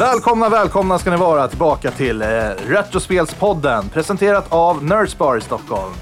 [0.00, 2.26] Välkomna, välkomna ska ni vara tillbaka till eh,
[2.66, 5.92] Retrospelspodden presenterat av Nerdspar i Stockholm.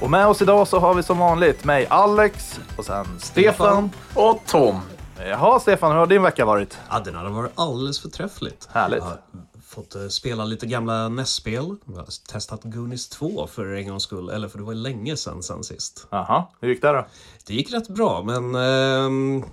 [0.00, 3.90] Och med oss idag så har vi som vanligt mig Alex och sen Stefan.
[4.14, 4.80] Och Tom.
[5.18, 6.78] Jaha Stefan, hur har din vecka varit?
[6.90, 8.68] Ja, den har varit alldeles förträffligt.
[8.72, 8.98] Härligt.
[8.98, 9.20] Jag har
[9.66, 11.76] fått eh, spela lite gamla NES-spel.
[11.86, 14.28] Jag har testat Goonies 2 för en gångs skull.
[14.28, 16.06] Eller för det var länge sedan sen sist.
[16.10, 17.06] Jaha, hur gick det då?
[17.46, 19.44] Det gick rätt bra, men ehm,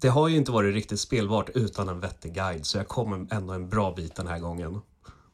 [0.00, 2.66] det har ju inte varit riktigt spelbart utan en vettig guide.
[2.66, 4.80] Så jag kom ändå en bra bit den här gången.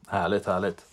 [0.07, 0.85] Härligt, härligt.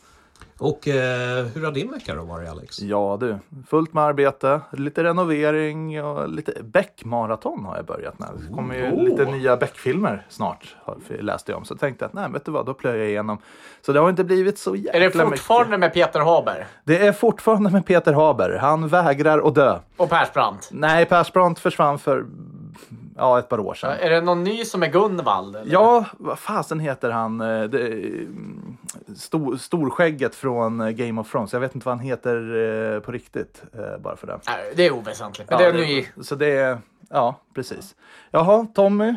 [0.59, 2.81] Och eh, hur har din vecka då varit Alex?
[2.81, 8.29] Ja du, fullt med arbete, lite renovering och lite Beck-maraton har jag börjat med.
[8.48, 9.05] Det kommer ju Oh.
[9.05, 10.77] lite nya Beck-filmer snart,
[11.09, 11.65] läste jag om.
[11.65, 13.39] Så tänkte jag att nej, vet du vad, då plöjer jag igenom.
[13.87, 15.29] Så det har inte blivit så jäkla Är det mycket.
[15.29, 18.59] fortfarande med Peter Haber Det är fortfarande med Peter Haber.
[18.61, 19.79] Han vägrar att dö.
[19.97, 20.69] och Persbrandt?
[20.73, 22.27] Nej, Persbrandt försvann för
[23.16, 23.96] ja, ett par år sedan.
[24.00, 25.56] Är det någon ny som är Gunvald?
[25.56, 25.72] eller?
[25.72, 27.41] Ja, vad fasen heter han?
[27.41, 28.77] eh, Det, mm,
[29.16, 31.52] stor, storskägget från eh, Game of Thrones.
[31.52, 32.36] Jag vet inte vad han heter
[32.94, 33.62] eh, på riktigt.
[33.74, 34.40] eh, Bara för det.
[34.74, 35.50] Det är oväsentligt.
[35.50, 36.06] Men Ja, det är ny.
[36.22, 36.78] Så det är,
[37.10, 37.94] ja precis.
[38.30, 39.14] Jaha, Tommy?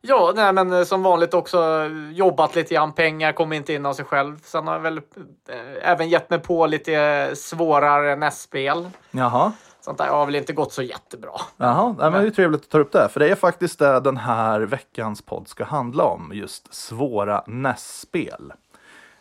[0.00, 2.92] Ja, nej, men eh, som vanligt också jobbat lite grann.
[2.92, 4.40] Pengar kommer inte in av sig själv.
[4.42, 8.88] Sen har jag väl eh, även gett mig på lite svårare NES-spel.
[9.10, 9.52] Jaha.
[9.88, 11.30] Sånt där har väl inte gått så jättebra.
[11.56, 13.08] Jaha, nej, men det är trevligt att ta upp det.
[13.08, 16.30] För det är faktiskt det den här veckans podd ska handla om.
[16.34, 18.52] Just svåra nässpel.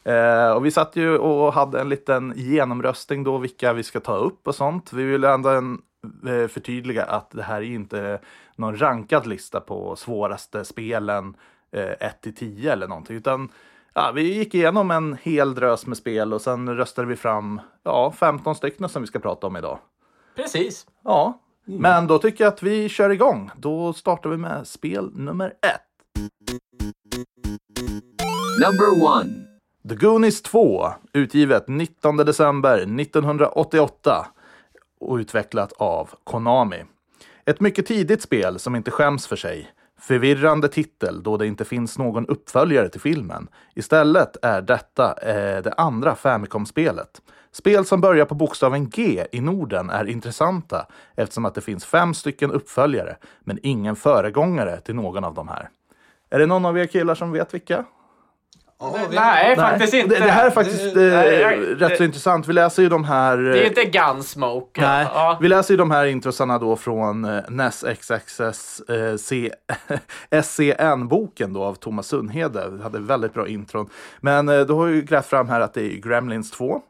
[0.03, 4.15] Eh, och vi satt ju och hade en liten genomröstning då vilka vi ska ta
[4.15, 4.93] upp och sånt.
[4.93, 5.81] Vi vill ändå en,
[6.27, 8.19] eh, förtydliga att det här är inte
[8.55, 11.35] någon rankad lista på svåraste spelen
[11.71, 13.15] eh, 1 till 10 eller någonting.
[13.15, 13.49] Utan
[13.93, 18.11] ja, vi gick igenom en hel drös med spel och sen röstade vi fram ja,
[18.11, 19.79] 15 stycken som vi ska prata om idag.
[20.37, 20.85] Precis.
[21.03, 23.51] Ja, men då tycker jag att vi kör igång.
[23.57, 26.21] Då startar vi med spel nummer ett.
[28.61, 29.29] Number one.
[29.89, 34.27] The Goonies 2, utgivet 19 december 1988
[34.99, 36.83] och utvecklat av Konami.
[37.45, 39.71] Ett mycket tidigt spel som inte skäms för sig.
[39.99, 43.47] Förvirrande titel då det inte finns någon uppföljare till filmen.
[43.75, 47.21] Istället är detta eh, det andra Famicom-spelet.
[47.51, 52.13] Spel som börjar på bokstaven G i Norden är intressanta eftersom att det finns fem
[52.13, 55.69] stycken uppföljare men ingen föregångare till någon av de här.
[56.29, 57.85] Är det någon av er killar som vet vilka?
[59.11, 60.15] Nej, faktiskt inte.
[60.19, 62.47] Det, det här är faktiskt Det- eh, Nej, rätt så intressant.
[62.47, 63.37] Vi läser ju de här...
[63.37, 64.81] Det är inte Gunsmoke.
[64.81, 65.37] Nej, Ja.
[65.41, 69.51] vi läser ju de här introsarna då från eh, NES XXS eh, C-
[70.43, 72.69] SCN-boken då av Thomas Sundhede.
[72.69, 73.89] Vi hade väldigt bra intron.
[74.19, 76.81] Men eh, då har vi grävt fram här att det är Gremlins 2,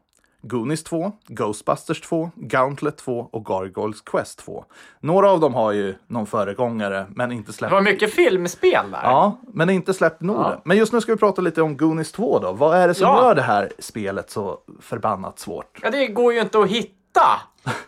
[0.48, 4.66] Goonies 2, Ghostbusters 2, Gauntlet 2 och Gargoyles Quest 2.
[5.00, 9.00] Några av dem har ju någon föregångare, men inte släppt Det var mycket filmspel där.
[9.04, 10.44] Ja, men inte släppt Norden.
[10.52, 10.62] Ja.
[10.66, 12.52] Men just nu ska vi prata lite om Goonies 2 då.
[12.54, 13.22] Vad är det som Ja.
[13.24, 15.80] gör det här spelet så förbannat svårt?
[15.84, 16.94] Ja, det går ju inte att hitta.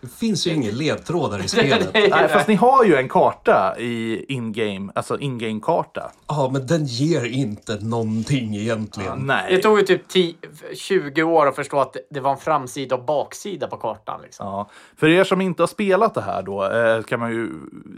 [0.01, 1.90] Det finns ju ingen ledtrådar i spelet.
[1.94, 6.12] Nej, fast ni har ju en karta i in-game, alltså in-game-karta.
[6.28, 9.28] Ja, men den ger inte någonting egentligen.
[9.28, 9.62] Det Nej.
[9.62, 10.35] tog ju typ 10,
[10.75, 14.22] 20 år att förstå att det var en framsida och baksida på kartan.
[14.22, 14.47] Liksom.
[14.47, 14.69] Ja.
[14.97, 17.50] För er som inte har spelat det här då eh, kan man ju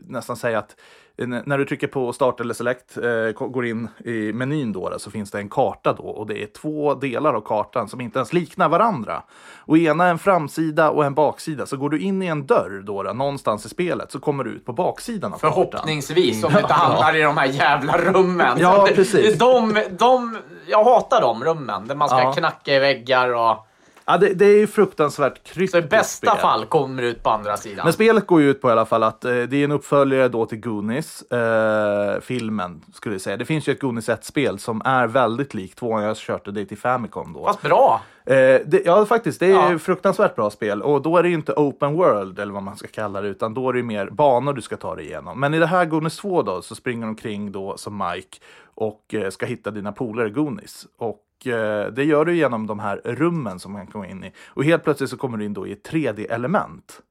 [0.07, 0.75] nästan säga att eh,
[1.17, 5.31] när du trycker på start eller select, eh, går in i menyn då, så finns
[5.31, 8.69] det en karta då och det är två delar av kartan som inte ens liknar
[8.69, 9.23] varandra.
[9.65, 11.65] Och ena är en framsida och en baksida.
[11.65, 14.51] Så går du in i en dörr då, då någonstans i spelet så kommer du
[14.51, 15.53] ut på baksidan av kartan.
[15.53, 18.57] Förhoppningsvis, om du inte hamnar i de här jävla rummen.
[18.59, 19.37] Ja, precis.
[19.39, 22.33] De, de, jag hatar de rummen där man ska Ja.
[22.33, 23.67] knacka i väggar och...
[24.11, 26.41] Ja, det, det är ju fruktansvärt Så i kryptiskt bästa spel.
[26.41, 27.83] fall kommer du ut på andra sidan.
[27.83, 30.27] Men spelet går ju ut på i alla fall att eh, det är en uppföljare
[30.27, 33.37] då till Goonies, eh, filmen skulle jag säga.
[33.37, 36.03] Det finns ju ett Goonies 1-spel som är väldigt likt tvåan.
[36.03, 37.45] Jag körde det till Famicom då.
[37.45, 38.01] Fast bra.
[38.25, 38.33] Eh,
[38.65, 39.39] det, ja, faktiskt.
[39.39, 39.79] Det är Ja.
[39.79, 40.81] fruktansvärt bra spel.
[40.81, 43.53] Och då är det ju inte open world, eller vad man ska kalla det, utan
[43.53, 45.39] då är det mer banor du ska ta dig igenom.
[45.39, 48.37] Men i det här Goonies 2 då, så springer de omkring då som Mike
[48.75, 50.85] och eh, ska hitta dina polare Goonies.
[50.97, 51.17] Och
[51.47, 54.31] Eh, det gör du genom de här rummen som man kan komma in i.
[54.47, 57.01] Och helt plötsligt så kommer du in då i ett 3D-element.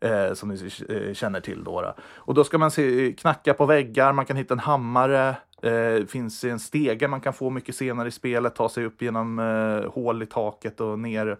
[0.00, 1.94] Eh, som ni eh, känner till då, då.
[2.14, 5.36] Och då ska man se, knacka på väggar, man kan hitta en hammare.
[5.64, 9.38] Eh, finns en stege man kan få mycket senare i spelet, ta sig upp genom
[9.38, 11.36] eh, hål i taket och ner.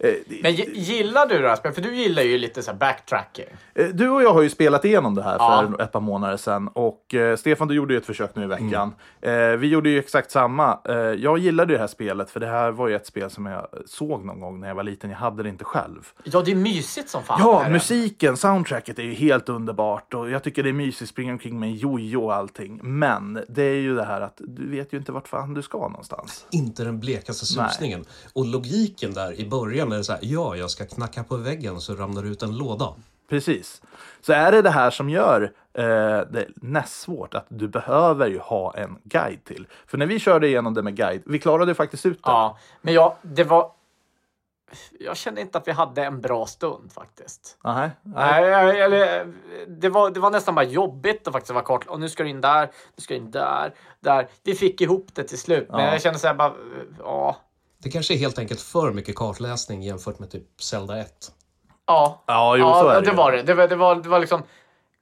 [0.00, 0.12] Eh,
[0.42, 1.74] Men gi- gillar du det här spelet?
[1.74, 3.46] För du gillar ju lite så här backtracking.
[3.92, 5.66] Du och jag har ju spelat igenom det här Ja.
[5.76, 6.68] för ett par månader sedan.
[6.68, 8.94] Och Stefan, du gjorde ju ett försök nu i veckan.
[9.20, 9.60] Mm.
[9.60, 10.78] Vi gjorde ju exakt samma.
[11.18, 14.24] Jag gillade det här spelet, för det här var ju ett spel som jag såg
[14.24, 15.10] någon gång när jag var liten.
[15.10, 16.08] Jag hade det inte själv.
[16.24, 17.40] Ja, det är mysigt som fan.
[17.42, 21.32] Ja, musiken, soundtracket är ju helt underbart och jag tycker det är mysigt att springa
[21.32, 22.80] omkring med en jojo och allting.
[22.82, 25.78] Men det är ju det här att du vet ju inte vart fan du ska
[25.78, 26.46] någonstans.
[26.50, 27.70] Inte den blekaste Nej.
[27.70, 28.04] susningen.
[28.32, 31.94] Och logiken där i början är så här, ja, jag ska knacka på väggen så
[31.94, 32.94] ramlar det ut en låda.
[33.28, 33.82] Precis.
[34.20, 35.84] Så är det det här som gör eh,
[36.30, 39.66] det näst svårt, att du behöver ju ha en guide till.
[39.86, 42.30] För när vi körde igenom det med guide, vi klarade faktiskt ut det.
[42.30, 43.70] Ja, men jag, det var...
[45.00, 47.58] Jag kände inte att vi hade en bra stund faktiskt.
[47.64, 48.80] Nej, nej.
[48.80, 49.32] Eller,
[49.66, 51.86] det, var, det var nästan bara jobbigt att faktiskt vara kort.
[51.86, 52.66] Och nu ska du in där,
[52.96, 54.28] nu ska du in där, där.
[54.44, 55.92] Vi fick ihop det till slut, men Ja.
[55.92, 56.52] jag kände så här bara,
[56.98, 57.36] ja,
[57.82, 61.32] Det kanske är helt enkelt för mycket kartläsning jämfört med typ Zelda 1.
[61.86, 62.22] ja.
[62.26, 63.42] Ja, jo, ja, så är det det var det.
[63.42, 64.42] Det var, det var, det var liksom,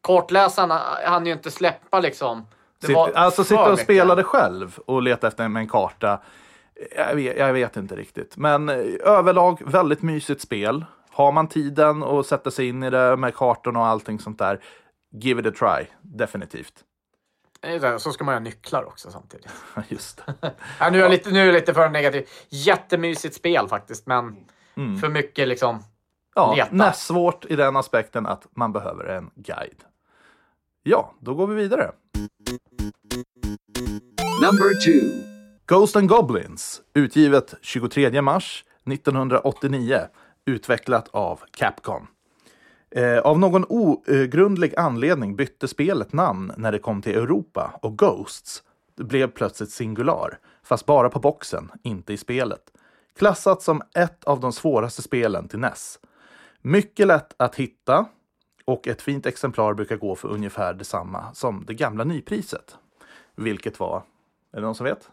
[0.01, 0.71] kortläsaren
[1.05, 2.47] han ju inte släppa liksom.
[2.81, 6.21] Det Sitt, var alltså sitta och spela det själv och leta efter en, en karta.
[6.97, 8.37] Jag vet, jag vet inte riktigt.
[8.37, 10.85] Men eh, överlag väldigt mysigt spel.
[11.11, 14.61] Har man tiden och sätta sig in i det med kartorna och allting sånt där.
[15.13, 16.75] Give it a try, definitivt.
[17.99, 19.53] Så ska man ha nycklar också samtidigt.
[19.89, 20.35] Just det.
[20.81, 22.29] Ja, nu, är jag lite, nu är jag lite för negativ.
[22.49, 24.37] Jättemysigt spel faktiskt, men
[24.79, 24.99] Mm.
[24.99, 25.83] för mycket liksom.
[26.35, 26.69] Ja, Leta.
[26.75, 29.85] näst svårt i den aspekten att man behöver en guide.
[30.83, 31.93] Ja, då går vi vidare.
[34.43, 35.26] Number two.
[35.69, 40.01] Ghost and Goblins, utgivet 23 mars 1989,
[40.45, 42.07] utvecklat av Capcom.
[42.91, 48.63] Eh, av någon ogrundlig anledning bytte spelet namn när det kom till Europa och Ghosts
[48.97, 52.63] blev plötsligt singular, fast bara på boxen, inte i spelet.
[53.19, 55.99] Klassat som ett av de svåraste spelen till NES.
[56.63, 58.07] Mycket lätt att hitta
[58.65, 62.77] och ett fint exemplar brukar gå för ungefär detsamma som det gamla nypriset.
[63.35, 63.97] Vilket var,
[64.53, 65.11] är det någon som vet?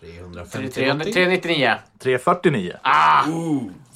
[0.00, 0.68] 350
[1.12, 1.74] 399.
[1.98, 2.72] 349.
[2.82, 3.24] Ah!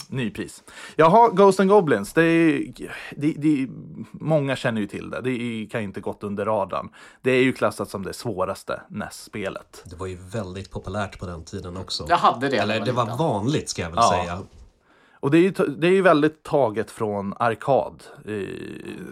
[0.09, 0.63] Nypris.
[0.97, 2.13] Jaha, Ghost and Goblins.
[2.13, 2.73] Det är,
[3.17, 3.69] det, det,
[4.13, 5.21] många känner ju till det.
[5.21, 6.89] Det är, kan inte gått under radarn.
[7.23, 9.83] Det är ju klassat som det svåraste NES-spelet.
[9.85, 12.07] Det var ju väldigt populärt på den tiden också.
[12.09, 12.57] Jag hade det.
[12.57, 13.19] Eller det var liten.
[13.19, 14.11] vanligt ska jag väl Ja.
[14.23, 14.39] säga.
[15.13, 18.03] Och det är ju, det är ju väldigt taget från arkad.
[18.19, 18.33] Eh,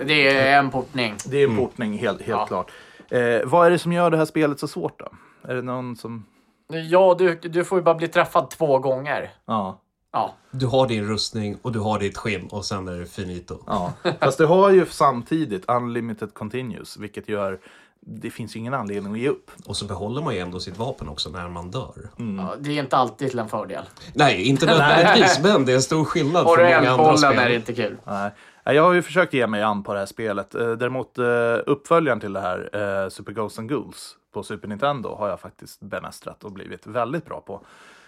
[0.07, 1.15] Det är en portning.
[1.27, 2.47] Det är en portning, helt, helt Ja.
[2.47, 2.71] klart.
[3.09, 5.09] Eh, vad är det som gör det här spelet så svårt då?
[5.51, 6.27] Är det någon som...
[6.73, 9.31] Ja, du, du får ju bara bli träffad två gånger.
[9.47, 9.81] Ja.
[10.13, 10.35] Ja.
[10.51, 13.59] Du har din rustning och du har ditt skinn och sen är det finito.
[13.67, 17.59] Ja, fast du har ju samtidigt Unlimited Continuous, vilket gör...
[18.01, 19.51] Det finns ju ingen anledning att ge upp.
[19.67, 21.95] Och så behåller man ju ändå sitt vapen också när man dör.
[22.17, 22.55] ja.
[22.59, 23.85] Det är inte alltid till en fördel.
[24.15, 27.55] Nej, inte nödvändigtvis, men det är en stor skillnad Har från många andra är det
[27.55, 27.97] inte kul.
[28.05, 28.31] Nej.
[28.67, 30.55] Nej, Jag har ju försökt ge mig an på det här spelet.
[30.55, 31.25] Eh, Däremot eh,
[31.67, 32.71] uppföljaren till det här,
[33.05, 37.25] eh, Super Ghosts and Ghouls på Super Nintendo, har jag faktiskt bemästrat och blivit väldigt
[37.25, 37.61] bra på.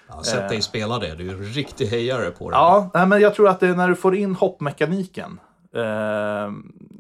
[0.09, 2.57] Ja, sätt dig spela det, du är en riktig hejare på det.
[2.57, 5.41] Ja, nej, men jag tror att det är när du får in hoppmekaniken.
[5.73, 6.53] Eh,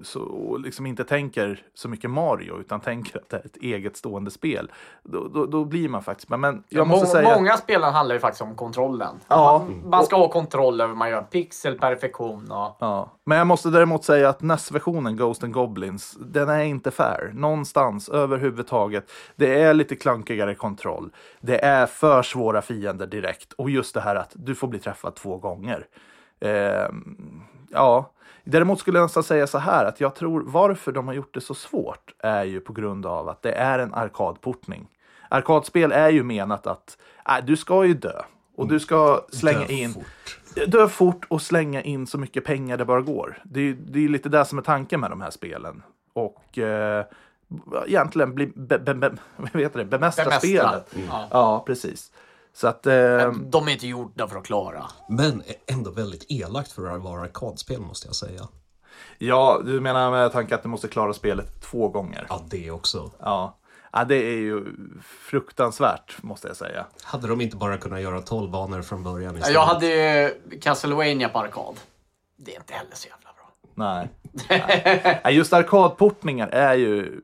[0.03, 3.97] så och liksom inte tänker så mycket Mario utan tänker att det är ett eget
[3.97, 4.71] stående spel.
[5.03, 6.29] Då, då, då blir man faktiskt...
[6.29, 7.37] Men, men jag måste Må- säga...
[7.37, 9.15] Många spelen handlar ju faktiskt om kontrollen.
[9.29, 9.67] Ja.
[9.69, 11.23] Man, man ska ha kontroll över vad man gör.
[11.23, 12.77] Pixelperfektion och...
[12.81, 17.31] Ja, men jag måste däremot säga att NES-versionen Ghost and Goblins, den är inte fair.
[17.35, 19.11] Någonstans överhuvudtaget.
[19.37, 21.11] Det är lite klankigare kontroll.
[21.41, 23.53] Det är för svåra fiender direkt.
[23.53, 25.87] Och just det här att du får bli träffad två gånger.
[26.41, 28.11] Ehm, ja,
[28.51, 31.41] däremot skulle jag nästan säga så här att jag tror varför de har gjort det
[31.41, 34.89] så svårt är ju på grund av att det är en arkadportning.
[35.29, 38.23] Arkadspel är ju menat att äh, du ska ju dö.
[38.57, 40.39] Och du ska slänga Dö in fort.
[40.67, 43.39] dö fort och slänga in så mycket pengar det bara går.
[43.45, 45.83] Det är ju det är lite det som är tanken med de här spelen.
[46.13, 47.05] Och eh,
[47.87, 49.85] egentligen bli, be, be, be, vad heter det?
[49.85, 50.39] bemästra Bemästra.
[50.49, 50.95] spelet.
[51.09, 51.29] Ja.
[51.31, 52.13] Ja, precis.
[52.53, 52.87] Så att...
[52.87, 54.85] Eh, De är inte gjorda för att klara.
[55.09, 58.49] Men ändå väldigt elakt för att vara arkadspel måste jag säga.
[59.19, 62.27] ja, du menar med tanke att du måste klara spelet två gånger?
[62.29, 63.11] Ja, det också.
[63.19, 63.59] Ja.
[63.93, 64.67] ja, det är ju
[65.31, 66.87] fruktansvärt måste jag säga.
[67.03, 69.55] Hade de inte bara kunnat göra 12 banor från början istället?
[69.55, 71.75] Jag hade ju Castlevania på arkad.
[72.37, 73.20] Det är inte heller så jävla.
[73.81, 74.09] Nej.
[75.25, 75.35] Nej.
[75.37, 77.21] Just arkadportningar är ju...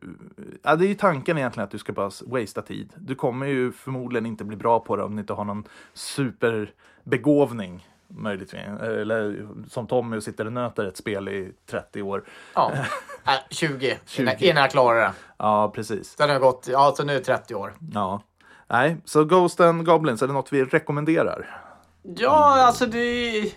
[0.62, 2.92] Ja, det är ju tanken egentligen att du ska bara wastea tid.
[2.96, 7.88] Du kommer ju förmodligen inte bli bra på det om du inte har någon superbegåvning.
[8.08, 8.60] Möjligtvis.
[8.82, 12.24] Eller som Tommy och sitter och nöter ett spel i 30 år.
[12.54, 12.72] Ja.
[13.28, 14.36] Äh, 20, 20.
[14.38, 15.12] Innan, jag klarar det.
[15.36, 16.16] Ja, precis.
[16.16, 17.74] Sen har jag gått, ja så nu är det 30 år.
[17.94, 18.22] Ja.
[18.66, 21.62] Nej, så Ghost and Goblins, är det något vi rekommenderar?
[22.02, 23.50] Ja, alltså det är,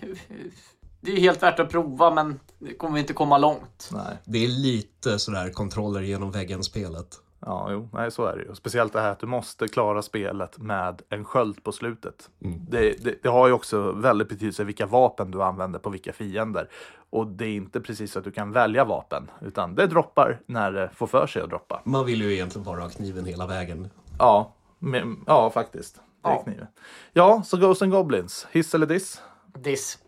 [1.00, 3.90] det är helt värt att prova men det kommer inte komma långt.
[3.92, 4.16] Nej.
[4.24, 7.06] Det är lite sådär kontroller genom väggen-spelet.
[7.46, 8.54] Ja, jo, nej, så är det ju.
[8.54, 12.30] Speciellt det här att du måste klara spelet med en sköld på slutet.
[12.68, 16.68] Det, det, det har ju också väldigt betydelse vilka vapen du använder på vilka fiender.
[17.10, 20.72] Och det är inte precis så att du kan välja vapen, utan det droppar när
[20.72, 21.82] det får för sig att droppa.
[21.84, 23.90] Man vill ju egentligen bara ha kniven hela vägen.
[24.18, 25.94] Ja, men, ja faktiskt.
[26.22, 26.42] Det är Ja.
[26.42, 26.66] kniven.
[27.12, 28.46] Ja, så Ghosts and Goblins.
[28.50, 29.22] Hiss eller diss?
[29.58, 29.98] Diss.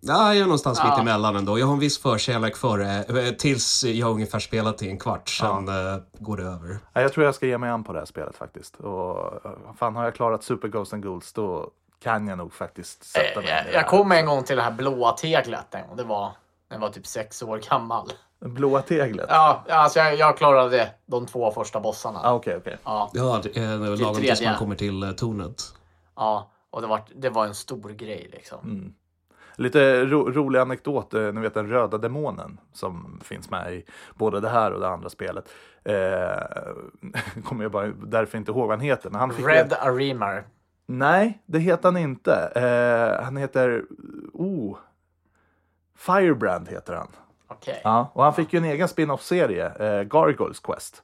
[0.00, 0.90] Ja, jag är någonstans Ja.
[0.90, 1.58] mitt emellan ändå.
[1.58, 4.98] Jag har en viss förkärlek för det eh, tills jag har ungefär spelat i en
[4.98, 5.28] kvart.
[5.28, 6.78] Sen eh, går det över.
[6.92, 8.76] Ja, jag tror jag ska ge mig an på det här spelet faktiskt.
[8.76, 11.70] Och eh, fan, har jag klarat Super Ghosts and Ghouls då
[12.02, 14.70] kan jag nog faktiskt sätta mig Jag, det jag kom en gång till det här
[14.70, 15.96] blåa teglet en gång.
[15.96, 16.32] Det var,
[16.68, 18.12] jag var typ sex år gammal.
[18.40, 19.26] Blåa teglet?
[19.28, 22.20] Ja, alltså jag, jag klarade de två första bossarna.
[22.24, 22.76] Ah, Okej, okej.
[22.84, 25.62] Ja, Ja, det är lagom tills man kommer till tornet.
[26.16, 26.50] ja.
[26.72, 28.58] Och det var, det var en stor grej liksom.
[28.64, 28.92] Mm.
[29.60, 34.40] Lite ro rolig anekdot, eh, ni vet den röda demonen som finns med i både
[34.40, 35.48] det här och det andra spelet.
[35.84, 39.10] Eh, kommer jag bara därför inte ihåg vad han heter.
[39.10, 40.44] Men han fick Red Arimar.
[40.86, 42.34] Nej, det heter han inte.
[42.54, 43.84] Eh, han heter...
[44.32, 44.76] Oh.
[45.96, 47.08] Firebrand heter han.
[47.48, 47.80] Okej.
[47.84, 51.02] Ja, och han fick ju en egen spin-off-serie, eh, Gargoyles Quest.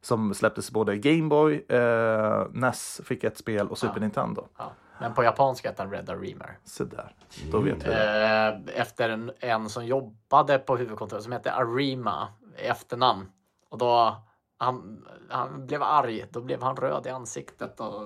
[0.00, 4.46] Som släpptes både Gameboy, eh, NES fick ett spel och Super Nintendo.
[4.58, 4.72] Ja.
[5.00, 6.58] Men på japanska hette han Red Arimar.
[6.64, 7.14] Så där.
[7.50, 8.64] Då vet vi det.
[8.74, 12.28] Eh, efter en, en som jobbade på huvudkontoret som hette Arima
[12.58, 13.26] i efternamn.
[13.70, 14.16] Och då
[14.58, 16.24] han, han blev arg.
[16.30, 17.80] Då blev han röd i ansiktet.
[17.80, 18.04] Och...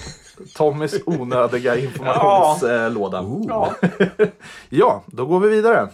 [0.54, 3.24] Tommys onödiga informationslåda.
[3.48, 3.74] Ja.
[4.68, 5.88] Ja, då går vi vidare.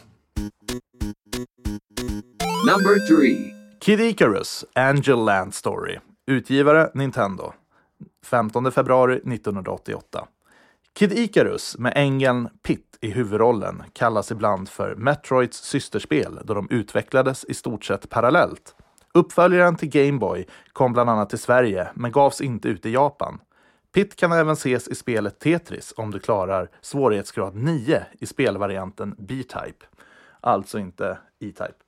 [2.67, 3.55] Number three.
[3.81, 5.99] Kid Icarus, Angel Land Story.
[6.27, 7.53] Utgivare Nintendo.
[8.25, 10.29] 15 februari 1988.
[10.99, 17.45] Kid Icarus med ängeln Pitt i huvudrollen kallas ibland för Metroids systerspel då de utvecklades
[17.45, 18.75] i stort sett parallellt.
[19.15, 23.41] Uppföljaren till Game Boy kom bland annat till Sverige men gavs inte ut i Japan.
[23.95, 29.87] Pitt kan även ses i spelet Tetris om du klarar svårighetsgrad 9 i spelvarianten B-Type.
[30.41, 31.88] Alltså inte E-Type.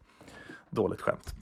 [0.70, 1.34] Dåligt skämt.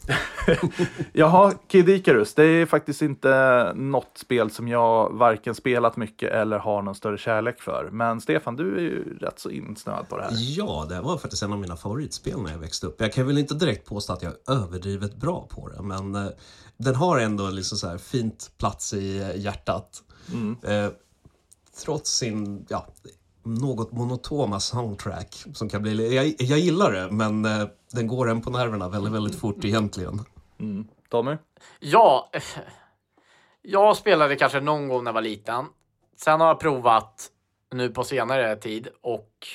[1.12, 2.34] Jaha, Kid Icarus.
[2.34, 7.18] Det är faktiskt inte något spel som jag varken spelat mycket eller har någon större
[7.18, 7.88] kärlek för.
[7.92, 10.32] Men Stefan, du är ju rätt så insnöad på det här.
[10.34, 13.00] Ja, det var faktiskt en av mina favoritspel när jag växte upp.
[13.00, 16.28] Jag kan väl inte direkt påstå att jag är överdrivet bra på det, men eh,
[16.76, 20.02] den har ändå liksom så här fint plats i eh, hjärtat.
[20.62, 20.88] Eh,
[21.84, 22.86] trots sin, ja,
[23.54, 26.16] något monotona soundtrack som kan bli...
[26.16, 30.24] Jag, jag gillar det, men eh, den går en på nerverna väldigt, väldigt fort egentligen.
[31.08, 31.36] Tommy?
[31.80, 32.30] Ja,
[33.62, 35.64] jag spelade kanske någon gång när jag var liten.
[36.16, 37.30] Sen har jag provat
[37.74, 39.46] nu på senare tid och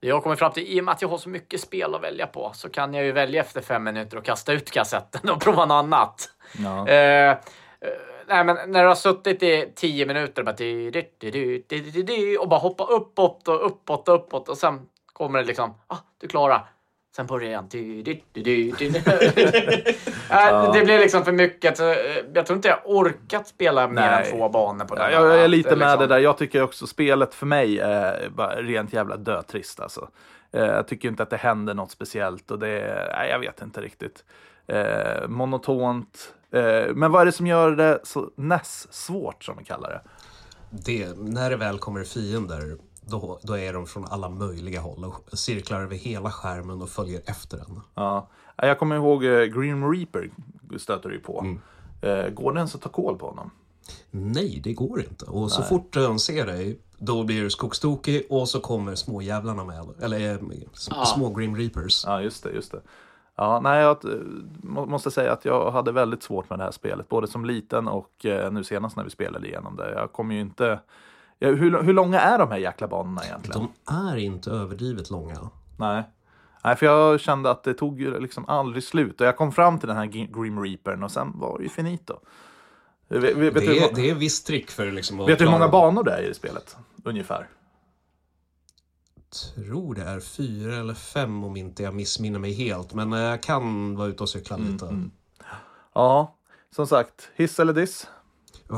[0.00, 2.02] det jag kommer fram till, i och med att jag har så mycket spel att
[2.02, 5.40] välja på, så kan jag ju välja efter fem minuter och kasta ut kassetten och
[5.42, 6.30] prova något annat.
[6.58, 6.88] Ja.
[6.88, 7.36] Eh, eh,
[8.28, 12.60] nej, men när du har suttit i tio minuter bara, di, di, di, och bara
[12.60, 14.80] hoppa uppåt och uppåt och uppåt och sen
[15.12, 16.66] kommer det liksom, ah, du klarar.
[17.16, 17.68] Sen börjar det igen.
[20.72, 21.80] Det blir liksom för mycket.
[21.80, 21.86] Eh,
[22.34, 24.24] Jag tror inte jag orkat spela mer Nej.
[24.26, 25.12] än två banor på den.
[25.12, 26.18] Ja, jag är lite Det med liksom- det där.
[26.18, 30.08] Jag tycker också spelet för mig är bara rent jävla dötrist alltså.
[30.52, 33.80] Eh, Jag tycker inte att det händer något speciellt och det är, jag vet inte
[33.80, 34.24] riktigt.
[34.66, 36.34] Eh, monotont.
[36.52, 40.00] Eh, men vad är det som gör det så NES-svårt som vi kallar det?
[40.70, 45.38] Det, när det väl kommer fiender, då, då är de från alla möjliga håll och
[45.38, 47.80] cirklar över hela skärmen och följer efter en.
[47.94, 48.28] Ja.
[48.56, 50.30] Jag kommer ihåg eh, Green Reaper
[50.78, 51.40] stöter du på.
[51.40, 51.60] Mm.
[52.02, 53.50] Eh, Går det ens att ta koll på honom?
[54.10, 55.24] Nej, det går inte.
[55.24, 59.86] Och så fort de ser dig, då blir du skogstokig och så kommer småjävlarna med.
[60.02, 60.38] Eller eh,
[60.74, 62.04] s- små Grim Reapers.
[62.06, 62.80] Ja, just det, just det.
[63.36, 64.10] Ja, nej, jag eh,
[64.62, 67.88] må- måste säga att jag hade väldigt svårt med det här spelet, både som liten
[67.88, 69.92] och eh, nu senast när vi spelade igenom det.
[69.94, 70.80] Jag kommer ju inte...
[71.40, 73.68] Hur, hur långa är de här jäkla banorna egentligen?
[73.86, 75.50] De är inte överdrivet långa.
[75.76, 76.02] Nej.
[76.64, 79.20] Nej, för jag kände att det tog ju liksom aldrig slut.
[79.20, 82.14] Och jag kom fram till den här Grim Reapern och sen var det ju finito.
[83.08, 85.38] Vet, vet, vet, du, Det är, må- det är viss trick för liksom att vet
[85.38, 86.76] du hur många banor det är i spelet?
[87.04, 87.46] Ungefär.
[89.32, 92.94] Tror det är fyra eller fem om inte jag missminner mig helt.
[92.94, 95.10] Men eh, jag kan vara ute och cykla Mm, lite.
[95.94, 96.36] Ja,
[96.76, 98.06] som sagt, hiss eller diss?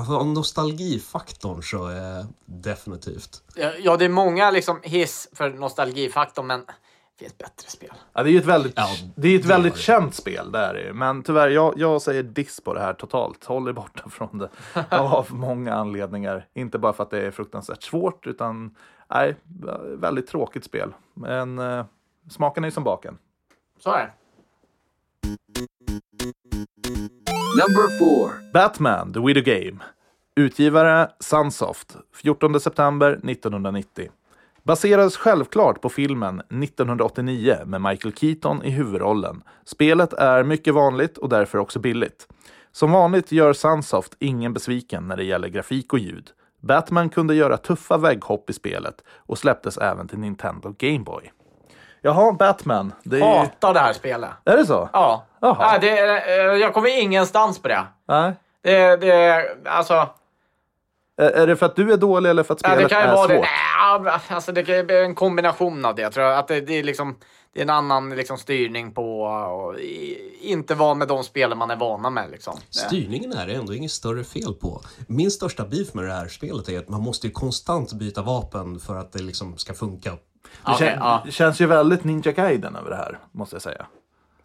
[0.08, 3.42] Om nostalgifaktorn så är definitivt.
[3.54, 7.92] Ja, Ja, det är många liksom hiss för nostalgifaktorn, men det finns bättre spel.
[8.12, 10.58] Ja, det är ju ett väldigt, Ja, det är ett det väldigt känt spel, det
[10.58, 10.92] är det ju.
[10.92, 13.44] Men tyvärr, jag, jag säger diss på det här totalt.
[13.44, 14.49] Håll er borta från det.
[14.96, 16.49] Av många anledningar.
[16.54, 18.76] Inte bara för att det är fruktansvärt svårt, utan
[19.11, 19.37] nej,
[19.84, 20.94] väldigt tråkigt spel.
[21.14, 21.84] Men eh,
[22.30, 23.18] smaken är ju som baken.
[23.78, 24.12] Så är det.
[27.61, 28.52] Number 4.
[28.52, 29.78] Batman, The Video Game.
[30.37, 34.11] Utgivare Sunsoft, 14 september 1990.
[34.62, 39.42] Baserades självklart på filmen 1989 med Michael Keaton i huvudrollen.
[39.64, 42.28] Spelet är mycket vanligt och därför också billigt.
[42.73, 46.30] Som vanligt gör Sunsoft ingen besviken när det gäller grafik och ljud.
[46.64, 48.94] Batman kunde göra tuffa vägghopp i spelet
[49.26, 51.33] och släpptes även till Nintendo Game Boy.
[52.02, 52.92] Jaha, Batman.
[53.02, 54.30] Det är, Hatar det här spelet.
[54.44, 54.88] är det så?
[54.92, 55.25] Ja.
[55.40, 55.56] Jaha.
[55.73, 57.83] ja det, är- eh, jag kommer ingenstans på det.
[58.09, 58.33] Nej.
[58.62, 60.09] Det, det, alltså,
[61.16, 63.02] Är är det för att du är dålig eller för att ja, spelet det kan
[63.04, 63.35] ju är vara det.
[63.35, 63.47] svårt?
[64.04, 66.02] Nej, alltså det bli en kombination av det.
[66.02, 67.16] Jag tror att det, det är liksom
[67.54, 69.78] det är en annan liksom, styrning på och
[70.40, 72.30] inte van med de spelen man är vana med.
[72.30, 72.58] Liksom.
[72.70, 74.80] Styrningen är det ändå inget större fel på.
[75.06, 78.80] Min största beef med det här spelet är att man måste ju konstant byta vapen
[78.80, 80.11] för att det liksom ska funka.
[80.64, 81.23] Det, kän- ja.
[81.25, 83.87] det känns ju väldigt Ninja Gaiden över det här, måste jag säga.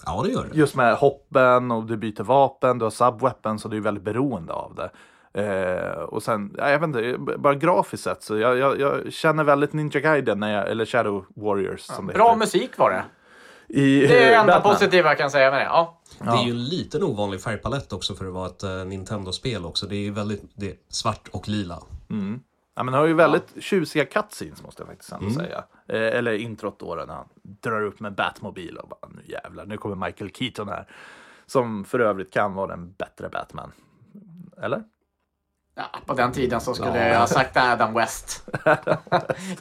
[0.05, 0.57] Ja, det gör det.
[0.57, 4.53] Just med hoppen och du byter vapen, du har subweapons och du är väldigt beroende
[4.53, 4.91] av det.
[5.33, 9.43] Eh, och sen, ja, jag vet inte, bara grafiskt sett så jag, jag, jag känner
[9.43, 12.39] väldigt Ninja Gaiden, när jag, eller Shadow Warriors som det Bra heter.
[12.39, 13.03] musik var det.
[13.79, 14.73] I, Det är det enda Batman.
[14.73, 15.63] positiva jag kan säga med det.
[15.65, 16.01] Ja.
[16.19, 19.85] Det är ju en liten ovanlig färgpalett också för att vara ett uh, Nintendo-spel också.
[19.87, 21.79] Det är ju väldigt det är svart och lila.
[22.75, 25.23] Ja, men har ju väldigt tjusiga cutscenes måste jag faktiskt Mm.
[25.27, 25.63] ändå säga.
[25.87, 29.77] Eh, eller introt då när han drar upp med Batmobil och bara nu jävlar, nu
[29.77, 30.87] kommer Michael Keaton här.
[31.45, 33.71] Som för övrigt kan vara den bättre Batman.
[34.61, 34.83] Eller?
[35.79, 37.07] Ja, på den tiden så skulle Ja.
[37.13, 38.45] jag ha sagt Adam West.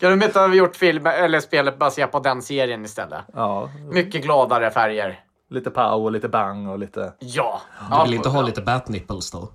[0.01, 3.25] Kunde de inte ha gjort film eller spelet baserat på den serien istället?
[3.35, 5.21] Ja, Mycket gladare färger.
[5.51, 7.13] lite pow och lite bang och lite...
[7.19, 7.61] Ja.
[7.81, 9.53] Du ja, vill inte ha lite bat-nipples då?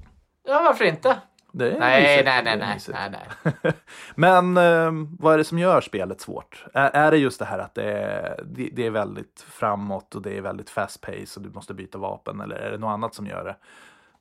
[0.48, 1.18] Ja, varför inte?
[1.52, 2.98] Det är Nej, nej, nej, nej, mysigt.
[3.12, 3.20] nej,
[3.64, 3.74] nej.
[4.16, 6.66] Men eh, vad är det som gör spelet svårt?
[6.74, 10.22] Är, är det just det här att det är, det, det är väldigt framåt och
[10.22, 13.16] det är väldigt fast pace och du måste byta vapen eller är det något annat
[13.16, 13.56] som gör det?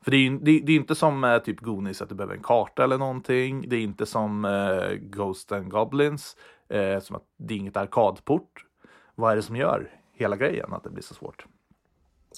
[0.03, 2.35] För det är ju det, det är inte som eh, typ Goonies att du behöver
[2.35, 3.69] en karta eller någonting.
[3.69, 6.37] Det är inte som eh, Ghost and Goblins,
[6.69, 8.67] eh, som att det är inget arkadport.
[9.15, 11.47] Vad är det som gör hela grejen att det blir så svårt?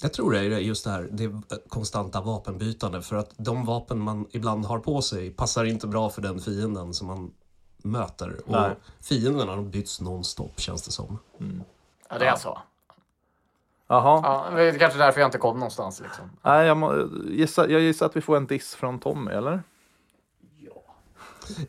[0.01, 1.31] Jag tror det är just det här, det
[1.67, 3.01] konstanta vapenbytande.
[3.01, 6.93] För att de vapen man ibland har på sig passar inte bra för den fienden
[6.93, 7.33] som man
[7.77, 8.41] möter.
[8.45, 8.75] Och Nej.
[9.01, 11.19] fienderna de byts nonstop känns det som.
[12.09, 12.59] Ja, det är så.
[13.87, 16.01] Jaha, Ja, det är kanske därför jag inte kom någonstans.
[16.01, 16.25] Liksom.
[16.41, 19.63] Nej, jag, må, gissa, jag gissar att vi får en diss från Tommy, eller?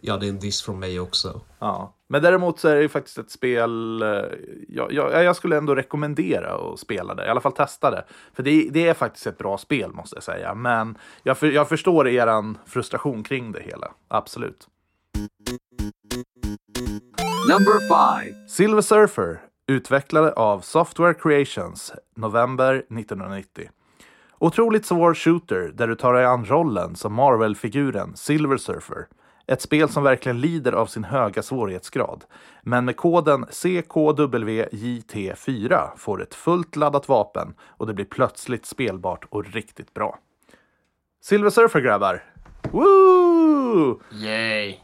[0.00, 1.40] Ja, det är en diss från mig också.
[1.58, 4.08] Ja, men däremot så är det ju faktiskt ett spel eh,
[4.68, 8.04] jag, jag, jag skulle ändå rekommendera att spela det, i alla fall testa det.
[8.34, 11.68] För det, det är faktiskt ett bra spel måste jag säga, men jag, för, jag
[11.68, 14.68] förstår eran frustration kring det hela, absolut.
[17.48, 17.88] Number
[18.24, 18.48] 5.
[18.48, 23.70] Silver Surfer, utvecklade av Software Creations, november 1990.
[24.38, 29.06] Otroligt svår shooter där du tar dig an rollen som Marvel-figuren Silver Surfer.
[29.46, 32.24] Ett spel som verkligen lider av sin höga svårighetsgrad.
[32.62, 39.24] Men med koden CKWJT4 får du ett fullt laddat vapen och det blir plötsligt spelbart
[39.28, 40.18] och riktigt bra.
[41.22, 42.24] Silver Surfer grabbar!
[42.70, 44.00] Woo!
[44.12, 44.78] Yay.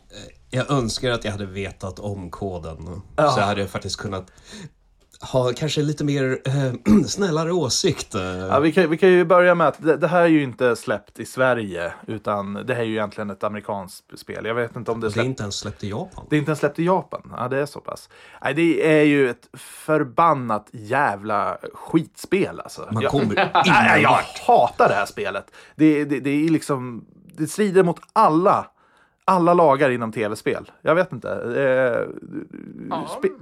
[0.54, 3.02] Jag önskar att jag hade vetat om koden.
[3.16, 4.32] Så hade jag faktiskt kunnat
[5.32, 8.14] ha kanske lite mer eh, snällare åsikt.
[8.14, 8.22] eh.
[8.22, 10.76] Ja, vi, kan, vi kan ju börja med att det, det här är ju inte
[10.76, 14.44] släppt i Sverige, utan det här är ju egentligen ett amerikanskt spel.
[14.46, 15.26] Jag vet inte om det är Det är släppt.
[15.26, 16.26] inte ens släppt i Japan.
[16.30, 17.32] Det är inte ens släppt i Japan.
[17.36, 18.08] Ja, det är så pass.
[18.44, 19.48] Nej, det är ju ett
[19.86, 22.88] förbannat jävla skitspel alltså.
[22.92, 25.44] Man jag, kommer Nej, ingen jag hatar det här spelet.
[25.76, 27.04] Det, det, det är liksom,
[27.36, 28.66] det strider mot alla,
[29.24, 30.70] alla lagar inom tv-spel.
[30.82, 31.28] Jag vet inte.
[31.30, 32.08] Eh,
[32.90, 33.40] spe-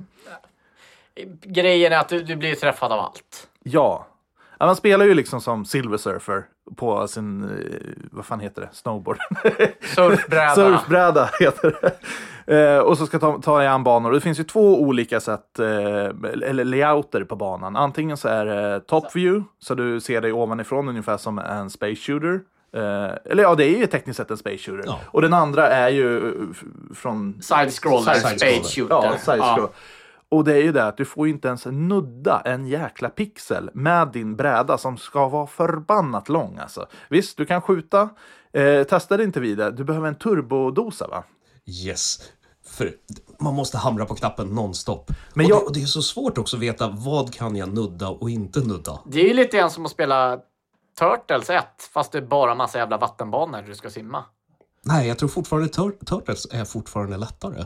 [1.42, 3.48] Grejen är att du, du blir träffad av allt.
[3.62, 4.06] Ja.
[4.58, 4.66] ja.
[4.66, 6.44] Man spelar ju liksom som Silver Surfer
[6.76, 7.48] på sin, eh,
[8.12, 9.18] vad fan heter det, snowboard?
[9.94, 10.54] Surfbräda.
[10.54, 11.96] Surfbräda heter det.
[12.46, 14.12] Eh, och så ska ta, ta i an banor.
[14.12, 17.76] Det finns ju två olika sätt, eh, eller layouter på banan.
[17.76, 21.96] Antingen så är det top view, så du ser dig ovanifrån ungefär som en space
[21.96, 22.40] shooter.
[22.72, 22.82] Eh,
[23.32, 24.84] eller ja, det är ju tekniskt sett en space shooter.
[24.86, 24.98] Ja.
[25.06, 26.32] Och den andra är ju eh,
[26.94, 27.42] från...
[27.42, 28.94] Side-scroller, space shooter.
[28.94, 29.68] Ja, side-scroll.
[30.28, 33.70] Och det är ju det att du får ju inte ens nudda en jäkla pixel
[33.74, 36.86] med din bräda som ska vara förbannat lång alltså.
[37.08, 38.08] Visst, du kan skjuta.
[38.52, 39.70] Eh, testade inte vi det?
[39.70, 41.24] Du behöver en turbodosa va?
[41.86, 42.18] Yes.
[42.66, 42.92] För
[43.40, 45.10] man måste hamra på knappen nonstop.
[45.34, 47.74] Men och, jag- det, och det är så svårt också att veta vad kan jag
[47.74, 49.00] nudda och inte nudda.
[49.06, 50.38] Det är ju lite grann som att spela
[50.98, 54.24] Turtles 1, fast det är bara massa jävla vattenbanor du ska simma.
[54.84, 57.64] Nej, jag tror fortfarande Tur- Turtles är fortfarande lättare.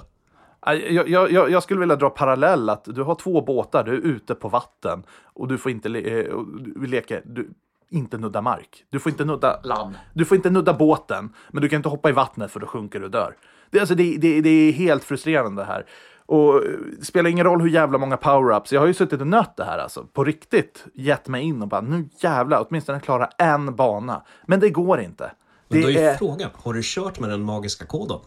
[0.67, 3.99] Jag, jag, jag, jag skulle vilja dra parallell att du har två båtar, du är
[4.01, 7.51] ute på vatten och du får inte le, eh, du leker, du,
[7.91, 8.85] inte nudda mark.
[8.91, 9.95] Du får inte nudda, Land.
[10.15, 12.99] du får inte nudda båten, men du kan inte hoppa i vattnet för då sjunker
[13.01, 13.37] du och dör.
[13.71, 15.87] Det, alltså, det, det, det är helt frustrerande det här.
[16.27, 16.63] Och eh,
[16.99, 18.75] det spelar ingen roll hur jävla många power-ups.
[18.75, 20.07] Jag har ju suttit och nött det här alltså.
[20.13, 24.23] På riktigt gett mig in och bara nu jävlar, åtminstone klara en bana.
[24.47, 25.33] Men det går inte.
[25.69, 26.17] Men då Det är är...
[26.17, 28.19] frågan, har du kört med den magiska koden?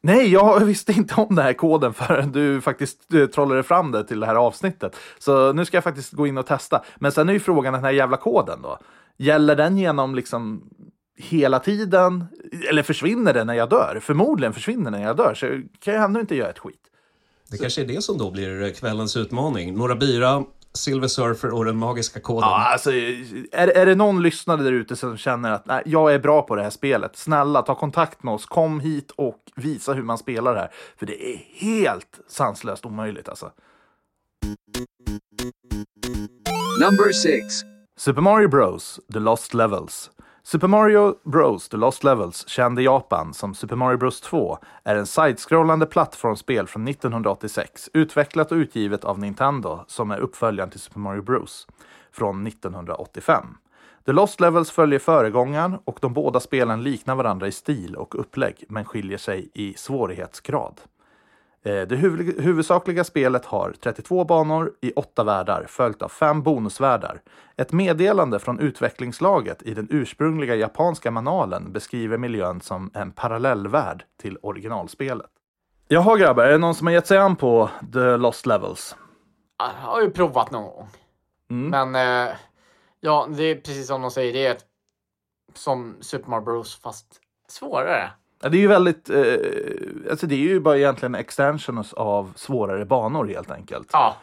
[0.00, 4.04] Nej, jag visste inte om den här koden förrän du faktiskt eh, trollade fram det
[4.04, 4.96] till det här avsnittet.
[5.18, 6.84] Så nu ska jag faktiskt gå in och testa.
[6.96, 8.78] Men sen är ju frågan den här jävla koden då.
[9.18, 10.62] Gäller den genom liksom
[11.18, 12.24] hela tiden?
[12.70, 13.98] Eller försvinner den när jag dör?
[14.02, 15.46] Förmodligen försvinner den när jag dör, så
[15.80, 16.80] kan jag ändå inte göra ett skit.
[17.50, 19.74] Det kanske är det som då blir kvällens utmaning.
[19.74, 22.48] Några bira, Silver Surfer och den magiska koden.
[22.48, 26.18] Ja, alltså, är, är det någon lyssnare där ute som känner att nej, jag är
[26.18, 30.02] bra på det här spelet, snälla ta kontakt med oss, kom hit och visa hur
[30.02, 30.70] man spelar det här.
[30.96, 33.50] För det är helt sanslöst omöjligt alltså.
[36.80, 37.54] Number 6.
[37.98, 39.00] Super Mario Bros.
[39.12, 40.10] The Lost Levels.
[40.48, 41.68] Super Mario Bros.
[41.68, 46.66] The Lost Levels, känd i Japan som Super Mario Bros 2, är en sidescrollande plattformsspel
[46.66, 51.66] från 1986, utvecklat och utgivet av Nintendo, som är uppföljaren till Super Mario Bros.
[52.12, 53.46] från 1985.
[54.04, 58.64] The Lost Levels följer föregångaren och de båda spelen liknar varandra i stil och upplägg,
[58.68, 60.80] men skiljer sig i svårighetsgrad.
[61.66, 67.20] Eh, Det huv- huvudsakliga spelet har 32 banor i åtta världar följt av fem bonusvärldar.
[67.56, 74.38] Ett meddelande från utvecklingslaget i den ursprungliga japanska manualen beskriver miljön som en parallellvärld till
[74.42, 75.30] originalspelet.
[75.88, 78.96] Jaha grabbar, är det någon som har gett sig an på The Lost Levels?
[79.58, 80.88] Jag har ju provat någon gång.
[81.50, 81.90] Mm.
[81.90, 82.34] Men eh,
[83.00, 84.32] ja, det är precis som de säger.
[84.32, 84.64] Det är ett,
[85.54, 87.06] som Super Mario Bros fast
[87.48, 88.10] svårare.
[88.46, 92.84] Ja, Det är ju väldigt, eh, alltså det är ju bara egentligen extensions av svårare
[92.84, 93.88] banor helt enkelt.
[93.92, 94.16] Ja,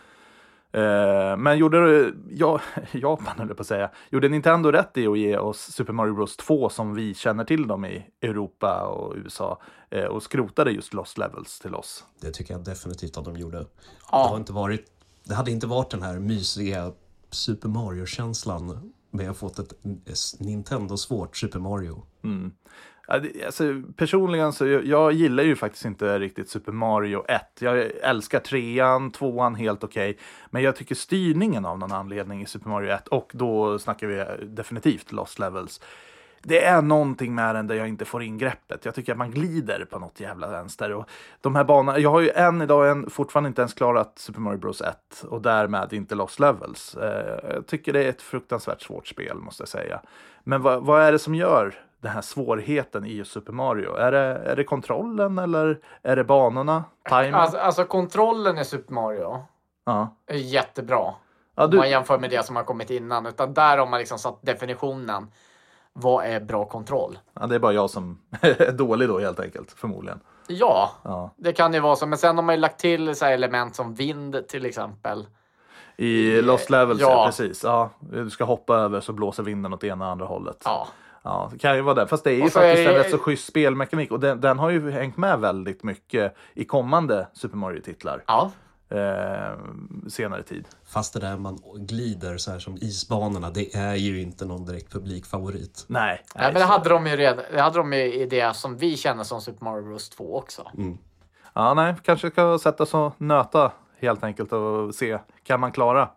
[0.76, 5.38] Eh, men gjorde ja, Japan, eller på att säga, gjorde Nintendo rätt i att ge
[5.38, 10.04] oss Super Mario Bros 2 som vi känner till dem i Europa och USA eh,
[10.06, 12.04] och skrotade just Lost Levels till oss?
[12.22, 13.58] Det tycker jag definitivt att de gjorde.
[13.60, 13.66] Det,
[14.12, 14.28] Ja.
[14.30, 14.86] har inte varit,
[15.24, 16.92] det hade inte varit den här mysiga
[17.30, 19.74] Super Mario-känslan med att fått ett
[20.40, 22.04] Nintendo-svårt Super Mario.
[22.22, 22.50] Det-
[23.08, 27.42] Alltså, personligen så jag, jag gillar ju faktiskt inte riktigt Super Mario 1.
[27.60, 30.18] Jag älskar trean, tvåan helt okej.
[30.50, 34.46] Men jag tycker styrningen av någon anledning i Super Mario 1 och då snackar vi
[34.46, 35.82] definitivt Lost Levels.
[36.46, 38.86] Det är någonting med den där jag inte får in greppet.
[38.86, 40.92] Jag tycker att man glider på något jävla vänster.
[40.94, 41.10] Och
[41.42, 44.58] de här banorna, jag har ju än idag än, fortfarande inte ens klarat Super Mario
[44.58, 46.96] Bros 1 och därmed inte Lost Levels.
[46.96, 50.02] Eh, jag tycker det är ett fruktansvärt svårt spel måste jag säga.
[50.44, 53.96] Men vad, vad är det som gör den här svårigheten i Super Mario?
[53.96, 56.84] Är det, är det kontrollen eller är det banorna?
[57.10, 57.34] Timing?
[57.34, 59.46] alltså, alltså kontrollen i Super Mario
[59.86, 60.16] ja.
[60.28, 61.14] är jättebra.
[61.56, 63.26] Ja, Om du, man jämför med det som har kommit innan.
[63.26, 65.28] Utan där har man liksom satt definitionen.
[65.94, 67.18] Vad är bra kontroll?
[67.40, 70.20] ja, det är bara jag som är dålig då helt enkelt, förmodligen.
[70.48, 71.30] Ja, Ja.
[71.38, 72.06] det kan ju vara så.
[72.06, 75.28] Men sen har man ju lagt till så element som vind till exempel.
[75.98, 77.02] I Lost Levels.
[77.02, 77.26] Ja.
[77.26, 77.64] precis.
[77.64, 80.62] Ja, du ska hoppa över så blåser vinden åt ena och andra hållet.
[80.66, 80.88] Ja,
[81.24, 82.08] Ja, det kan ju vara det.
[82.08, 84.60] Fast det är ju faktiskt är det- en rätt så schysst spelmekanik och den, den
[84.60, 88.52] har ju hängt med väldigt mycket i kommande Super Mario-titlar ja.
[88.90, 89.58] eh,
[90.10, 90.66] senare tid.
[90.86, 94.92] Fast det där man glider så här som isbanorna, det är ju inte någon direkt
[94.92, 95.86] publikfavorit.
[95.88, 97.44] Nej, Nej, men det hade de ju redan.
[97.54, 100.72] Det hade de ju i det som vi känner som Super Mario Bros 2 också.
[101.54, 106.10] Ja, nej, kanske ska sätta oss och nöta helt enkelt och se, kan man klara?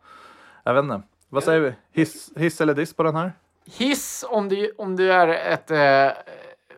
[0.65, 1.03] Jag vet inte.
[1.29, 1.75] Vad säger vi?
[1.93, 3.33] Hiss, hiss eller diss på den här?
[3.67, 6.23] Hiss om du, om du är ett eh,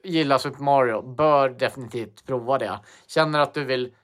[0.02, 2.80] gillar Super Mario bör definitivt prova det.
[3.06, 3.94] Känner att du vill.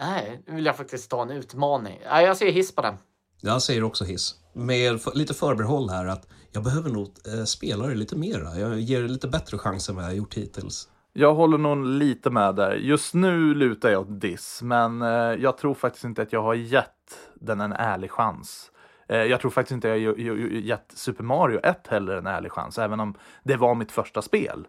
[0.00, 2.00] Nej, nu vill jag faktiskt ta en utmaning.
[2.10, 2.94] Nej, jag ser hiss på den.
[3.40, 4.34] Jag säger också hiss.
[4.52, 8.58] Med lite förbehåll här att jag behöver nog eh, spela det lite mera.
[8.58, 10.88] Jag ger det lite bättre chans än vad jag har gjort hittills.
[11.12, 12.74] Jag håller nog lite med där.
[12.74, 15.08] Just nu lutar jag åt diss, men eh,
[15.42, 18.70] jag tror faktiskt inte att jag har gett den en ärlig chans.
[19.08, 20.18] Eh, jag tror faktiskt inte jag
[20.50, 24.66] gett Super Mario 1 heller en ärlig chans, även om det var mitt första spel.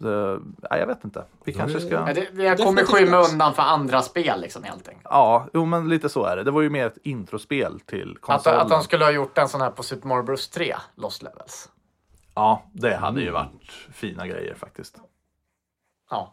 [0.00, 1.24] Så, ja, jag vet inte.
[1.44, 2.04] Vi kanske ska...
[2.04, 5.06] Men det, det kommer skymma undan för andra spel liksom helt enkelt.
[5.10, 6.44] Ja, jo, men lite så är det.
[6.44, 8.60] Det var ju mer ett introspel till Att, konsolen.
[8.60, 11.68] att de skulle ha gjort en sån här på Super Mario Bros 3, Lost Levels.
[12.34, 14.96] Ja, det hade ju varit fina grejer faktiskt.
[16.10, 16.32] Ja.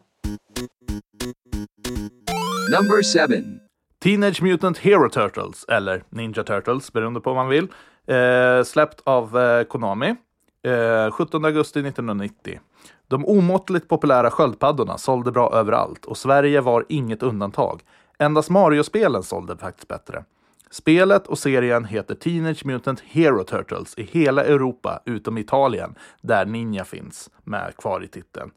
[2.72, 3.58] Number 7.
[4.02, 7.68] Teenage Mutant Hero Turtles, eller Ninja Turtles beroende på vad man vill.
[8.06, 10.14] Eh, släppt av eh, Konami.
[10.62, 12.60] Eh, 17 augusti 1990.
[13.08, 17.82] De omåttligt populära sköldpaddorna sålde bra överallt och Sverige var inget undantag.
[18.18, 20.24] Endast Mario-spelen sålde faktiskt bättre.
[20.70, 26.84] Spelet och serien heter Teenage Mutant Hero Turtles i hela Europa utom Italien, där Ninja
[26.84, 28.50] finns med kvar i titeln.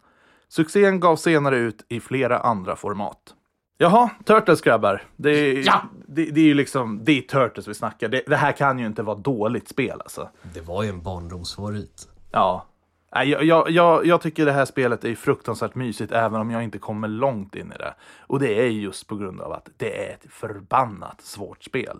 [0.47, 3.35] Succén gav senare ut i flera andra format.
[3.81, 5.03] Jaha, Turtles grabbar.
[5.15, 5.81] Det är, Ja!
[6.07, 8.07] det, det är ju liksom, det är Turtles vi snackar.
[8.07, 10.29] Det, det här kan ju inte vara dåligt spel alltså.
[10.53, 12.07] Det var ju en barndomsfavorit.
[12.31, 12.65] Ja.
[13.15, 16.63] Nej, Jag, jag, jag, jag tycker det här spelet är fruktansvärt mysigt även om jag
[16.63, 17.93] inte kommer långt in i det.
[18.27, 21.99] Och det är just på grund av att det är ett förbannat svårt spel.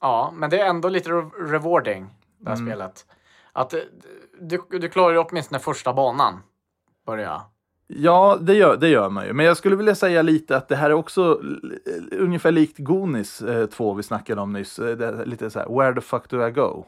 [0.00, 2.06] Ja, men det är ändå lite re- rewarding,
[2.38, 3.06] det här spelet.
[3.52, 3.80] Att eh,
[4.40, 6.40] du, du klarar ju åtminstone första banan.
[7.06, 7.42] Börja.
[7.86, 9.32] Ja, det gör, det gör man ju.
[9.32, 11.40] Men jag skulle vilja säga lite att det här är också
[12.12, 13.42] ungefär likt Gonis
[13.72, 14.78] 2 vi snackade om nyss.
[14.78, 16.84] Eh, Det är lite så här, where the fuck do I go?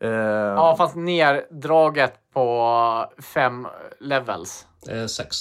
[0.00, 3.66] Eh, Ja, fast nerdraget på fem
[4.00, 4.66] levels.
[4.88, 5.36] Eh, sex.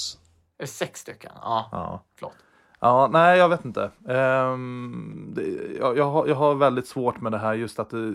[0.58, 1.32] Det är Sex stycken.
[1.36, 2.04] Ja, ja.
[2.15, 2.34] förlåt.
[2.80, 3.91] Ja, nej, jag vet inte.
[4.10, 5.41] Ehm, det,
[5.80, 8.13] jag, jag, har, jag har väldigt svårt med det här just att det,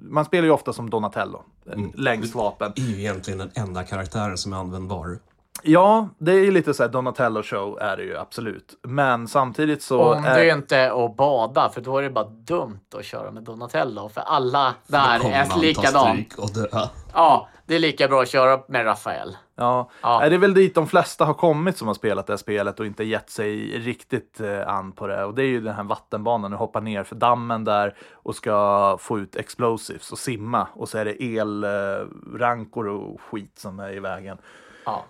[0.00, 1.42] man spelar ju ofta som Donatello,
[1.72, 1.92] mm.
[1.94, 2.72] längst vapen.
[2.76, 5.18] är ju egentligen den enda karaktären som är användbar.
[5.62, 8.74] Ja, det är ju lite så här Donatello show är det ju absolut.
[8.82, 12.80] Men samtidigt så Om är, du inte att bada, för då är det bara dumt
[12.98, 14.08] att köra med Donatello.
[14.08, 16.06] För alla där är man ta likadan.
[16.06, 16.66] stryk Och dö.
[17.12, 19.36] Ja, det är lika bra att köra med Rafael.
[19.56, 20.28] Ja, Ja.
[20.28, 22.86] Det är väl dit de flesta har kommit som har spelat det här spelet och
[22.86, 25.24] inte gett sig riktigt eh, an på det.
[25.24, 28.96] Och det är ju den här vattenbanan, du hoppar ner för dammen där och ska
[29.00, 30.66] få ut explosives och simma.
[30.74, 34.38] Och så är det elrankor och skit som är i vägen.
[34.84, 35.04] Ja.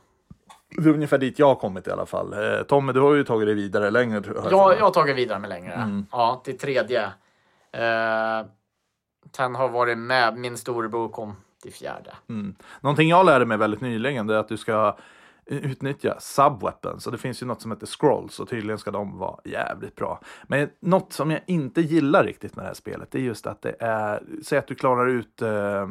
[0.77, 2.33] Det är ungefär dit jag har kommit i alla fall.
[2.33, 4.21] Eh, Tommy, du har ju tagit dig vidare längre.
[4.21, 4.53] tror jag.
[4.53, 6.03] Jag, jag har tagit vidare med längre.
[6.13, 7.03] Ja, till tredje.
[7.73, 8.47] Eh,
[9.37, 10.37] sen har varit med.
[10.37, 12.11] Min storebror kom till fjärde.
[12.29, 12.55] Mm.
[12.81, 14.97] Någonting jag lärde mig väldigt nyligen är att du ska
[15.47, 17.07] utnyttja subweapons.
[17.07, 20.21] Och det finns ju något som heter scrolls och tydligen ska de vara jävligt bra.
[20.43, 23.63] Men något som jag inte gillar riktigt med det här spelet det är just att
[23.63, 25.87] det är, säg att du klarar ut eh,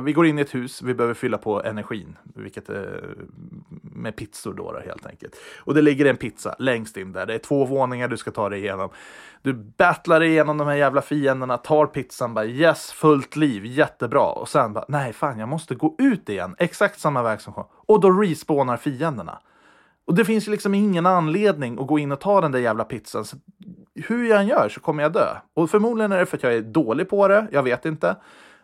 [0.00, 3.14] vi går in i ett hus, vi behöver fylla på energin, vilket är
[3.82, 5.36] med pizzor då, då helt enkelt.
[5.58, 7.26] Och det ligger en pizza längst in där.
[7.26, 8.90] Det är två våningar du ska ta dig igenom.
[9.42, 14.26] Du battlar dig igenom de här jävla fienderna, tar pizzan, bara yes, fullt liv, jättebra.
[14.26, 17.64] Och sen bara, nej fan, jag måste gå ut igen, exakt samma väg som kom.
[17.72, 19.38] Och då respawnar fienderna.
[20.04, 22.84] Och det finns ju liksom ingen anledning att gå in och ta den där jävla
[22.84, 23.24] pizzan.
[23.24, 23.36] Så
[23.94, 25.36] hur jag än gör så kommer jag dö.
[25.54, 28.16] Och förmodligen är det för att jag är dålig på det, jag vet inte.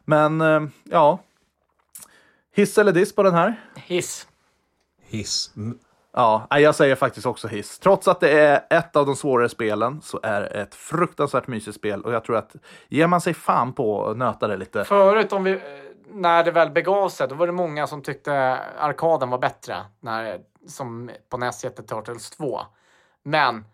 [0.08, 1.18] Men eh, ja.
[2.54, 3.60] Hiss eller diss på den här?
[3.76, 4.28] Hiss.
[5.02, 5.52] Hiss.
[5.56, 5.78] Mm.
[6.12, 7.78] Ja, jag säger faktiskt också hiss.
[7.78, 11.76] Trots att det är ett av de svårare spelen så är det ett fruktansvärt mysigt
[11.76, 12.56] spel och jag tror att
[12.88, 14.84] ger man sig fan på att nöta det lite.
[14.84, 15.60] Förut, om vi, eh,
[16.12, 19.76] när det väl begav sig, då var det många som tyckte arkaden var bättre.
[20.00, 22.60] När, som på NES hette Turtles 2.
[23.22, 23.64] Men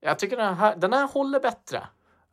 [0.00, 1.82] jag tycker den här, den här håller bättre.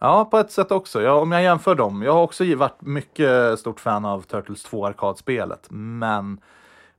[0.03, 1.01] Ja, på ett sätt också.
[1.01, 2.01] Ja, om jag jämför dem.
[2.01, 6.39] Jag har också varit mycket stort fan av Turtles 2 arkadspelet, men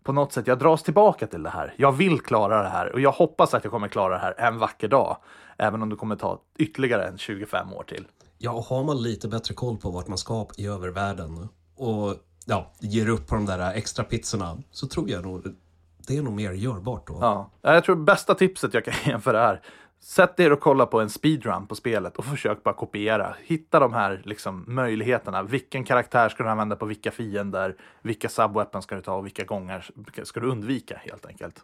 [0.03, 1.75] på något sätt, jag dras tillbaka till det här.
[1.77, 4.59] Jag vill klara det här och jag hoppas att jag kommer klara det här en
[4.59, 5.17] vacker dag.
[5.59, 8.07] Även om det kommer ta ytterligare en 25 år till.
[8.39, 12.15] Ja, och har man lite bättre koll på vart man ska i övervärlden och
[12.47, 15.55] ja, ger upp på de där extra pizzorna så tror jag nog
[16.07, 17.19] det är nog mer görbart då.
[17.21, 17.51] Ja.
[17.63, 19.63] Jag tror bästa tipset jag kan ge för det här.
[20.05, 23.37] Sätt er och kolla på en speedrun på spelet och försök bara kopiera.
[23.45, 25.43] Hitta de här liksom, möjligheterna.
[25.43, 27.77] Vilken karaktär ska du använda på vilka fiender?
[28.03, 29.91] Vilka subweapon ska du ta och vilka gånger
[30.25, 31.63] ska du undvika helt enkelt?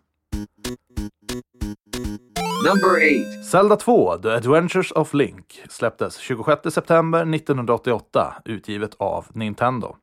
[2.66, 2.96] Number
[3.37, 3.42] 8.
[3.42, 9.96] Zelda 2, The Adventures of Link, släpptes 26 september 1988, utgivet av Nintendo.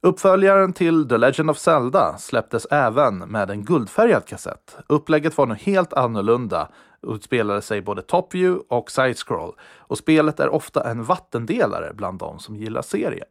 [0.00, 4.76] Uppföljaren till The Legend of Zelda släpptes även med en guldfärgad kassett.
[4.86, 6.68] Upplägget var nu helt annorlunda
[7.02, 9.52] och utspelade sig både top view och side-scroll.
[9.78, 13.26] Och spelet är ofta en vattendelare bland de som gillar serien.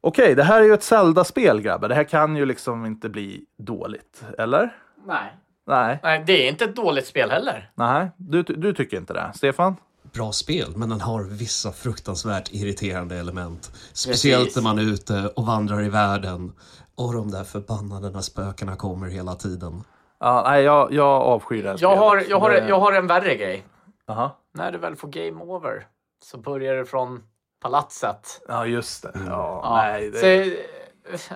[0.00, 1.88] Okej, det här är ju ett Zelda-spel grabbar.
[1.88, 4.74] Det här kan ju liksom inte bli dåligt, eller?
[5.06, 5.32] Nej.
[5.66, 7.70] Nej, Nej, det är inte ett dåligt spel heller.
[7.74, 9.32] nej, du, du tycker inte det.
[9.34, 9.76] Stefan?
[10.12, 13.72] Bra spel, men den har vissa fruktansvärt irriterande element.
[13.92, 14.56] Speciellt Precis.
[14.56, 16.52] när man är ute och vandrar i världen
[16.94, 19.84] och de där förbannade när spökena kommer hela tiden.
[20.20, 22.30] Ja, nej, jag, jag avskyr det här Jag har, spelet.
[22.30, 23.66] jag, har, jag har en värre grej.
[24.08, 24.36] Aha.
[24.54, 25.86] När du väl får game over
[26.24, 27.22] så börjar det från
[27.62, 28.40] palatset.
[28.48, 29.12] Ja, just det.
[29.14, 29.76] Ja, Ja.
[29.76, 30.18] nej, det...
[30.18, 30.66] Säg,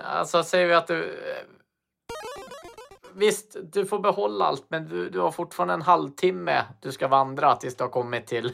[0.03, 1.19] alltså säger vi att du...
[3.15, 7.55] Visst, du får behålla allt, men du, du har fortfarande en halvtimme du ska vandra
[7.55, 8.53] tills du har kommit till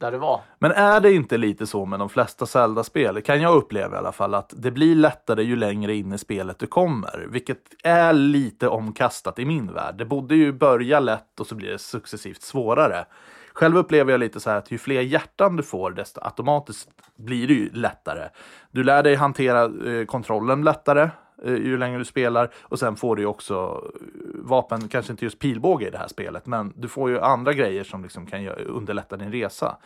[0.00, 0.40] där det var.
[0.58, 4.12] Men är det inte lite så med de flesta Zelda-spel, kan jag uppleva i alla
[4.12, 7.26] fall, att det blir lättare ju längre in i spelet du kommer.
[7.30, 9.94] Vilket är lite omkastat i min värld.
[9.98, 13.04] Det borde ju börja lätt och så blir det successivt svårare.
[13.52, 17.48] Själv upplever jag lite så här att ju fler hjärtan du får, desto automatiskt blir
[17.48, 18.28] det ju lättare.
[18.70, 21.10] Du lär dig hantera eh, kontrollen lättare
[21.44, 24.00] Eh, ju längre du spelar och sen får du ju också eh,
[24.34, 27.84] vapen, kanske inte just pilbåge i det här spelet, men du får ju andra grejer
[27.84, 29.76] som liksom kan underlätta din resa.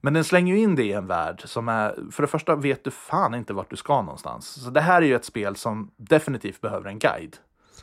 [0.00, 2.84] Men den slänger ju in det i en värld som är, för det första vet
[2.84, 4.64] du fan inte vart du ska någonstans.
[4.64, 7.36] Så det här är ju ett spel som definitivt behöver en guide.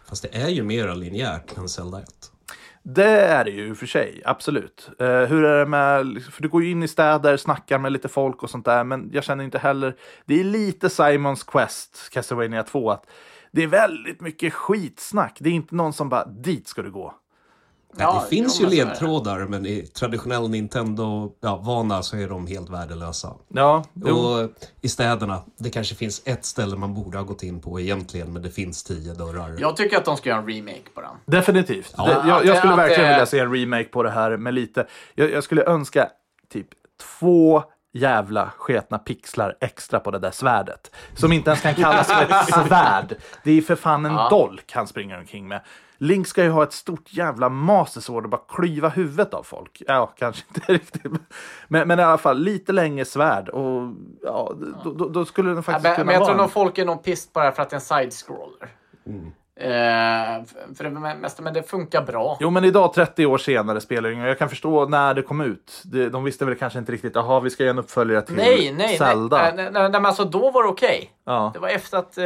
[0.10, 2.32] Fast det är ju mera linjärt än Zelda 1.
[2.84, 4.90] Det är det ju i och för sig, absolut.
[5.00, 7.92] Eh, hur är det med, liksom, för du går ju in i städer, snackar med
[7.92, 12.10] lite folk och sånt där, men jag känner inte heller, det är lite Simons Quest,
[12.12, 13.06] Castlevania 2, att
[13.52, 15.38] det är väldigt mycket skitsnack.
[15.40, 17.14] Det är inte någon som bara, dit ska du gå.
[17.98, 23.34] Ja, det finns ju ledtrådar, men i traditionell Nintendo-vana så är de helt värdelösa.
[23.48, 24.16] Ja, jo.
[24.18, 24.50] Och
[24.82, 28.42] i städerna, det kanske finns ett ställe man borde ha gått in på egentligen, men
[28.42, 29.56] det finns tio dörrar.
[29.60, 31.12] Jag tycker att de ska göra en remake på den.
[31.26, 31.94] Definitivt.
[31.98, 32.06] Ja.
[32.06, 34.88] det, jag, jag skulle verkligen vilja se en remake på det här med lite...
[35.16, 36.10] Jag, jag skulle önska
[36.54, 36.68] typ
[37.20, 40.92] två jävla sketna pixlar extra på det där svärdet.
[41.16, 43.16] Som inte ens kan kallas för ett svärd.
[43.44, 44.30] Det är för fan en Ja.
[44.30, 45.62] dolk han springer omkring med.
[46.04, 49.82] Link ska ju ha ett stort jävla mastersword och bara klyva huvudet av folk.
[49.88, 51.12] Ja, kanske inte riktigt.
[51.68, 53.50] Men, men i alla fall lite längre svärd.
[53.50, 56.38] Och ja, då, då, då skulle den Ja, faktiskt men, kunna men jag vara tror
[56.38, 56.86] nog folk är
[57.34, 58.70] på det här för att det är en side-scroller.
[59.56, 60.44] Eh,
[60.76, 62.38] för- det mesta, men det funkar bra.
[62.40, 65.42] Jo, men idag 30 år senare spelar det ingen Jag kan förstå när det kom
[65.42, 65.82] ut.
[66.12, 68.98] De visste väl kanske inte riktigt, jaha, vi ska göra en uppföljare till Nej, nej,
[68.98, 69.38] Zelda.
[69.38, 71.12] nej, nej, nej, nej, men alltså då var det okej.
[71.26, 71.52] Ja.
[71.54, 72.26] Det var efter att eh,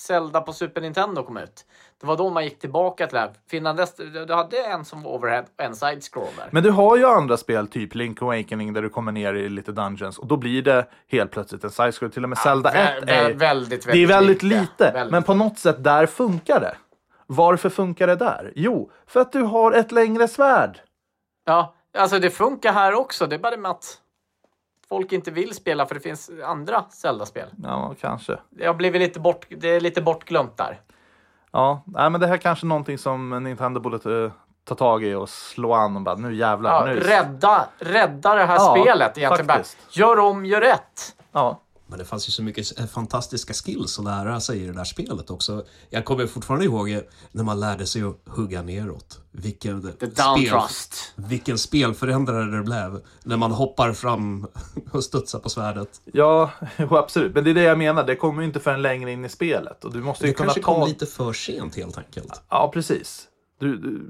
[0.00, 1.66] Zelda på Super Nintendo kom ut.
[2.00, 3.30] Det var då man gick tillbaka till det här.
[3.50, 6.48] Innan dess, du hade en som var overhead och en side-scroller.
[6.50, 9.72] Men du har ju andra spel, typ Link Awakening, där du kommer ner i lite
[9.72, 12.10] dungeons och då blir det helt plötsligt en side-scroll.
[12.10, 14.90] Till och med Zelda vä- 1 vä- är, väldigt, väldigt det är väldigt lite.
[14.92, 16.76] Väldigt Men på något sätt, där funkar det.
[17.26, 18.52] Varför funkar det där?
[18.56, 20.80] Jo, för att du har ett längre svärd.
[21.44, 23.26] Ja, alltså det funkar här också.
[23.26, 23.98] Det är bara det med att
[24.88, 27.48] folk inte vill spela för det finns andra Zelda-spel.
[27.62, 28.38] Ja, kanske.
[28.66, 30.80] Har blivit lite, bort, det är lite bortglömt där.
[31.52, 34.30] Ja, nej, men det här är kanske någonting som Nintendo borde
[34.64, 36.70] ta tag i och slå an och bara, nu jävlar.
[36.70, 37.00] Ja, nu.
[37.00, 39.46] rädda, rädda det här Ja, spelet egentligen.
[39.46, 39.96] Bara, faktiskt.
[39.96, 41.16] gör om, gör rätt.
[41.32, 41.60] Ja.
[41.88, 44.84] Men det fanns ju så mycket eh, fantastiska skills att lära sig i det där
[44.84, 45.64] spelet också.
[45.90, 47.00] Jag kommer fortfarande ihåg
[47.32, 49.20] när man lärde sig att hugga neråt.
[49.30, 51.12] Vilken, The down thrust.
[51.16, 53.00] vilken spelförändrare det blev.
[53.22, 54.46] När man hoppar fram
[54.92, 56.00] och studsar på svärdet.
[56.04, 56.50] Ja,
[56.90, 57.34] absolut.
[57.34, 58.04] Men det är det jag menar.
[58.04, 59.84] Det kommer ju inte förrän längre in i spelet.
[59.84, 60.74] Och du måste ju Det kunna kanske ta...
[60.74, 62.42] kom lite för sent helt enkelt.
[62.48, 63.28] Ja, precis.
[63.60, 64.00] Du, du...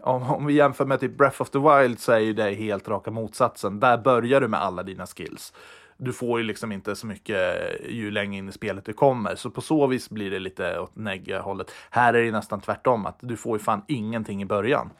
[0.00, 2.88] Om, om vi jämför med typ Breath of the Wild så är ju det helt
[2.88, 3.80] raka motsatsen.
[3.80, 5.52] Där börjar du med alla dina skills.
[6.00, 7.56] Du får ju liksom inte så mycket
[7.88, 9.34] ju längre in i spelet du kommer.
[9.34, 11.70] Så på så vis blir det lite åt negga hållet.
[11.90, 13.06] Här är det nästan tvärtom.
[13.06, 14.90] att Du får ju fan ingenting i början.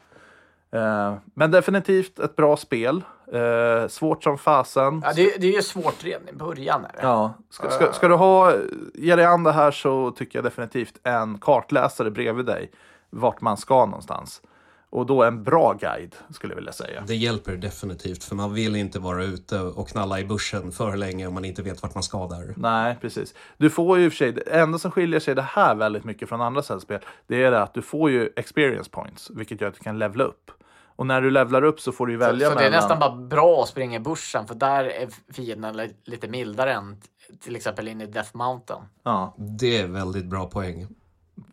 [0.70, 3.02] Eh, men definitivt ett bra spel.
[3.32, 5.02] Eh, svårt som fasen.
[5.04, 6.82] Ja, det, det är ju svårt redan i början.
[6.82, 6.98] Det.
[7.02, 8.54] Ja, ska, ska, ska du ha,
[8.94, 12.70] ge dig an det här så tycker jag definitivt en kartläsare bredvid dig
[13.10, 14.42] vart man ska någonstans.
[14.90, 17.04] Och då en bra guide skulle jag vilja säga.
[17.06, 21.26] Det hjälper definitivt, för man vill inte vara ute och knalla i bussen för länge
[21.26, 22.54] om man inte vet vart man ska där.
[22.56, 23.34] Nej, precis.
[23.56, 26.04] Du får ju i och för sig, det enda som skiljer sig det här väldigt
[26.04, 29.68] mycket från andra sällspel, det är det att du får ju experience points, vilket gör
[29.68, 30.50] att du kan levla upp.
[30.96, 32.88] Och när du levlar upp så får du ju välja Så, så det är mellan...
[32.88, 36.96] nästan bara bra att springa i bushen för där är fienderna li- lite mildare än
[37.40, 38.80] till exempel in i Death Mountain.
[39.02, 40.86] Ja, Det är väldigt bra poäng.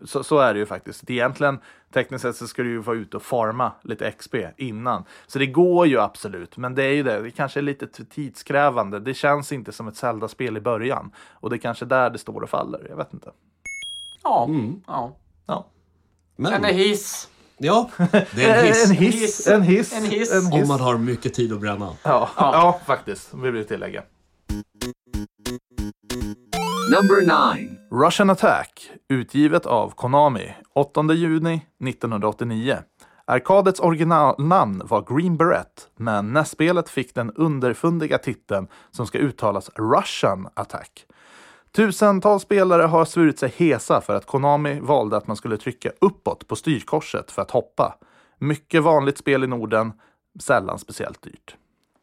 [0.05, 1.09] Så, så är det ju faktiskt.
[1.09, 1.59] Egentligen,
[1.93, 5.03] tekniskt sett så ska du ju vara ute och farma lite XP innan.
[5.27, 7.21] Så det går ju absolut, men det är ju det.
[7.21, 8.99] Det kanske är lite tidskrävande.
[8.99, 11.11] Det känns inte som ett Zelda-spel i början.
[11.33, 12.85] Och det är kanske där det står och faller.
[12.89, 13.31] Jag vet inte.
[14.23, 14.49] Ja,
[14.87, 15.15] ja.
[15.45, 15.65] Ja.
[16.35, 17.29] Men, En hiss.
[17.57, 17.89] ja,
[18.31, 18.91] det är en hiss.
[18.91, 20.33] En hiss, en hiss, En hiss.
[20.33, 20.53] en hiss.
[20.61, 21.89] Om man har mycket tid att bränna.
[22.03, 22.79] Ja, ja.
[22.85, 23.33] faktiskt.
[23.33, 24.03] Vill vi tillägga.
[26.89, 27.21] Number
[27.55, 27.69] 9.
[27.91, 32.77] Russian Attack, utgivet av Konami, 8 juni 1989.
[33.25, 40.47] Arkadets originalnamn var Green Beret, men nästspelet fick den underfundiga titeln som ska uttalas Russian
[40.53, 41.05] Attack.
[41.75, 46.47] Tusentals spelare har svurit sig hesa för att Konami valde att man skulle trycka uppåt
[46.47, 47.95] på styrkorset för att hoppa.
[48.39, 49.93] Mycket vanligt spel i Norden,
[50.39, 51.55] sällan speciellt dyrt.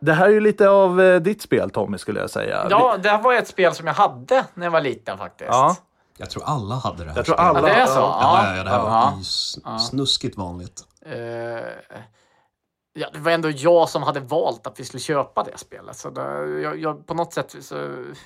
[0.04, 2.66] Det här är ju lite av eh, ditt spel Tommy skulle jag säga.
[2.70, 5.48] Ja, det här var ett spel som jag hade när jag var liten faktiskt.
[5.50, 5.76] Ja.
[6.16, 7.56] Jag tror alla hade det här Jag tror spelet.
[7.56, 7.68] alla...
[7.68, 7.92] Ja, det är så?
[8.00, 9.12] Ja, ja, ja, det här Ja.
[9.64, 10.80] var snuskigt vanligt.
[11.06, 11.12] Eh,
[12.92, 15.96] ja, det var ändå jag som hade valt att vi skulle köpa det spelet.
[15.96, 17.74] Så det, jag, jag, på något sätt så,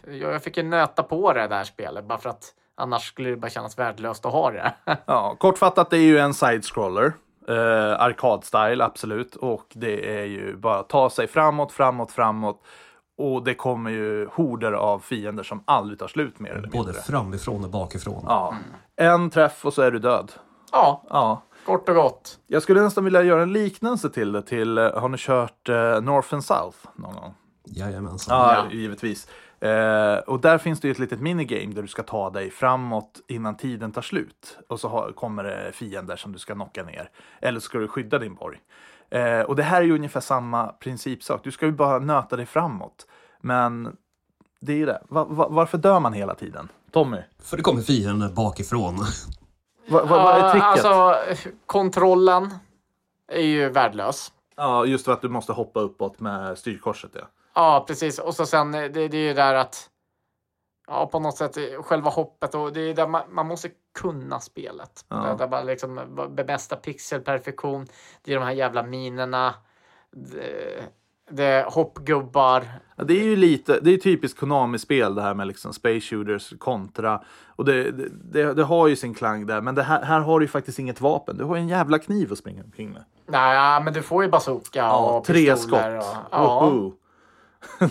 [0.07, 2.45] jag, jag fick ju nöta på det där spelet bara för att
[2.77, 4.75] annars skulle det bara kännas värdelöst att ha det.
[5.07, 7.13] Ja, kortfattat, det är ju en side-scroller.
[7.49, 9.37] Eh, Arkadstyle, absolut.
[9.37, 12.63] Och det är ju bara att ta sig framåt, framåt, framåt.
[13.19, 17.03] Och det kommer ju horder av fiender som aldrig tar slut mer eller Både mindre.
[17.03, 18.25] framifrån och bakifrån.
[18.29, 18.55] Ja.
[18.97, 20.33] En träff och så är du död.
[20.73, 21.43] Ja, Ja.
[21.67, 22.39] kort och gott.
[22.47, 24.43] Jag skulle nästan vilja göra en liknelse till det.
[24.43, 27.35] Till, eh, har ni kört eh, North and South någon gång?
[27.65, 28.39] Jajamensan.
[28.39, 28.77] Ja, Ja.
[28.77, 29.29] givetvis.
[29.61, 33.21] Eh, och där finns det ju ett litet minigame där du ska ta dig framåt
[33.29, 34.59] innan tiden tar slut.
[34.69, 37.11] Och så har, kommer det fiender som du ska knocka ner.
[37.41, 38.59] Eller så ska du skydda din borg.
[39.11, 41.41] Eh, och det här är ju ungefär samma principsak.
[41.45, 43.07] Du ska ju bara nöta dig framåt.
[43.41, 43.97] Men
[44.61, 45.03] det är ju det.
[45.09, 46.69] Va, va, varför dör man hela tiden?
[46.91, 48.97] Tommy, För det kommer fienden bakifrån.
[49.89, 50.85] va, va, vad är tricket?
[50.85, 51.15] Alltså,
[51.67, 52.55] kontrollen
[53.33, 54.33] är ju värdelös.
[54.57, 57.11] Ja, just för att du måste hoppa uppåt med styrkorset.
[57.15, 57.21] Ja.
[57.57, 58.19] Ja, precis.
[58.19, 59.91] Och så sen, det, det är ju där att
[60.89, 64.41] Ja, på något sätt eh, själva hoppet och det är där man, man måste kunna
[64.41, 65.05] spelet.
[65.09, 65.17] Ja.
[65.17, 66.01] Där, där man liksom
[66.31, 67.87] bemästra pixelperfektion.
[68.23, 69.55] Det är de här jävla minerna.
[70.13, 70.83] Det,
[71.31, 72.65] det hoppgubbar.
[72.97, 76.55] Ja, det är ju lite, det är typiskt Konami-spel det här med liksom Space Shooters
[76.59, 77.23] kontra.
[77.47, 80.41] Och det, det, det, det har ju sin klang där, men det här, här har
[80.41, 81.37] du ju faktiskt inget vapen.
[81.37, 83.05] Du har ju en jävla kniv att springa omkring med.
[83.27, 85.71] Nej, men du får ju bazooka Ja, och tre skott.
[85.71, 85.97] pistoler.
[85.97, 86.91] Och, ja!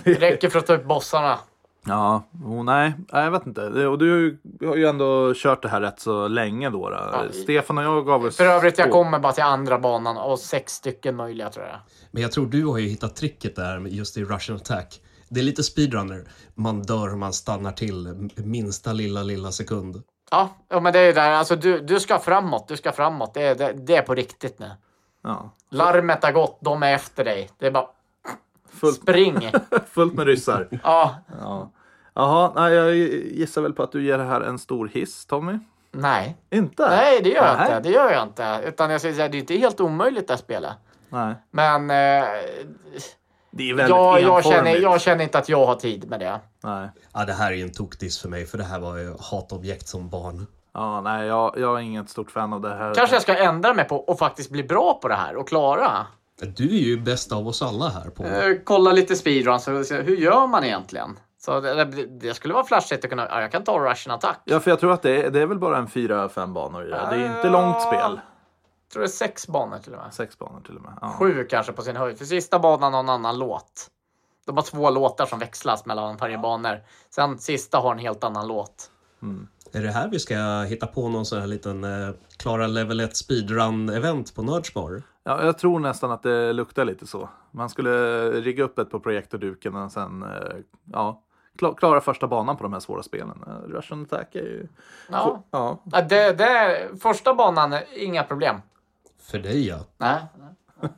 [0.03, 1.39] Det räcker för att ta upp bossarna.
[1.87, 3.69] Ja, oh, nej, nej, jag vet inte.
[3.69, 6.89] Det- Och du har ju ändå kört det här rätt så länge då.
[6.89, 6.95] då.
[6.95, 10.39] Ja, Stefan och jag gav oss För övrigt, jag kommer bara till andra banan och
[10.39, 11.75] sex stycken möjliga tror jag.
[12.11, 15.01] Men jag tror du har ju hittat tricket där just i Russian Attack.
[15.29, 16.23] Det är lite speedrunner.
[16.53, 20.03] Man dör om man stannar till minsta lilla, lilla sekund.
[20.31, 21.31] Ja, ja men det är ju där.
[21.31, 23.33] Alltså, du, du ska framåt, du ska framåt.
[23.33, 24.71] Det är, det, det är på riktigt nu.
[25.23, 27.49] Ja, Larmet har gått, de är efter dig.
[27.59, 27.87] Det är bara
[28.75, 29.51] fullt, spring.
[29.89, 30.67] fullt med ryssar.
[30.83, 31.71] ja, Ja.
[32.17, 35.59] Jaha, nej, jag gissar väl på att du ger det här en stor hiss, Tommy?
[35.91, 36.37] nej.
[36.49, 36.89] Inte?
[36.89, 37.65] Nej, det gör jag Nej.
[37.67, 37.79] inte.
[37.79, 38.61] Det gör jag inte.
[38.65, 40.73] Utan jag säger så här, det är inte helt omöjligt här spelet.
[41.09, 41.35] Nej.
[41.51, 42.25] Men eh,
[43.51, 46.39] Det är väldigt jag, jag, känner, jag känner inte att jag har tid med det.
[46.63, 46.89] Nej.
[47.13, 49.87] Ja, det här är ju en tokdiss för mig, för det här var ju hatobjekt
[49.87, 50.47] som barn.
[50.73, 52.93] Ja, nej, jag, jag är inget stort fan av det här.
[52.93, 56.07] Kanske jag ska ändra mig på och faktiskt bli bra på det här och klara.
[56.41, 58.23] Du är ju bäst av oss alla här på...
[58.23, 61.19] Eh, kolla lite speedruns hur gör man egentligen?
[61.37, 64.41] Så det, det, skulle vara flashigt att kunna, ja, jag kan ta Russian attack.
[64.45, 66.87] Ja, för jag tror att det är, det är väl bara en fyra, fem banor
[66.87, 67.07] i det.
[67.09, 67.99] Det är inte långt spel.
[67.99, 70.13] Jag tror det är sex banor till och med.
[70.13, 70.93] Sex banor till och med.
[71.01, 71.15] Ja.
[71.19, 72.17] Sju kanske på sin höjd.
[72.17, 73.87] För sista banan har en annan låt.
[74.45, 76.83] De har två låtar som växlas mellan varje banor.
[77.09, 78.91] Sen sista har en helt annan låt.
[79.71, 83.13] Är det här vi ska hitta på någon sån här liten eh, Klara Level 1
[83.13, 85.03] speedrun-event på Nerdspar?
[85.27, 87.29] Ja, jag tror nästan att det luktar lite så.
[87.51, 87.91] Man skulle
[88.31, 90.29] rigga upp ett på projektorduken och sen eh,
[90.93, 91.21] ja,
[91.59, 93.43] kla- klara första banan på de här svåra spelen.
[93.47, 94.67] Eh, Russian Attack är ju...
[95.11, 95.43] Ja.
[95.51, 95.81] Ja.
[95.91, 98.55] Ja, Det, det, första banan, är inga problem.
[99.21, 99.79] För dig ja.
[99.97, 100.21] Nej.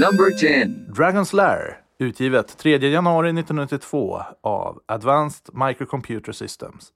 [0.00, 0.64] Number 10.
[0.88, 6.92] Dragon's Lair, utgivet 3 januari 1992 av Advanced Microcomputer Systems.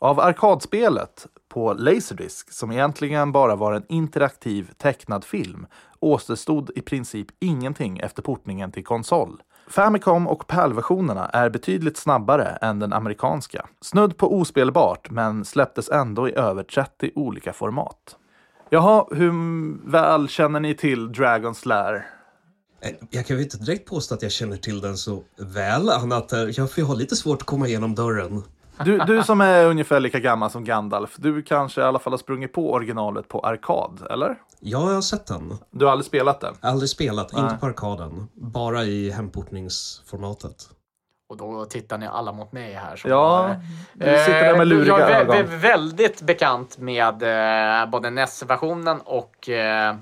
[0.00, 5.66] Av arkadspelet på Laserdisc, som egentligen bara var en interaktiv tecknad film,
[6.00, 9.42] återstod i princip ingenting efter portningen till konsol.
[9.68, 13.68] Famicom och PAL-versionerna är betydligt snabbare än den amerikanska.
[13.80, 18.16] Snudd på ospelbart, men släpptes ändå i över 30 olika format.
[18.70, 19.32] Jaha, hur
[19.90, 22.06] väl känner ni till Dragon's Lair?
[22.80, 26.32] Eh, jag kan väl inte direkt påstå att jag känner till den så väl, annat
[26.32, 28.42] än jag får ha lite svårt att komma igenom dörren.
[28.84, 32.18] Du, du som är ungefär lika gammal som Gandalf, du kanske i alla fall har
[32.18, 34.28] sprungit på originalet på arkad, eller?
[34.60, 35.58] Ja, jag har sett den.
[35.70, 36.54] Du har aldrig spelat den?
[36.60, 38.28] Aldrig spelat, inte på arkaden.
[38.34, 40.68] Bara i hemportningsformatet.
[41.30, 42.96] Och då tittar ni alla mot mig här.
[42.96, 43.54] som Ja,
[43.94, 45.36] du sitter där med luriga jag är vä- ögon.
[45.36, 47.22] vä- väldigt bekant med
[47.82, 49.96] eh, både NES-versionen och eh,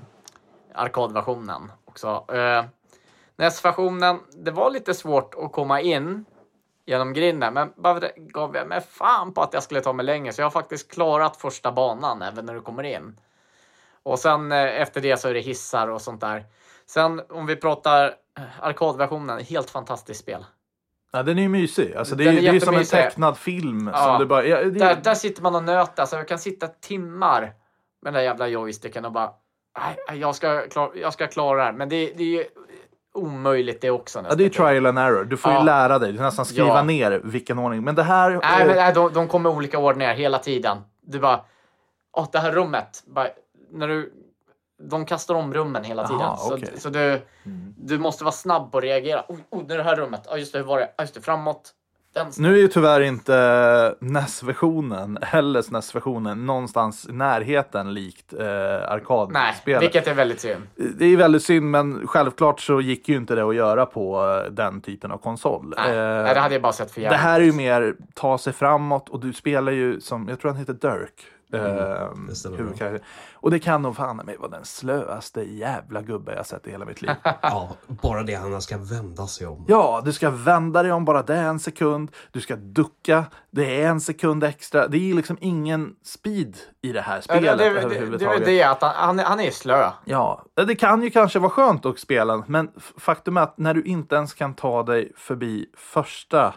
[0.75, 2.25] arkadversionen också.
[2.33, 2.65] Eh,
[3.37, 6.25] NES-versionen, det var lite svårt att komma in
[6.87, 10.33] genom grinden, men bara gav jag mig fan på att jag skulle ta mig längre,
[10.33, 13.19] så jag har faktiskt klarat första banan även när du kommer in.
[14.03, 16.45] Och sen eh, efter det så är det hissar och sånt där.
[16.85, 18.05] Sen om vi pratar
[18.37, 20.45] eh, arkadversionen, helt fantastiskt spel.
[21.11, 21.95] Ja, den är ju mysig.
[21.95, 23.89] Alltså, det, är, Den är det är som en tecknad film.
[23.93, 24.03] Ja.
[24.03, 26.01] Som du bara, ja, det, Där, där sitter man och nöter.
[26.01, 27.53] Alltså, jag kan sitta timmar med
[28.03, 29.31] den där jävla joysticken och bara...
[29.79, 31.71] "Nej, nej, Jag ska, klara, jag ska klara det här.
[31.73, 32.45] Men det, det är ju
[33.17, 34.25] omöjligt det också.
[34.29, 35.23] ja, det är trial and error.
[35.23, 35.59] Du får Ja.
[35.59, 36.11] ju lära dig.
[36.13, 36.83] Du nästan skriva Ja.
[36.83, 37.83] ner vilken ordning.
[37.83, 38.29] Men det här...
[38.43, 40.77] Nej, men nej, de, de kommer i olika ordningar hela tiden.
[41.01, 41.39] Du bara...
[42.17, 43.03] Åh, det här rummet.
[43.07, 43.27] Bara,
[43.71, 44.13] när du,
[44.89, 46.21] de kastar om rummen hela tiden.
[46.21, 46.69] Jaha, så okej.
[46.77, 47.21] så du,
[47.77, 49.23] du måste vara snabb på att reagera.
[49.27, 50.21] Oj, oj, det är det här rummet.
[50.29, 50.59] Ja, just det.
[50.59, 50.89] Hur var det?
[50.97, 51.21] Ja, just det.
[51.21, 51.73] Framåt.
[52.37, 59.81] Nu är ju tyvärr inte NES-versionen eller SNES-versionen någonstans i närheten likt eh, Nej, arkadspelet.
[59.81, 60.61] vilket är väldigt synd.
[60.75, 64.51] Det är väldigt synd, men självklart så gick ju inte det att göra på eh,
[64.51, 65.73] den typen av konsol.
[65.77, 67.19] Nej, Eh, nej, det hade jag bara sett för det jävligt.
[67.21, 70.59] här är ju mer ta sig framåt och du spelar ju som, jag tror han
[70.59, 71.13] heter Dirk.
[71.53, 71.59] Eh,
[72.29, 72.65] det stämmer bra.
[72.65, 73.07] huvudkaraktär.
[73.33, 76.85] och det kan nog fan mig vara den slöaste jävla gubbe jag sett i hela
[76.85, 77.11] mitt liv.
[77.41, 79.65] Ja, bara det han ska vända sig om.
[79.67, 82.11] Ja, du ska vända dig om bara det är en sekund.
[82.31, 83.25] Du ska ducka.
[83.51, 84.87] Det är en sekund extra.
[84.87, 87.85] Det är liksom ingen speed i det här Ja, spelet det, det, det, det är
[87.85, 88.45] överhuvudtaget.
[88.45, 89.89] det att han, han, är- han är slö.
[90.05, 93.83] Ja, det kan ju kanske vara skönt att spela, men faktum är att när du
[93.83, 96.53] inte ens kan ta dig förbi första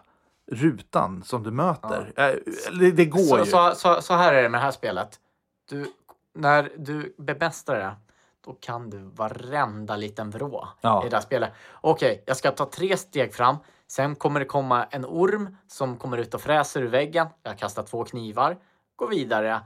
[0.51, 2.13] rutan som du möter.
[2.17, 2.35] eh,
[2.81, 3.45] Det, det går Så, ju.
[3.45, 5.21] så, så, så här är det med det här spelet.
[5.69, 5.87] Du,
[6.35, 7.97] när du bemästrar det,
[8.45, 11.07] då kan du varenda liten vrå Ja.
[11.07, 11.53] i det här spelet.
[11.81, 13.57] Okej, jag ska ta tre steg fram.
[13.89, 17.27] Sen kommer det komma en orm som kommer ut och fräser ur väggen.
[17.43, 18.57] Jag kastar två knivar.
[18.97, 19.61] Går vidare.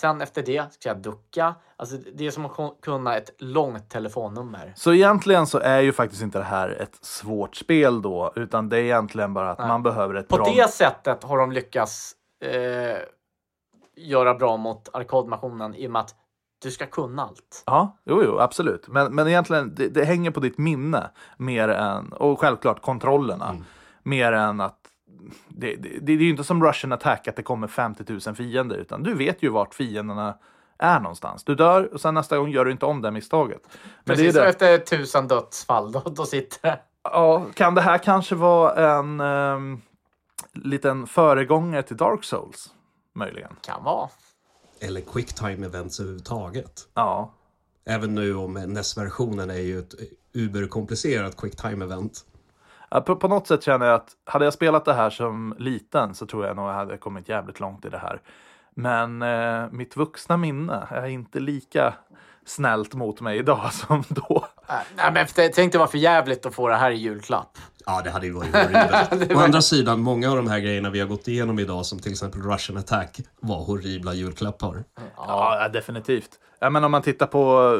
[0.00, 1.54] Sen efter det ska jag ducka.
[1.76, 4.72] Alltså, det är som att kunna ett långt telefonnummer.
[4.76, 8.76] Så egentligen så är ju faktiskt inte det här ett svårt spel då, utan det
[8.76, 10.46] är egentligen bara att man behöver ett På bra...
[10.56, 12.12] det sättet har de lyckats
[12.44, 12.98] eh,
[13.96, 16.14] göra bra mot arkadmaskinen i och med att
[16.62, 17.62] du ska kunna allt.
[17.66, 18.88] Ja, jo, jo, absolut.
[18.88, 23.56] Men, men egentligen, det, det hänger på ditt minne mer än, och självklart kontrollerna,
[24.02, 24.87] mer än att
[25.48, 28.76] det, det, det är ju inte som Russian Attack att det kommer 50 000 fiender,
[28.76, 30.38] utan du vet ju vart fienderna
[30.78, 31.44] är någonstans.
[31.44, 33.60] Du dör och sen nästa gång gör du inte om det misstaget.
[34.04, 34.50] Men Precis, det är det.
[34.50, 36.80] efter tusen dödsfall, då, då sitter det.
[37.02, 39.80] Ja, kan det här kanske vara en ehm,
[40.52, 42.74] liten föregångare till Dark Souls?
[43.14, 43.50] Möjligen.
[43.60, 44.08] Kan vara.
[44.80, 46.88] Eller quicktime events överhuvudtaget.
[46.94, 47.34] Ja,
[47.90, 49.94] Även nu om NES-versionen är ju ett
[50.34, 52.24] uberkomplicerat quicktime event.
[52.90, 56.14] Ja, På, på något sätt känner jag att hade jag spelat det här som liten
[56.14, 58.20] så tror jag nog jag hade kommit jävligt långt i det här.
[58.74, 61.94] Men eh, mitt vuxna minne är inte lika
[62.46, 64.46] snällt mot mig idag som då.
[64.68, 67.58] Nej, Nej, men tänk dig vad för jävligt att få det här i julklapp.
[67.86, 69.32] Ja, det hade ju varit horribelt.
[69.36, 72.12] Å andra sidan, många av de här grejerna vi har gått igenom idag, som till
[72.12, 74.84] exempel Russian Attack, var horribla julklappar.
[75.16, 76.30] Ja, definitivt.
[76.60, 77.70] Ja, men om man tittar på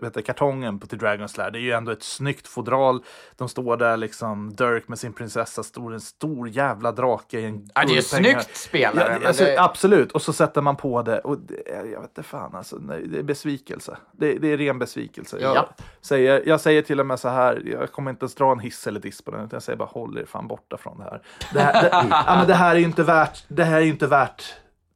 [0.00, 3.02] vet, kartongen på till Dragon Slayer, det är ju ändå ett snyggt fodral.
[3.36, 7.70] De står där liksom, Dirk med sin prinsessa, står en stor jävla drake i en
[7.74, 11.02] Ja, det är ju snyggt spelare, Ja, alltså, det- Absolut, och så sätter man på
[11.02, 13.96] det och det, jag vet inte fan alltså, nej, det är besvikelse.
[14.12, 15.38] Det, det är ren besvikelse.
[15.40, 15.82] Jag, Japp.
[16.00, 18.86] säger, jag säger till och med så här, jag kommer inte ens dra en hiss
[18.86, 21.22] eller diss på den, utan jag säger bara håll er fan borta från det här.
[21.52, 24.06] Det här, det, ja, men det här är ju inte värt, det här är inte
[24.06, 24.42] värt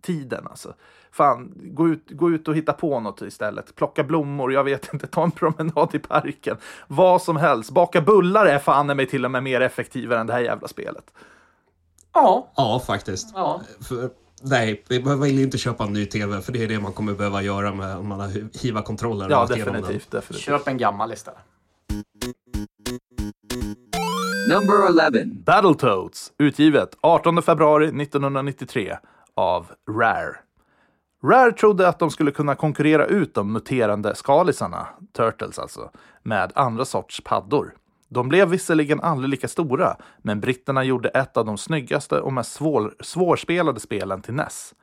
[0.02, 0.74] tiden alltså.
[1.12, 3.74] Fan, gå ut, gå ut och hitta på något istället.
[3.74, 6.56] Plocka blommor, jag vet inte, ta en promenad i parken.
[6.86, 7.70] Vad som helst.
[7.70, 11.04] Baka bullar är fan mig till och med mer effektivare än det här jävla spelet.
[12.12, 12.52] Ja.
[12.56, 13.32] Ja, faktiskt.
[13.34, 13.62] Ja.
[13.80, 14.10] För,
[14.42, 17.14] nej, vi behöver ju inte köpa en ny TV, för det är det man kommer
[17.14, 18.30] behöva göra med om man har
[18.62, 19.30] hiva-kontroller.
[19.30, 20.10] Ja, definitivt.
[20.10, 20.44] definitivt.
[20.44, 21.40] Köp en gammal istället.
[24.48, 25.34] Number 11.
[25.44, 28.96] Battletoads, utgivet 18 februari 1993
[29.34, 30.36] av Rare.
[31.24, 35.90] Rare trodde att de skulle kunna konkurrera ut de muterande skalisarna, Turtles alltså,
[36.22, 37.74] med andra sorts paddor.
[38.08, 42.52] De blev visserligen aldrig lika stora, men britterna gjorde ett av de snyggaste och mest
[42.52, 44.74] svår, svårspelade spelen till NES.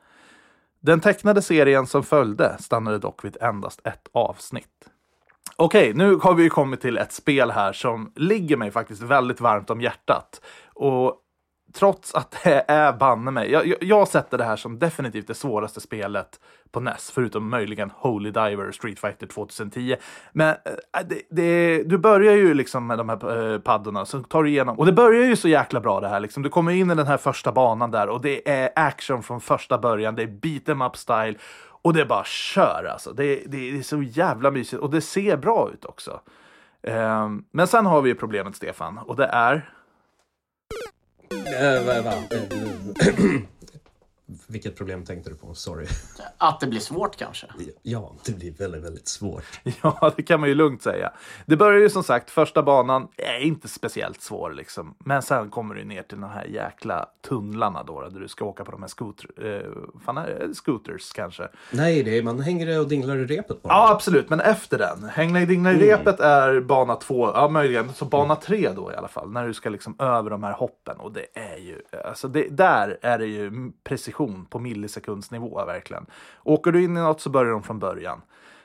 [0.80, 4.90] Den tecknade serien som följde stannade dock vid endast ett avsnitt.
[5.56, 9.40] Okej, nu har vi ju kommit till ett spel här som ligger mig faktiskt väldigt
[9.40, 10.40] varmt om hjärtat.
[10.74, 11.16] Och
[11.72, 15.34] trots att det är banne mig, jag, jag, jag sätter det här som definitivt det
[15.34, 16.40] svåraste spelet
[16.70, 19.96] på NES, förutom möjligen Holy Diver och Street Fighter 2010.
[20.32, 24.22] Men äh, det, det, du börjar ju liksom med de här eh, äh, paddorna, så
[24.22, 26.42] tar du igenom, och det börjar ju så jäkla bra det här liksom.
[26.42, 29.78] Du kommer in i den här första banan där och det är action från första
[29.78, 31.34] början, det är beat em up style.
[31.82, 33.12] Och det är bara kör alltså.
[33.12, 36.20] Det, det, det är så jävla mysigt och det ser bra ut också.
[36.82, 39.70] Um, men sen har vi ju problemet Stefan och det är
[41.32, 43.42] Äh, war, war, äh,
[44.50, 45.54] Vilket problem tänkte du på?
[45.54, 45.86] Sorry.
[46.38, 47.46] Att det blir svårt kanske.
[47.82, 49.44] Ja, det blir väldigt, väldigt svårt.
[49.82, 51.12] Ja, det kan man ju lugnt säga.
[51.46, 54.94] Det börjar ju som sagt, första banan är inte speciellt svår liksom.
[54.98, 58.64] Men sen kommer du ner till de här jäkla tunnlarna då, där du ska åka
[58.64, 61.48] på de här scooter, eh, fan är det scooters kanske.
[61.72, 63.72] Nej, det är, man hänger och dinglar i repet bara.
[63.72, 65.04] Ja, absolut, men efter den.
[65.04, 68.94] Hängla i digna i repet är bana två, ja möjligen, så bana tre då i
[68.94, 69.30] alla fall.
[69.30, 70.96] När du ska liksom över de här hoppen.
[70.96, 76.06] Och det är ju, alltså det, där är det ju precision Liksom på millisekundsnivå verkligen.
[76.44, 78.22] Åker du in i något så börjar de från början.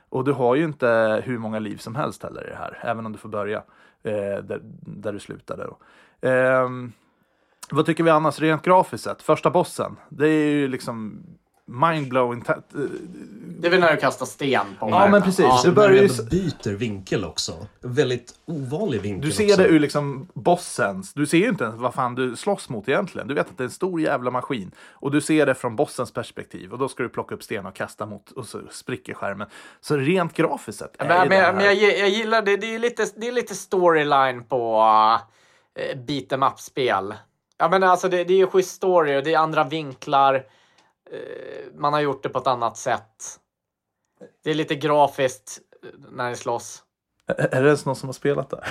[0.09, 3.05] Och du har ju inte hur många liv som helst heller i det här, även
[3.05, 3.57] om du får börja
[4.03, 5.63] eh, där, där du slutade.
[5.63, 5.77] Då.
[6.29, 6.91] Ehm,
[7.71, 9.21] vad tycker vi annars rent grafiskt sett?
[9.21, 11.23] Första bossen, det är ju liksom
[11.67, 12.41] mindblowing.
[12.41, 12.61] ta-
[13.59, 15.45] Det är väl när du kastar sten på Ja, men precis.
[15.45, 15.61] Ja.
[15.65, 17.67] Du börjar ju byter vinkel också.
[17.81, 19.57] Väldigt ovanlig vinkel Du ser också.
[19.61, 21.13] det ur liksom bossens.
[21.13, 23.27] Du ser ju inte ens vad fan du slåss mot egentligen.
[23.27, 24.71] Du vet att det är en stor jävla maskin.
[24.91, 26.71] Och du ser det från bossens perspektiv.
[26.71, 29.47] Och då ska du plocka upp sten och kasta mot och så spricker skärmen.
[29.81, 31.53] Så rent grafiskt sett är Men, men, det här...
[31.53, 32.57] men jag, jag gillar det.
[32.57, 37.13] Det är lite, det är lite storyline på uh, beat em up-spel.
[37.57, 40.43] Ja, men alltså det, det är ju schysst story och det är andra vinklar.
[41.11, 41.19] Eh,
[41.75, 43.39] man har gjort det på ett annat sätt.
[44.43, 46.83] Det är lite grafiskt eh, när det slåss.
[47.27, 48.67] Är det ens någon som har spelat där?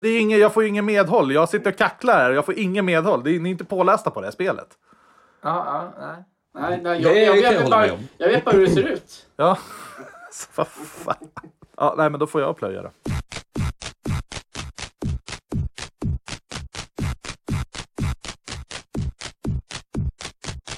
[0.00, 1.32] Det är ingen, jag får ju ingen medhåll.
[1.32, 3.24] Jag sitter och kacklar här och jag får ingen medhåll.
[3.24, 4.68] Det är, ni är inte pålästa på det här spelet.
[5.42, 6.24] Ja, ja, nej.
[6.54, 7.86] Nej, nej, Det jag, jag, jag vet bara,
[8.16, 9.26] jag vet bara hur det ser ut.
[9.36, 9.58] Ja.
[10.32, 11.28] Så vad fan.
[11.76, 12.90] Ja, nej, men då får jag plöja det.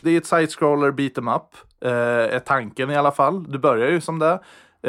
[0.05, 1.42] Det är ett side-scroller beat em up.
[1.80, 3.44] Eh, är tanken i alla fall.
[3.52, 4.40] Du börjar ju som det.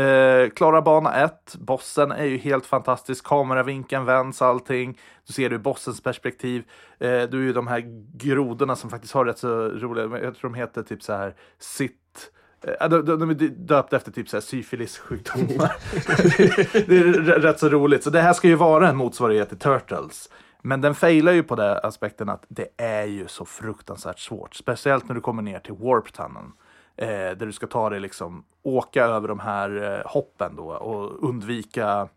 [0.01, 1.55] Eh, klara bana 1.
[1.59, 3.25] Bossen är ju helt fantastisk.
[3.25, 4.99] Kameravinkeln vänds allting.
[5.27, 6.63] Du ser det ur bossens perspektiv.
[6.99, 7.83] Eh, du är ju de här
[8.17, 12.31] grodorna som faktiskt har rätt så roliga, jag tror de heter typ så här sitt
[12.67, 15.47] Eh, De, de, de är döpta efter typ syfilissjukdomar.
[16.87, 18.03] det är rätt så roligt.
[18.03, 20.29] Så det här ska ju vara en motsvarighet till Turtles.
[20.65, 24.55] Men den failar ju på den aspekten att det är ju så fruktansvärt svårt.
[24.55, 26.51] Speciellt när du kommer ner till Warp Tunneln.
[26.95, 31.29] Eh, där du ska ta dig liksom, åka över de här eh, hoppen då och
[31.29, 32.07] undvika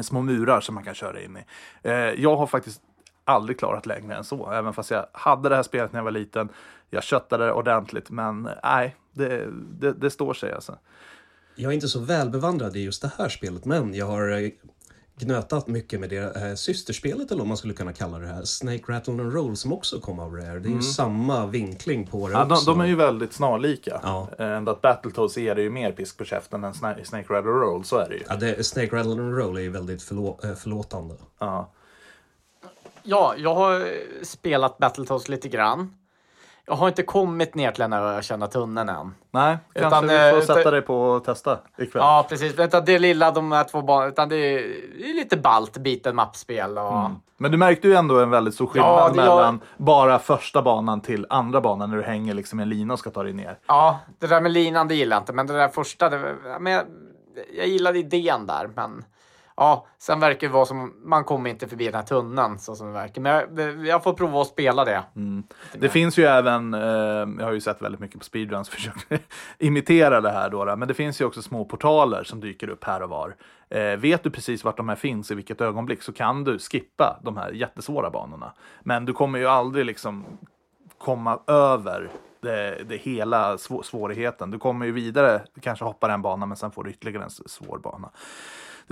[0.00, 1.44] små murar som man kan köra in i.
[1.82, 2.82] Eh, jag har faktiskt
[3.24, 6.10] aldrig klarat längre än så, även fast jag hade det här spelet när jag var
[6.10, 6.48] liten.
[6.90, 9.48] Jag köttade det ordentligt, men eh, nej, det,
[9.80, 10.78] det, det står sig alltså.
[11.56, 14.50] Jag är inte så välbevandrad i just det här spelet, men jag har eh,
[15.18, 18.82] gnötat mycket med det eh, systerspelet, eller om man skulle kunna kalla det här, Snake
[18.88, 20.58] Rattle and Roll, som också kom av Rare.
[20.58, 22.38] Det är ju samma vinkling på det Mm.
[22.38, 22.70] Ja, de, också.
[22.70, 24.00] de är ju väldigt snarlika.
[24.02, 24.28] Ja.
[24.38, 27.50] Eh, Ändå att Battletoads är det ju mer pisk på käften än Sna- Snake Rattle
[27.50, 28.22] Roll, så är det ju.
[28.28, 31.14] Ja, det, Snake Rattle and Roll är ju väldigt förlå, eh, förlåtande.
[31.38, 31.72] Ja.
[33.02, 33.88] Ja, jag har
[34.24, 35.94] spelat Battletoads lite grann.
[36.66, 39.14] Jag har inte kommit ner till den här ökända tunneln än.
[39.30, 42.02] Nej, Utan, kanske vi får eh, sätta utan- dig på att testa ikväll.
[42.02, 42.58] Ja, precis.
[42.58, 44.62] Utan det lilla, de här två banorna, utan det är,
[44.98, 47.10] det är lite ballt, beaten mappspel och...
[47.36, 51.26] Men du märkte ju ändå en väldigt stor skillnad Ja, mellan bara första banan till
[51.28, 53.58] andra banan när du hänger liksom en lina och ska ta dig ner.
[53.66, 55.32] Ja, det där med linan, det gillar jag inte.
[55.32, 56.82] Men det där första, det, men jag,
[57.56, 58.70] jag gillade idén där.
[58.74, 59.04] Men
[59.56, 62.86] ja, sen verkar det vara som, man kommer inte förbi den här tunneln så som
[62.86, 63.22] det verkar.
[63.22, 65.02] Men jag, jag får prova att spela det.
[65.72, 66.80] Det finns ju även, eh,
[67.38, 69.18] jag har ju sett väldigt mycket på speedruns försöker
[69.58, 73.02] imitera det här då, men det finns ju också små portaler som dyker upp här
[73.02, 73.36] och var.
[73.70, 77.20] Eh, vet du precis vart de här finns i vilket ögonblick så kan du skippa
[77.22, 78.52] de här jättesvåra banorna.
[78.80, 80.24] Men du kommer ju aldrig liksom
[80.98, 82.10] komma över
[82.42, 84.50] det, det hela svå- svårigheten.
[84.50, 87.30] Du kommer ju vidare, du kanske hoppar en bana men sen får du ytterligare en
[87.30, 88.10] svår bana.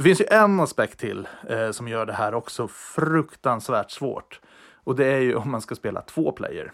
[0.00, 4.40] Det finns ju en aspekt till eh, som gör det här också fruktansvärt svårt.
[4.84, 6.72] Och det är ju om man ska spela två player.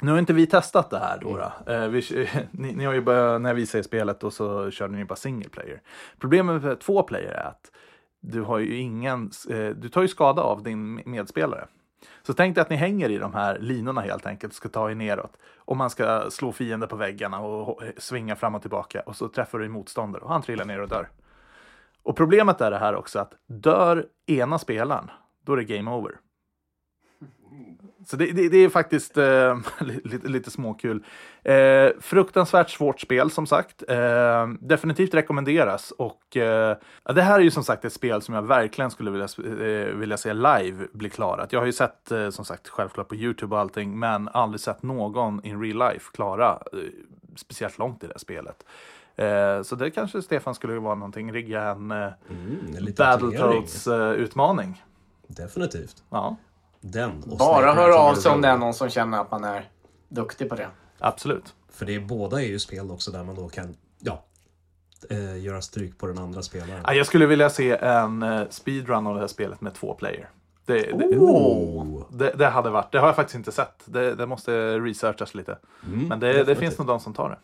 [0.00, 1.36] Nu har inte vi testat det här då.
[1.36, 1.72] då.
[1.72, 5.04] Eh, vi, ni, ni har ju bara, när vi säger spelet och så kör ni
[5.04, 5.80] bara single player.
[6.20, 7.70] Problemet med två player är att
[8.20, 11.66] du har ju ingen, eh, du tar ju skada av din medspelare.
[12.22, 14.90] Så tänk dig att ni hänger i de här linorna helt enkelt och ska ta
[14.90, 15.36] er neråt.
[15.56, 19.00] Och man ska slå fiender på väggarna och ho- svinga fram och tillbaka.
[19.00, 21.08] Och så träffar du en motståndare och han trillar ner och dör.
[22.06, 25.10] Och problemet är det här också att dör ena spelaren,
[25.44, 26.12] då är det game over.
[28.06, 29.58] Så det, det, det är faktiskt eh,
[30.04, 31.04] lite, lite småkul.
[31.42, 33.82] Eh, fruktansvärt svårt spel som sagt.
[33.88, 35.90] Eh, definitivt rekommenderas.
[35.90, 36.76] Och eh,
[37.14, 39.28] det här är ju som sagt ett spel som jag verkligen skulle vilja,
[39.66, 41.52] eh, vilja se live bli klarat.
[41.52, 44.82] Jag har ju sett eh, som sagt självklart på Youtube och allting, men aldrig sett
[44.82, 46.58] någon in real life klara
[47.36, 48.64] speciellt långt i det här spelet.
[49.16, 52.94] Eh, så det kanske Stefan skulle vara någonting, rigga en eh, Mm.
[52.96, 54.82] Battletoads-utmaning.
[55.26, 56.02] Definitivt.
[56.10, 56.36] ja,
[56.80, 57.22] Den.
[57.30, 59.68] och Bara Rattle av sig om det är någon som känner att man är
[60.08, 60.68] duktig på det.
[60.98, 61.54] absolut.
[61.72, 64.24] För det är, båda är ju spel också där man då kan ja,
[65.10, 66.80] eh, göra stryk på den andra spelaren.
[66.86, 70.28] Ja, jag skulle vilja se en eh, speedrun av det här spelet med två player.
[70.66, 72.02] Det, det, Oh.
[72.10, 73.82] det, det hade varit, det har jag faktiskt inte sett.
[73.84, 75.58] Det, det måste researchas lite.
[75.86, 77.38] Mm, Men det, finns nog de som tar det.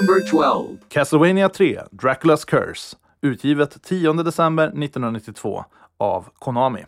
[0.00, 0.78] Number 12.
[0.88, 2.96] Castlevania 3, Dracula's Curse.
[3.20, 5.64] Utgivet 10 december 1992
[5.98, 6.84] av Konami.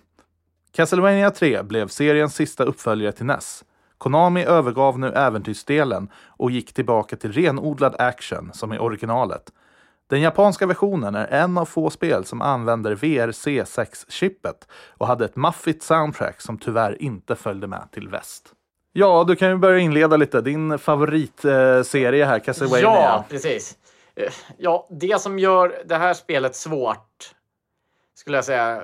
[0.72, 3.64] Castlevania 3 blev seriens sista uppföljare till NES.
[3.98, 9.52] Konami övergav nu äventyrsdelen och gick tillbaka till renodlad action som i originalet.
[10.06, 15.82] Den japanska versionen är en av få spel som använder VRC6-chippet och hade ett maffigt
[15.82, 18.54] soundtrack som tyvärr inte följde med till väst.
[18.96, 20.40] Ja, du kan ju börja inleda lite.
[20.40, 22.82] Din favoritserie här, Castlevania.
[22.82, 23.78] Ja, precis.
[24.14, 27.34] Eh, Ja, det som gör det här spelet svårt
[28.14, 28.76] skulle jag säga.
[28.76, 28.82] eh,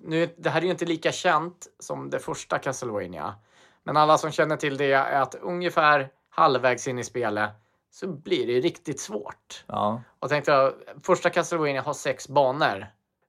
[0.00, 3.34] Nu, det här är ju inte lika känt som det första Castlevania.
[3.82, 7.50] Men alla som känner till det är att ungefär halvvägs in i spelet
[7.90, 9.64] så blir det riktigt svårt.
[9.66, 10.02] Ja.
[10.18, 10.72] Och tänkte jag,
[11.02, 12.86] första Castlevania har sex banor.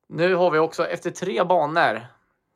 [0.07, 2.01] Nu har vi också, efter tre banor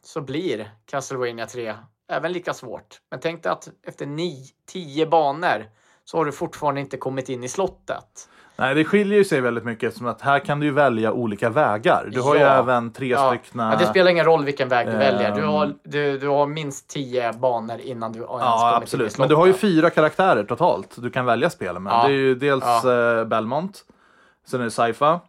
[0.03, 1.75] så blir Castlevania 3
[2.09, 2.97] även lika svårt.
[3.11, 5.65] Men tänk dig att efter nio, tio banor
[6.05, 8.29] så har du fortfarande inte kommit in i slottet.
[8.55, 11.49] Nej, det skiljer ju sig väldigt mycket eftersom att här kan du ju välja olika
[11.49, 12.09] vägar.
[12.11, 12.47] Du har ju Ja.
[12.59, 13.59] även tre Ja, stycken...
[13.59, 15.35] ja, det spelar ingen roll vilken väg du väljer.
[15.35, 18.83] Du har, du, du har minst tio banor innan du ens Ja, kommit in i
[18.83, 19.11] absolut.
[19.11, 19.19] slottet.
[19.19, 21.91] Men du har ju fyra karaktärer totalt du kan välja spel med.
[21.93, 22.03] Ja.
[22.07, 23.19] Det är ju dels Ja.
[23.19, 23.85] eh, Belmont,
[24.45, 25.19] sen är det Saifa,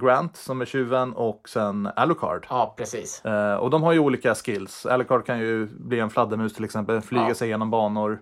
[0.00, 2.46] Grant som är tjuven och sen Alucard.
[2.50, 3.24] Ja, precis.
[3.24, 4.86] Eh, och de har ju olika skills.
[4.86, 7.34] Alucard kan ju bli en fladdermus till exempel, flyga Ja.
[7.34, 8.18] sig genom banor.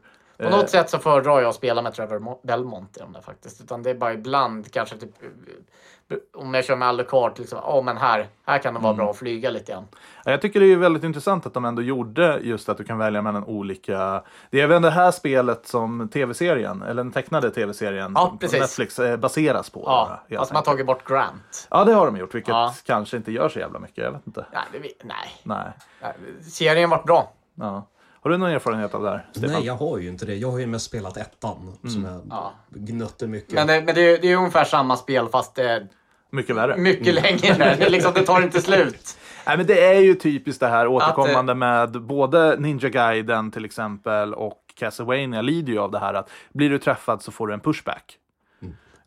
[0.50, 3.20] På något sätt så föredrar jag att spela med Trevor Mo- Belmont i de där
[3.20, 3.60] faktiskt.
[3.60, 7.82] Utan det är bara ibland kanske typ eh, om jag kör med Alucard liksom, ja
[7.82, 8.82] men här, här kan det Mm.
[8.82, 9.86] vara bra att flyga lite grann.
[10.24, 12.98] Ja, Jag tycker det är väldigt intressant att de ändå gjorde just att du kan
[12.98, 14.22] välja mellan olika...
[14.50, 18.60] Det är även det här spelet som tv-serien, eller den tecknade tv-serien Ja, på precis.
[18.60, 19.82] Netflix eh, baseras på.
[20.28, 21.68] Ja, fast man har tagit bort Grant.
[21.70, 22.74] Ja, det har de gjort, vilket Ja.
[22.86, 24.04] kanske inte gör så jävla mycket.
[24.04, 24.46] Jag vet inte.
[24.52, 25.72] Nej, det, nej.
[26.02, 26.12] Nej.
[26.42, 27.32] Serien varit bra.
[27.54, 27.86] Ja.
[28.22, 29.50] Har du någon erfarenhet av det här, Stefan?
[29.50, 30.34] Nej, jag har ju inte det.
[30.34, 32.52] Jag har ju mest spelat ettan som jag Ja.
[32.70, 33.52] gnötte mycket.
[33.54, 35.88] Men, det, men det, är- det är ungefär samma spel fast det är
[36.30, 36.76] Mycket värre.
[36.76, 37.76] mycket längre.
[37.78, 39.18] Det, liksom, det tar inte slut.
[39.46, 44.34] Nej, men det är ju typiskt det här återkommande med både Ninja Gaiden till exempel
[44.34, 47.60] och Castlevania lider ju av det här att blir du träffad så får du en
[47.60, 48.18] pushback.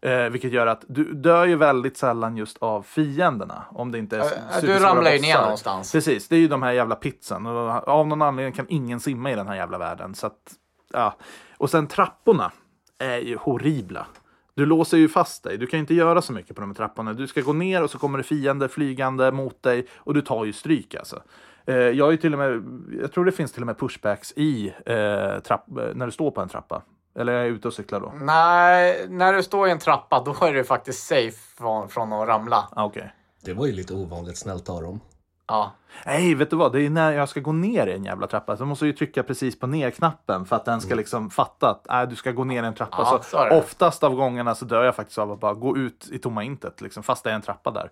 [0.05, 3.63] Eh, vilket gör att du dör ju väldigt sällan just av fienderna.
[3.69, 5.91] Om det inte är superstora du ramlar ju ner någonstans.
[5.91, 7.45] Precis, det är ju de här jävla pitsen.
[7.45, 10.15] Och av någon anledning kan ingen simma i den här jävla världen.
[10.15, 10.53] Så att,
[10.93, 11.15] ja.
[11.57, 12.51] Och sen trapporna
[12.99, 14.07] är ju horribla.
[14.55, 15.57] Du låser ju fast dig.
[15.57, 17.13] Du kan ju inte göra så mycket på de här trapporna.
[17.13, 20.45] Du ska gå ner och så kommer det fiender flygande mot dig och du tar
[20.45, 21.21] ju stryk alltså.
[21.65, 22.63] Eh, jag, ju till och med,
[23.01, 26.41] jag tror det finns till och med pushbacks i eh, trapp, när du står på
[26.41, 26.81] en trappa.
[27.15, 28.13] Eller är jag ute och cyklar då?
[28.21, 32.27] Nej, när du står i en trappa då är du faktiskt safe från, från att
[32.27, 32.67] ramla.
[32.71, 33.13] Ah, Okej.
[33.45, 34.99] Det var ju lite ovanligt snällt av dem.
[35.47, 35.71] Ja.
[36.05, 36.71] Nej, vet du vad?
[36.71, 38.57] Det är när jag ska gå ner i en jävla trappa.
[38.57, 41.89] Så måste jag ju trycka precis på ner-knappen för att den ska liksom fatta att
[41.89, 42.97] äh, du ska gå ner i en trappa.
[42.99, 46.09] Ja, så så oftast av gångerna så dör jag faktiskt av att bara gå ut
[46.11, 47.89] i tomma intet, liksom, fast det är en trappa där.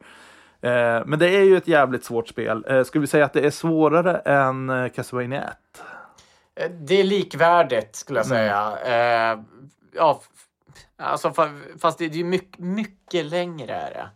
[0.62, 2.66] Eh, men det är ju ett jävligt svårt spel.
[2.68, 5.58] Eh, ska vi säga att det är svårare än eh, Castlevania 1?
[6.80, 8.78] Det är likvärdigt skulle jag säga.
[8.86, 9.40] Eh,
[9.96, 10.22] ja,
[10.98, 13.76] alltså, fa- fast det är mycket, mycket längre.
[13.76, 14.10] Är det.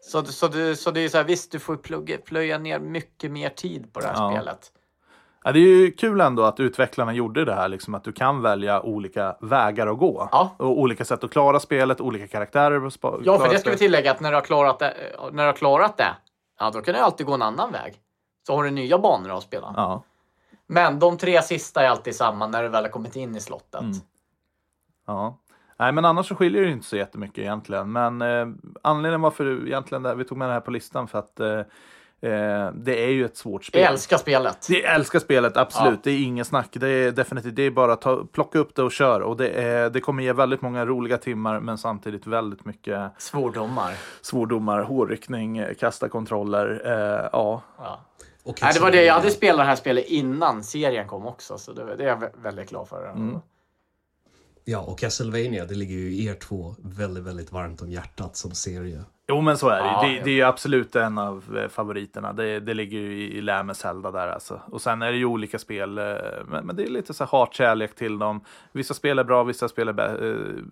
[0.00, 3.30] Så, så, det, så det är så här, visst, du får plugga, plöja ner mycket
[3.30, 4.30] mer tid på det här Ja.
[4.30, 4.72] spelet.
[5.44, 8.42] Ja, det är ju kul ändå att utvecklarna gjorde det här, liksom, att du kan
[8.42, 10.28] välja olika vägar att gå.
[10.32, 10.54] Ja.
[10.58, 13.76] Och olika sätt att klara spelet, olika karaktärer att spa- Ja, för det ska vi
[13.76, 14.94] tillägga att när du har klarat det,
[15.32, 16.16] när du har klarat det
[16.58, 17.94] ja, då kan du alltid gå en annan väg.
[18.46, 19.72] Så har du nya banor att spela.
[19.76, 20.02] Ja.
[20.66, 23.80] Men de tre sista är alltid samma när du väl har kommit in i slottet.
[23.80, 23.96] Mm.
[25.06, 25.38] Ja.
[25.78, 27.92] Nej, men annars så skiljer det inte så jättemycket egentligen.
[27.92, 28.46] Men eh,
[28.82, 31.58] anledningen varför du egentligen där, vi tog med det här på listan för att eh,
[32.30, 33.80] eh, det är ju ett svårt spel.
[33.80, 34.66] Jag älskar spelet.
[34.70, 35.92] Jag älskar spelet, absolut.
[35.92, 36.00] Ja.
[36.04, 36.68] Det är ingen snack.
[36.72, 39.20] Det är definitivt, det är bara att ta, plocka upp det och kör.
[39.20, 43.94] Och det, är, det kommer ge väldigt många roliga timmar, men samtidigt väldigt mycket Svordomar.
[44.20, 46.82] svordomar, hårryckning, eh, kasta kontroller.
[46.84, 47.62] Eh, ja.
[47.78, 48.00] Ja.
[48.62, 49.04] Nej, det var det.
[49.04, 52.22] Jag hade spelat det här spelet innan serien kom också, så det, det är jag
[52.22, 53.10] vä- väldigt glad för.
[53.10, 53.38] Mm.
[54.64, 59.04] Ja, och Castlevania, det ligger ju er två väldigt, väldigt varmt om hjärtat som serie.
[59.28, 59.88] Jo, men så är det.
[59.88, 60.24] Ja, det, ja.
[60.24, 62.32] det är ju absolut en av eh, favoriterna.
[62.32, 64.60] Det, det ligger ju i, i lä med Zelda där alltså.
[64.66, 66.04] Och sen är det ju olika spel, eh,
[66.46, 68.40] men, men det är lite så här hatkärlek till dem.
[68.72, 70.62] Vissa spel är bra, vissa spel är eh,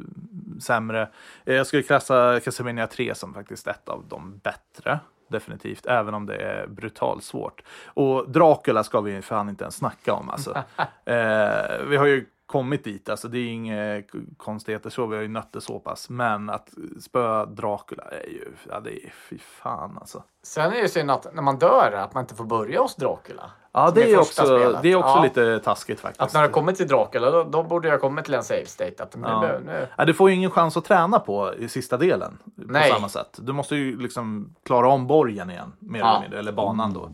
[0.61, 1.09] sämre.
[1.45, 4.99] Jag skulle klassa Castlevania 3 som faktiskt ett av de bättre.
[5.29, 7.62] Definitivt, även om det är brutalt svårt.
[7.87, 10.51] Och Dracula ska vi fan inte ens snacka om alltså.
[11.05, 14.02] eh, vi har ju kommit dit, alltså det är inga
[14.36, 16.11] konstigheter så, vi har ju nött det så pass.
[16.11, 20.22] Men att spöa Dracula är ju, ja det är fy fan alltså.
[20.42, 22.96] Sen är det ju synd att när man dör, att man inte får börja hos
[22.96, 23.50] Dracula.
[23.72, 24.82] Ja det är också, spelet.
[24.82, 25.22] det är också Ja.
[25.22, 26.20] lite taskigt faktiskt.
[26.22, 29.02] Att när du kommer till Dracula, då, då borde jag kommit till en save state.
[29.02, 29.59] Att nu, Ja.
[29.66, 32.38] nu, Ja, du får ju ingen chans att träna på i sista delen.
[32.55, 32.90] Nej.
[32.90, 33.38] På samma sätt.
[33.42, 35.72] Du måste ju liksom klara om borgen igen.
[35.78, 36.07] Mer Ja.
[36.11, 36.38] eller mindre.
[36.38, 37.11] Eller banan då.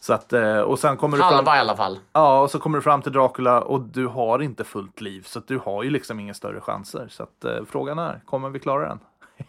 [0.00, 1.98] Så att, eh, och sen kommer du fram, halva i alla fall.
[2.12, 5.22] ja, och så kommer du fram till Dracula och du har inte fullt liv.
[5.26, 7.06] Så att du har ju liksom inga större chanser.
[7.10, 8.98] Så att eh, frågan är, kommer vi klara den?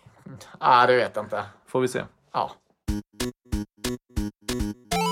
[0.58, 1.43] Ah, det vet jag inte.
[1.68, 2.04] Får vi se.
[2.34, 2.52] Ja.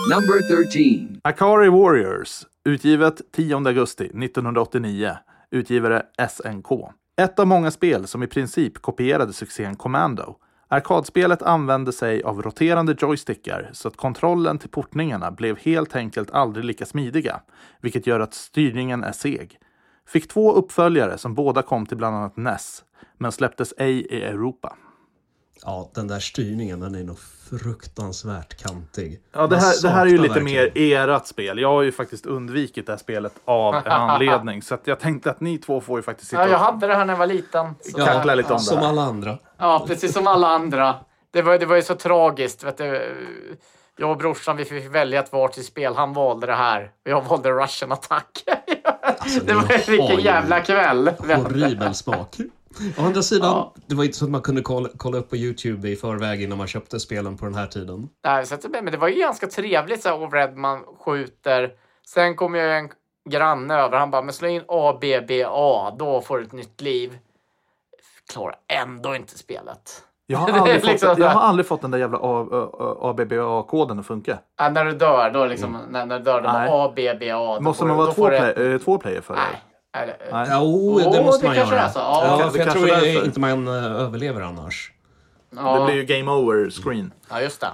[0.09, 0.63] Number
[1.09, 1.19] 13.
[1.23, 5.17] Akari Warriors, utgivet 10 augusti 1989.
[5.51, 6.67] Utgivare SNK.
[7.21, 10.35] Ett av många spel som i princip kopierade succén Commando.
[10.70, 16.65] Arkadspelet använde sig av roterande joystickar så att kontrollen till portningarna blev helt enkelt aldrig
[16.65, 17.41] lika smidiga,
[17.82, 19.59] vilket gör att styrningen är seg.
[20.07, 22.84] Fick två uppföljare som båda kom till bland annat NES,
[23.18, 24.76] men släpptes ej i Europa.
[25.66, 27.18] Ja, den där styrningen den är nog
[27.49, 29.22] fruktansvärt kantig.
[29.34, 31.60] Ja, det här, det här är ju lite verkligen- mer erat spel.
[31.60, 34.62] Jag har ju faktiskt undvikit det här spelet av en anledning.
[34.62, 36.95] Så att jag tänkte att ni två får ju faktiskt sitta Ja, jag hade det
[36.95, 37.76] här när jag var liten.
[37.82, 39.38] Så Kackla lite om det Som alla andra.
[39.58, 40.95] Ja, precis som alla andra.
[41.32, 42.64] Det var, det var ju så tragiskt.
[42.64, 43.16] Vet du.
[43.99, 45.95] Jag och brorsan vi fick välja ett varsitt spel.
[45.95, 48.43] Han valde det här och jag valde Russian Attack.
[49.45, 51.12] det var vilken jävla kväll.
[51.20, 52.36] Horribel smak.
[52.97, 53.74] Å andra sidan, Ja.
[53.88, 56.57] det var inte så att man kunde kolla, kolla upp på YouTube i förväg innan
[56.57, 58.09] man köpte spelen på den här tiden.
[58.26, 61.72] Nej, så att, men det var ju ganska trevligt så här overhead man skjuter.
[62.07, 62.89] Sen kom ju en
[63.30, 63.97] granne över.
[63.97, 65.95] Han bara, men slå in A, B, B, A.
[65.99, 67.18] Då får du ett nytt liv.
[68.34, 70.03] Klarar ändå inte spelet.
[70.30, 72.18] Jag har, aldrig fått, liksom så jag har aldrig fått den där jävla
[73.01, 74.39] ABBA-koden att funka.
[74.57, 76.70] Ja, när du dör, då liksom, när, när du dör, då Nej.
[76.70, 77.55] bara A, B, B, A.
[77.55, 79.39] då Måste man vara två, play, ett- två player för det?
[79.39, 79.61] Nej.
[80.03, 80.47] Eller, Nej.
[80.51, 81.85] Jo, det Åh, måste det man kanske göra.
[81.85, 81.99] är så.
[81.99, 82.37] Ja.
[82.39, 83.25] Ja, Det för jag tror därför.
[83.25, 84.91] inte man eh, överlever annars.
[85.55, 87.11] ja, Det blir ju game over screen.
[87.29, 87.67] ja, just det.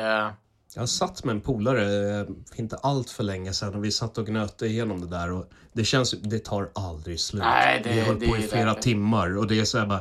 [0.00, 0.28] Eh,
[0.74, 1.82] Jag satt med en polare
[2.20, 5.44] eh, inte allt för länge sedan och vi satt och gnötte igenom det där och
[5.72, 7.42] det känns det tar aldrig slut.
[7.42, 8.82] Nej, det- vi höll det på i flera det.
[8.82, 10.00] timmar och det är så här bara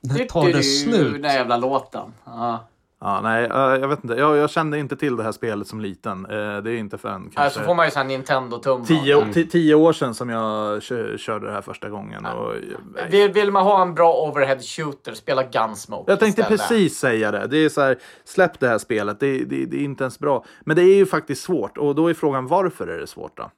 [0.00, 1.12] när tar det slut?
[1.12, 2.12] Den där jävla låten.
[2.24, 2.68] Ja.
[3.04, 4.16] Ja, nej, eh, jag vet inte.
[4.16, 6.24] Jag, jag kände inte till det här spelet som liten.
[6.26, 6.30] Eh,
[6.62, 8.84] Det är inte förrän Ja, kanske så får man ju sån Nintendo-tum.
[8.84, 9.32] tio, Mm.
[9.32, 12.26] ti- tio år sedan som jag kö- körde det här första gången.
[12.26, 12.52] Och,
[12.94, 13.08] nej.
[13.10, 16.60] Vill, vill man ha en bra overhead shooter, spela Gunsmoke Jag tänkte istället.
[16.60, 17.46] precis säga det.
[17.46, 19.20] Det är så här, släpp det här spelet.
[19.20, 20.44] Det, det, det är inte ens bra.
[20.64, 21.78] Men det är ju faktiskt svårt.
[21.78, 23.50] Och då är frågan varför är det svårt då?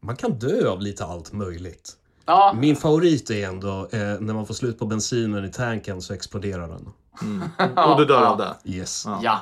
[0.00, 1.92] Man kan dö av lite allt möjligt.
[2.26, 6.14] Ja, Min favorit är ändå eh, när man får slut på bensinen i tanken så
[6.14, 6.88] exploderar den.
[7.86, 8.28] Och du dör ja.
[8.28, 8.56] av det.
[8.64, 9.04] Yes.
[9.22, 9.40] ja.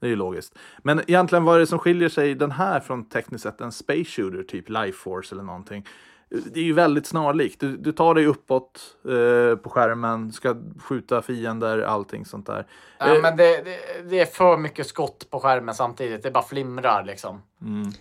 [0.00, 0.58] Det är ju logiskt.
[0.78, 4.04] Men egentligen vad är det som skiljer sig den här från tekniskt sett en space
[4.04, 5.86] shooter, typ Life Force eller någonting?
[6.28, 7.60] Det är ju väldigt snarlikt.
[7.60, 12.66] Du, du tar dig uppåt eh, på skärmen, ska skjuta fiender, allting sånt där.
[12.98, 13.78] ja Eh, men det, det,
[14.10, 16.22] det är för mycket skott på skärmen samtidigt.
[16.22, 17.42] Det bara flimrar liksom.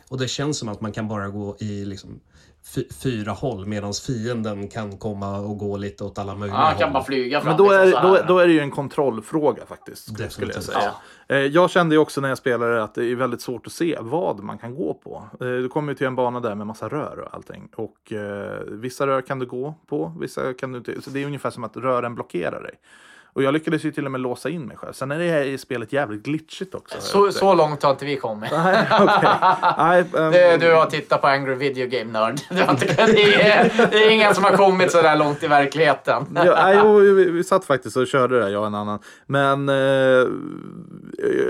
[0.10, 2.20] Och det känns som att man kan bara gå i liksom,
[3.04, 6.84] fyra håll medan fienden kan komma och gå lite åt alla möjliga Ja, han kan
[6.84, 6.94] håll.
[6.94, 7.48] bara flyga fram.
[7.48, 8.26] Men då är, liksom så då, här.
[8.28, 10.64] då är det ju en kontrollfråga faktiskt, skulle jag Definitivt.
[10.64, 10.92] säga.
[11.28, 13.98] Eh, Jag kände ju också när jag spelade att det är väldigt svårt att se
[14.02, 15.24] vad man kan gå på.
[15.40, 17.70] Eh, Du kommer ju till en bana där med massa rör och allting.
[17.76, 21.02] Och eh, vissa rör kan du gå på, vissa kan du inte.
[21.02, 22.74] Så det är ungefär som att rören blockerar dig.
[23.34, 24.94] Och jag lyckades ju till och med låsa in mig själv.
[24.94, 27.02] Sen är det här i spelet jävligt glitchigt också.
[27.02, 28.52] så, så långt har inte vi kommit.
[28.64, 29.30] Nej, okej.
[29.78, 32.40] Nej, ehm, Det, du har tittat på Angry Video Game Nerd.
[32.50, 36.26] Du inte, det, är, det är ingen som har kommit så där långt i verkligheten.
[36.36, 39.00] Ja, nej, jo, vi, vi satt faktiskt och körde det, jag och en annan.
[39.26, 39.76] Men eh,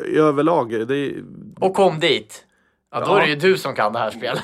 [0.05, 1.13] i överlag, det
[1.59, 2.45] Och kom dit.
[2.93, 3.17] Ja, då Ja.
[3.17, 4.43] är det ju du som kan det här spelet.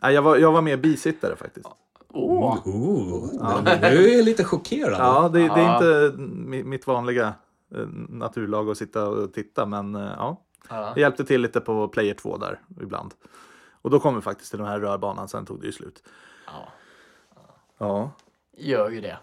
[0.00, 1.66] jag, var, jag var mer bisittare faktiskt.
[2.14, 2.58] Åh.
[2.68, 4.96] Ooh, men Du är lite chockerad.
[5.00, 5.74] Ja, det, det är Ja.
[5.76, 7.26] inte mi- mitt vanliga
[7.74, 10.40] eh, naturlag att sitta och titta, men eh, ja.
[10.68, 10.76] Ja.
[10.88, 13.14] Jag hjälpte till lite på Player 2 där ibland.
[13.82, 16.02] Och då kom vi faktiskt till den här rörbanan, sen tog det ju slut.
[16.46, 16.68] Ja.
[17.78, 18.10] Ja.
[18.56, 19.18] Gör ju det.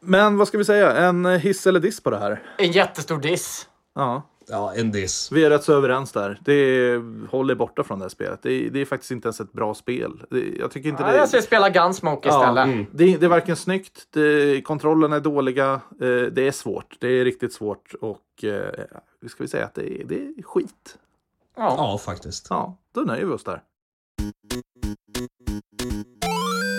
[0.00, 2.42] Men vad ska vi säga, en eh, hiss eller diss på det här?
[2.58, 3.68] En jättestor diss.
[3.94, 5.32] Ja, Ja, en diss.
[5.32, 6.38] vi är rätt så överens där.
[6.44, 8.42] Det är, håll er borta från det här spelet.
[8.42, 10.22] Det är, det är faktiskt inte ens ett bra spel.
[10.30, 12.64] Det, jag tycker inte Ja, det jag ska spela Gunsmoke Ja, istället.
[12.64, 12.86] mm.
[12.92, 16.96] Det, det är varken snyggt, det, kontrollerna är dåliga, eh, det är svårt.
[17.00, 18.84] Det är riktigt svårt och eh,
[19.28, 20.98] ska vi säga att det är, det är skit.
[21.56, 21.74] Ja.
[21.78, 22.46] Ja, faktiskt.
[22.50, 23.62] Ja, då nöjer vi oss där.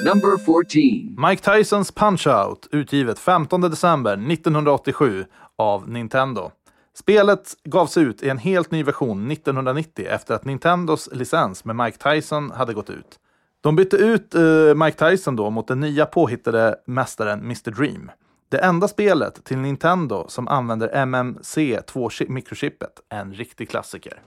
[0.05, 1.30] Number 14.
[1.30, 6.51] Mike Tysons Punch-Out, utgivet 15 december 1987 av Nintendo.
[7.00, 11.97] Spelet gavs ut i en helt ny version 1990 efter att Nintendos licens med Mike
[11.97, 13.20] Tyson hade gått ut.
[13.62, 18.12] De bytte ut uh, Mike Tyson då mot den nya påhittade mästaren Mr Dream.
[18.50, 24.22] Det enda spelet till Nintendo som använder MMC2-mikrochippet, en riktig klassiker.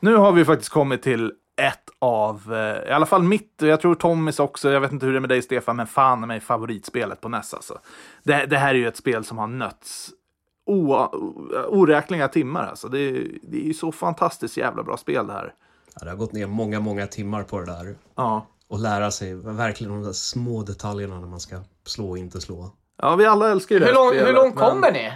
[0.00, 3.80] Nu har vi faktiskt kommit till ett av, eh, i alla fall mitt, och jag
[3.80, 6.26] tror Tommys också, jag vet inte hur det är med dig Stefan, men fan är
[6.26, 7.78] mig favoritspelet på NES alltså.
[8.22, 10.12] Det, det här är ju ett spel som har nötts
[11.68, 12.88] oräkneliga timmar alltså.
[12.88, 15.54] Det, är- det är ju så fantastiskt jävla bra spel det här.
[15.94, 17.96] Ja, det har gått ner många, många timmar på det där.
[18.14, 18.46] Ja.
[18.68, 22.70] Och lära sig verkligen de där små detaljerna när man ska slå och inte slå.
[23.02, 25.12] Ja, vi alla älskar ju det Hur, här lång, spelet, hur långt men- kommer ni?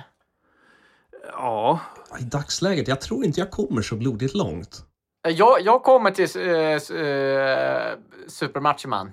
[1.33, 1.81] Ja,
[2.21, 4.85] I dagsläget, jag tror inte jag kommer så blodigt långt.
[5.29, 9.13] Jag, jag kommer till uh, uh, Super Macho Man.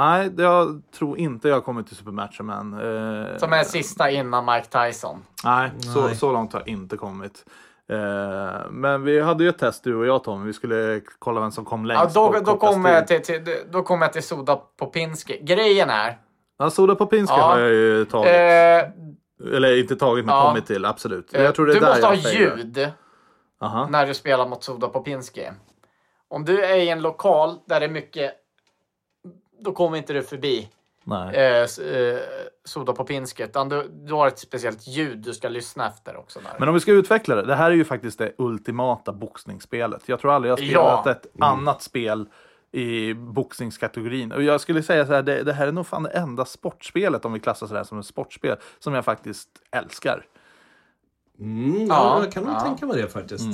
[0.00, 2.72] Nej, det- jag tror inte jag kommer till Super Macho Man.
[2.72, 5.22] Eh, Som är sista innan Mike Tyson.
[5.44, 6.16] Nej, Så, Nej.
[6.16, 7.44] så långt har jag inte kommit.
[7.92, 10.44] Eh, men vi hade ju ett test du och jag Tom.
[10.44, 12.14] Vi skulle kolla vem som kom längst.
[12.14, 15.38] Ja, då, då, kommer jag till, till, då kommer jag till Soda Popinski.
[15.42, 16.18] Grejen är...
[16.58, 17.42] Ja, Soda Popinska Ja.
[17.42, 18.26] har jag ju tagit.
[18.26, 20.46] Eh, Eller inte tagit, men ja.
[20.48, 20.84] kommit till.
[20.84, 21.32] Absolut.
[21.32, 22.88] Jag tror det är du måste ha ljud
[23.60, 23.86] Aha.
[23.90, 25.50] när du spelar mot Soda Popinski.
[26.28, 28.32] Om du är i en lokal där det är mycket...
[29.60, 30.68] Då kommer inte du förbi
[31.04, 31.36] Nej.
[31.36, 32.18] eh, eh,
[32.64, 33.42] Soda Popinski.
[33.42, 36.38] Utan du, du har ett speciellt ljud du ska lyssna efter också.
[36.40, 36.56] Där.
[36.58, 37.42] Men om vi ska utveckla det.
[37.42, 40.02] Det här är ju faktiskt det ultimata boxningsspelet.
[40.06, 41.10] Jag tror aldrig jag har spelat Ja.
[41.12, 42.28] ett annat spel
[42.72, 44.32] i boxningskategorin.
[44.32, 47.24] Och jag skulle säga så här, det, det här är nog fan det enda sportspelet,
[47.24, 50.26] om vi klassar det här som ett sportspel, som jag faktiskt älskar.
[51.40, 52.60] Mm, Ja, ja, jag kan nog ja.
[52.60, 53.44] tänka mig det faktiskt.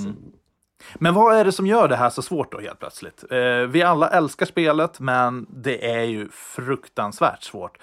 [0.94, 3.24] Men vad är det som gör det här så svårt då helt plötsligt?
[3.30, 7.78] Eh, vi alla älskar spelet, men det är ju fruktansvärt svårt.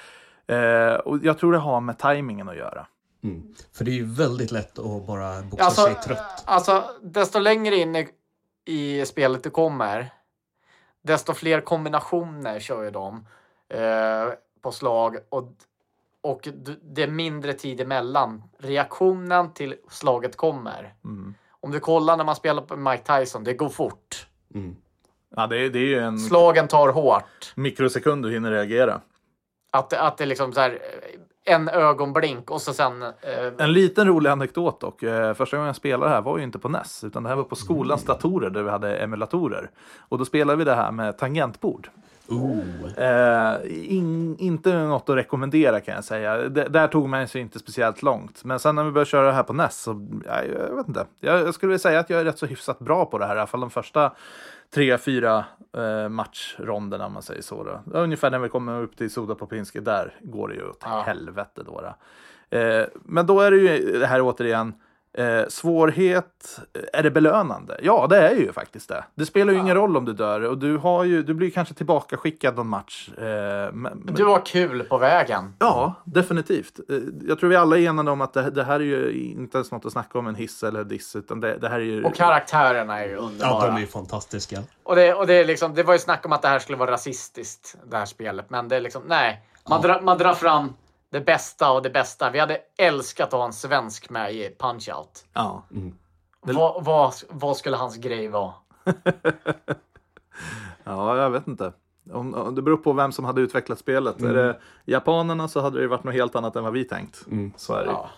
[0.48, 2.88] Eh, och jag tror det har med tajmingen att göra.
[3.24, 3.44] Mm.
[3.74, 6.44] För det är ju väldigt lätt att bara boxa Alltså, sig trött.
[6.46, 8.10] alltså, desto längre in i,
[8.66, 10.10] i spelet du kommer,
[11.02, 13.28] desto fler kombinationer kör ju de
[13.70, 15.52] eh, på slag och,
[16.22, 16.48] och
[16.82, 18.44] det är mindre tid emellan.
[18.60, 20.94] Reaktionen till slaget kommer.
[21.04, 21.36] Mm.
[21.64, 24.28] Om du kollar när man spelar på Mike Tyson, det går fort.
[24.56, 24.76] Mm.
[25.36, 27.54] Ja, det, är- det är ju en Slagen tar hårt.
[27.56, 29.02] mikrosekund du hinner reagera.
[29.72, 33.02] Att, att det är liksom så här, eh, en ögonblink och så sen...
[33.02, 33.12] Eh,
[33.58, 35.04] En liten rolig anekdot dock.
[35.04, 37.44] Eh, Första gången jag spelade här var ju inte på NES, utan det här var
[37.44, 39.70] på skolans datorer där vi hade emulatorer.
[39.98, 41.90] Och då spelade vi det här med tangentbord.
[42.98, 43.56] Eh,
[43.94, 46.50] in, inte något att rekommendera kan jag säga.
[46.50, 48.44] D- där tog man sig inte speciellt långt.
[48.44, 51.06] Men sen när vi började köra det här på NES så, ja, jag vet inte.
[51.20, 53.36] Jag, jag skulle vilja säga att jag är rätt så hyfsat bra på det här.
[53.36, 54.12] I alla fall de första
[54.74, 55.46] tre, fyra
[55.78, 57.64] eh, matchronderna om man säger så.
[57.64, 58.00] Då.
[58.00, 61.04] Ungefär när vi kommer upp till Soda Popinski, där går det ju åt Ja.
[61.06, 61.82] helvete då.
[61.82, 62.58] då.
[62.58, 64.74] Eh, men då är det ju det här återigen.
[65.18, 67.80] Eh, svårhet, eh, är det belönande?
[67.82, 69.04] Ja, det är ju faktiskt det.
[69.16, 71.74] Det spelar ju ingen roll om du dör och du, har ju, du blir kanske
[71.74, 73.10] tillbaka skickad någon match.
[73.18, 75.54] Eh, men, men, du har kul på vägen.
[75.60, 76.80] Ja, definitivt.
[76.90, 76.98] Eh,
[77.28, 79.72] Jag tror vi alla är enade om att det, det här är ju inte ens
[79.72, 82.04] något att snacka om en hiss eller diss, utan det, det här är ju...
[82.04, 83.68] Och karaktärerna är ju Ja, underbara.
[83.68, 84.60] de är ju fantastiska.
[84.84, 86.78] Och, det, och det, är liksom, det var ju snack om att det här skulle
[86.78, 88.50] vara rasistiskt, det här spelet.
[88.50, 89.42] Men det är liksom, nej.
[89.70, 90.74] Man, drar, man drar fram
[91.14, 92.30] det bästa och det bästa.
[92.30, 95.26] Vi hade älskat att ha en svensk med i Punch-Out.
[95.34, 95.64] Ja.
[96.42, 98.54] Vad, vad, vad skulle hans grej vara?
[100.84, 101.74] ja, jag vet inte.
[102.12, 104.22] Om, om, det beror på vem som hade utvecklat spelet.
[104.22, 107.26] Är det japanerna så hade det varit något helt annat än vad vi tänkt.
[107.56, 107.92] Så är det.
[107.92, 108.10] Ja.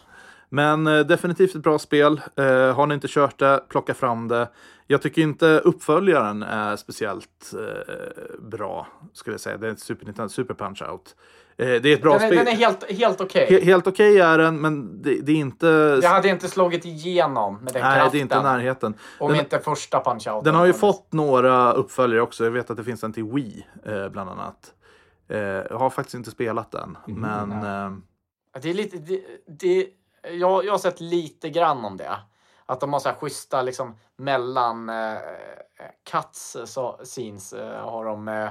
[0.49, 2.21] Men eh, definitivt ett bra spel.
[2.35, 4.49] Eh, har ni inte kört det, plocka fram det.
[4.87, 9.57] Jag tycker inte uppföljaren är speciellt eh, bra, skulle jag säga.
[9.57, 11.15] Det är ett Super Nintendo Super Punch-Out.
[11.57, 12.37] Eh, det är ett bra Den, är, spel.
[12.37, 13.47] den är helt, helt okej.
[13.49, 15.99] He- helt okej är den, men det, det är inte...
[16.03, 18.11] Jag hade inte slagit igenom med den Nej, kraften.
[18.11, 18.93] det är inte närheten.
[19.19, 20.43] Om Den, inte första Punch-Out.
[20.43, 22.43] den har ju fått några uppföljare också.
[22.43, 24.73] Jag vet att det finns en till Wii, eh, bland annat.
[25.29, 27.51] Eh, jag har faktiskt inte spelat den, men...
[27.51, 27.91] Eh,
[28.61, 28.97] Det är lite...
[28.97, 29.87] Det, det,
[30.31, 32.17] jag, jag har sett lite grann om det.
[32.65, 35.17] Att de har så här schyssta liksom mellan eh,
[36.11, 38.49] cuts så, scenes eh, har de eh,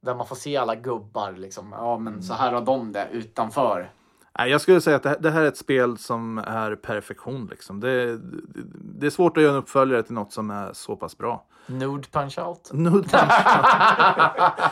[0.00, 1.72] där man får se alla gubbar liksom.
[1.72, 3.90] Ja, men så här har de det utanför.
[4.38, 7.46] Nej, jag skulle säga att det här, är ett spel som är perfektion.
[7.50, 7.80] Liksom.
[7.80, 8.18] Det,
[8.98, 11.44] det, är svårt att göra en uppföljare till något som är så pass bra.
[11.66, 12.72] Nude punch-out.
[12.72, 13.32] Nude punch.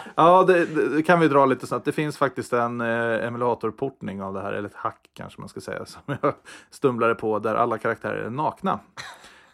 [0.14, 1.84] ja, det, det det kan vi dra lite snabbt.
[1.84, 5.60] Det finns faktiskt en eh, emulatorportning av det här, eller ett hack kanske man ska
[5.60, 6.34] säga, som jag
[6.70, 8.80] stumlade på, där alla karaktärer är nakna.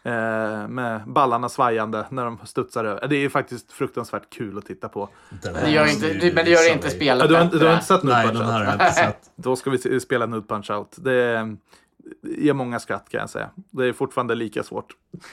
[0.06, 3.08] Eh, med ballarna svajande när de studsar över.
[3.08, 5.08] Det är faktiskt fruktansvärt kul att titta på.
[5.42, 7.06] Det gör inte, det, men det gör inte mig.
[7.06, 8.72] Ja, spelet du, har, du har inte sett Nude Nej, Punch den här Out?
[8.72, 9.30] inte sett.
[9.36, 10.96] Då ska vi spela Nude Punch Out.
[10.96, 11.56] Det
[12.22, 13.50] ger många skratt kan jag säga.
[13.70, 14.96] Det är fortfarande lika svårt.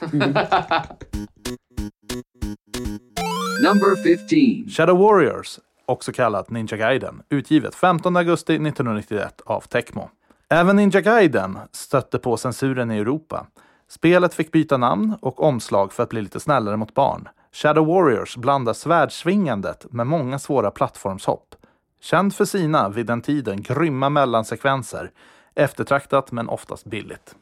[3.62, 4.70] Number 15.
[4.70, 10.10] Shadow Warriors, också kallat Ninja Gaiden, utgivet 15 augusti 1991 av Tecmo.
[10.48, 13.46] Även Ninja Gaiden stötte på censuren i Europa.
[13.92, 17.28] Spelet fick byta namn och omslag för att bli lite snällare mot barn.
[17.52, 21.54] Shadow Warriors blandar svärdsvingandet med många svåra plattformshopp.
[22.00, 25.10] Känd för sina, vid den tiden, grymma mellansekvenser.
[25.54, 27.36] Eftertraktat men oftast billigt.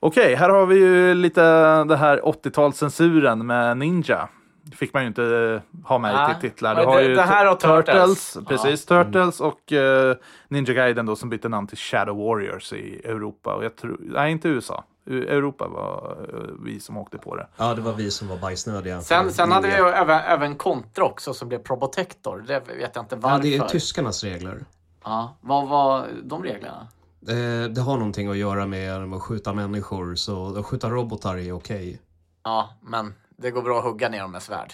[0.00, 1.42] Okej, här har vi ju lite
[1.84, 4.28] det här 80-talscensuren med Ninja.
[4.76, 6.34] fick man ju inte eh, ha med Nej.
[6.38, 6.74] i titlar.
[6.74, 8.36] Du har det- ju det här och Turtles.
[8.48, 8.86] precis.
[8.86, 10.16] Turtles och eh,
[10.48, 13.54] Ninja Gaiden då som bytte namn till Shadow Warriors i Europa.
[13.54, 14.84] Och jag tror, nej, inte USA.
[15.08, 17.48] Europa var eh, vi som åkte på det.
[17.56, 19.00] Ja, det var vi som var bajsnödiga.
[19.00, 22.44] Sen, sen hade vi även, även Contra också som blev Probotector.
[22.46, 23.36] Det vet jag inte varför.
[23.36, 24.64] Ja, det är tyskarnas regler.
[25.04, 26.88] Ja, vad var de reglerna?
[27.28, 31.52] Eh, det har någonting att göra med att skjuta människor, så att skjuta robotar är
[31.52, 32.00] okej.
[32.44, 34.72] Ja, men det går bra att hugga ner dem med svärd.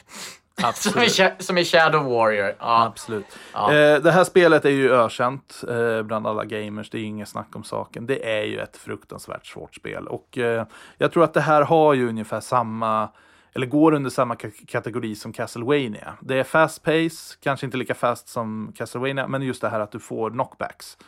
[0.74, 2.54] Som, i, som i Shadow Warrior.
[2.58, 2.84] Ja.
[2.86, 3.26] Absolut.
[3.52, 3.74] Ja.
[3.74, 6.90] Eh, det här spelet är ju ökänt eh, bland alla gamers.
[6.90, 8.06] Det är inget snack om saken.
[8.06, 10.06] Det är ju ett fruktansvärt svårt spel.
[10.06, 10.66] Och eh,
[10.98, 13.08] jag tror att det här har ju ungefär samma
[13.54, 16.14] eller går under samma ka- kategori som Castlevania.
[16.20, 19.92] Det är fast pace, kanske inte lika fast som Castlevania, men just det här att
[19.92, 20.98] du får knockbacks.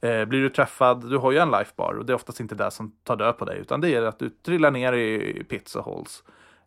[0.00, 2.92] Blir du träffad, du har ju en lifebar och det är oftast inte det som
[3.04, 5.44] tar död på dig, utan det är att du trillar ner i
[5.74, 6.22] och holes.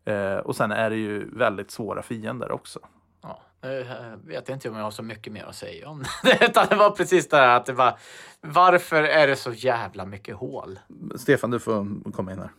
[0.06, 2.80] Eh, och sen är det ju väldigt svåra fiender också.
[3.22, 6.46] Ja, jag vet inte om jag har så mycket mer att säga om det.
[6.46, 8.00] Utan det var precis det här att det var
[8.42, 10.80] varför är det så jävla mycket hål?
[11.16, 12.52] Stefan, du får komma in här.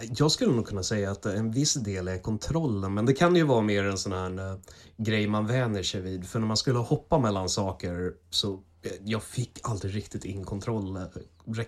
[0.00, 3.42] Jag skulle nog kunna säga att en viss del är kontrollen, men det kan ju
[3.42, 4.58] vara mer en sån här eh,
[4.96, 6.28] grej man vänjer sig vid.
[6.28, 10.96] För när man skulle hoppa mellan saker så eh, jag fick aldrig riktigt in kontroll,
[10.96, 11.02] eh,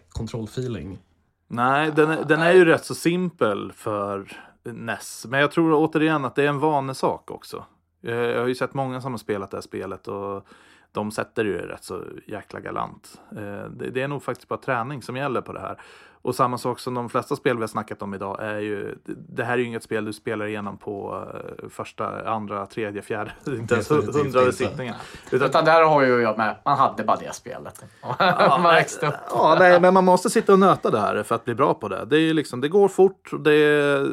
[0.09, 0.99] kontrollfeeling.
[1.49, 4.32] Nej, den är, den är ju rätt så simpel för
[4.64, 5.26] NES.
[5.28, 7.64] Men jag tror återigen att det är en vanesak också.
[8.02, 10.46] Eh, jag har ju sett många som har spelat det här spelet och
[10.92, 13.20] de sätter ju det rätt så jäkla galant.
[13.30, 15.80] Eh, det är nog faktiskt bara träning som gäller på det här.
[16.25, 18.95] Och samma sak som de flesta spel vi har snackat om idag är ju,
[19.29, 23.33] det här är ju inget spel du spelar igenom på eh, första, andra, tredje, fjärde,
[23.47, 24.95] inte ens hundrade sittningen.
[25.31, 27.85] Utan där har ju jag med, man hade bara det spelet.
[28.49, 29.14] man växte upp.
[29.31, 31.89] Ja, nej, men man måste sitta och nöta det här för att bli bra på
[31.89, 32.05] det.
[32.05, 33.31] Det, är liksom, det går fort.
[33.45, 34.09] Det är,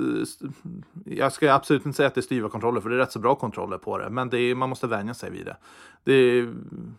[1.05, 3.20] jag ska absolut inte säga att det är styva kontroller, för det är rätt så
[3.20, 4.09] bra kontroller på det.
[4.09, 5.57] Men det är, man måste vänja sig vid det.
[6.03, 6.53] Det, är-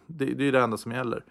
[0.07, 1.23] det, det är det enda som gäller.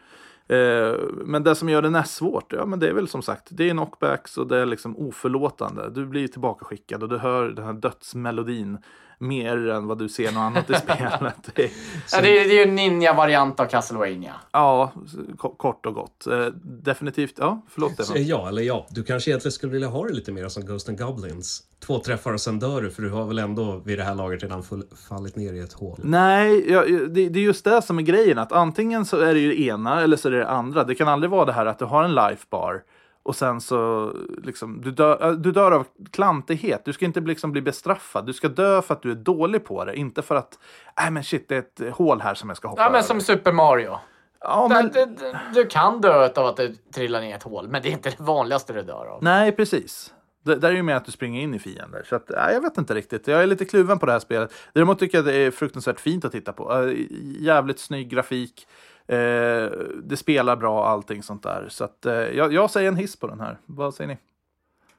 [0.51, 3.47] Eh, men det som gör det näst svårt, ja men det är väl som sagt,
[3.49, 5.89] det är knockbacks och det är liksom oförlåtande.
[5.89, 8.77] Du blir tillbakaskickad och du hör den här dödsmelodin
[9.21, 11.35] mer än vad du ser något annat i spelet.
[11.55, 11.69] Det är,
[12.13, 14.33] Ja, det, är, det är ju en ninja-variant av Castlevania.
[14.51, 14.91] ja,
[15.37, 16.27] ko- kort och gott.
[16.27, 18.25] Eh, definitivt, ja, förlåt Stefan.
[18.25, 20.97] ja, eller ja, du kanske egentligen skulle vilja ha det lite mer som Ghost and
[20.99, 21.63] Goblins.
[21.85, 24.43] Två träffar och sen dör du, för du har väl ändå vid det här laget
[24.43, 24.63] redan
[25.09, 25.99] fallit ner i ett hål.
[26.03, 28.37] Nej, ja, det, det är just det som är grejen.
[28.37, 30.83] Att antingen så är det ju det ena eller så är det det andra.
[30.83, 32.83] Det kan aldrig vara det här att du har en lifebar
[33.23, 34.11] och sen så
[34.43, 36.85] liksom, du, dör, äh, du dör av klantighet.
[36.85, 38.25] Du ska inte bli- liksom bli bestraffad.
[38.25, 39.95] Du ska dö för att du är dålig på det.
[39.95, 40.59] Inte för att,
[41.01, 43.07] nej men shit, det är ett hål här som jag ska hoppa Ja, men över.
[43.07, 43.97] som Super Mario.
[44.39, 44.85] ja, Men...
[44.85, 47.87] men, Du, du, du kan dö av att du trillar ner ett hål, men det
[47.89, 49.23] är inte det vanligaste du dör av.
[49.23, 50.13] Nej, precis.
[50.43, 52.03] Det, där är ju mer att du springer in i fiender.
[52.09, 53.27] Så att, nej, jag vet inte riktigt.
[53.27, 54.53] Jag är lite kluven på det här spelet.
[54.73, 56.73] Däremot tycker jag det är fruktansvärt fint att titta på.
[56.73, 56.93] Äh,
[57.39, 58.67] jävligt snygg grafik.
[59.11, 59.71] Eh,
[60.03, 61.67] det spelar bra, allting sånt där.
[61.69, 63.57] Så att, eh, jag, jag säger en hiss på den här.
[63.65, 64.17] Vad säger ni?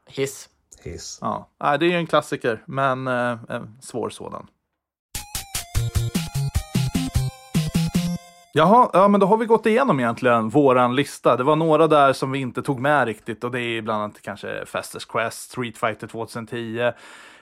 [0.07, 0.49] Hiss.
[0.83, 1.19] Hiss.
[1.21, 4.47] Ja, nej, det är ju en klassiker, men eh, en svår sådan.
[8.55, 11.37] Jaha, ja, men då har vi gått igenom egentligen våran lista.
[11.37, 14.23] Det var några där som vi inte tog med riktigt och det är bland annat
[14.23, 16.93] kanske Fastest Quest, Street Fighter 2010.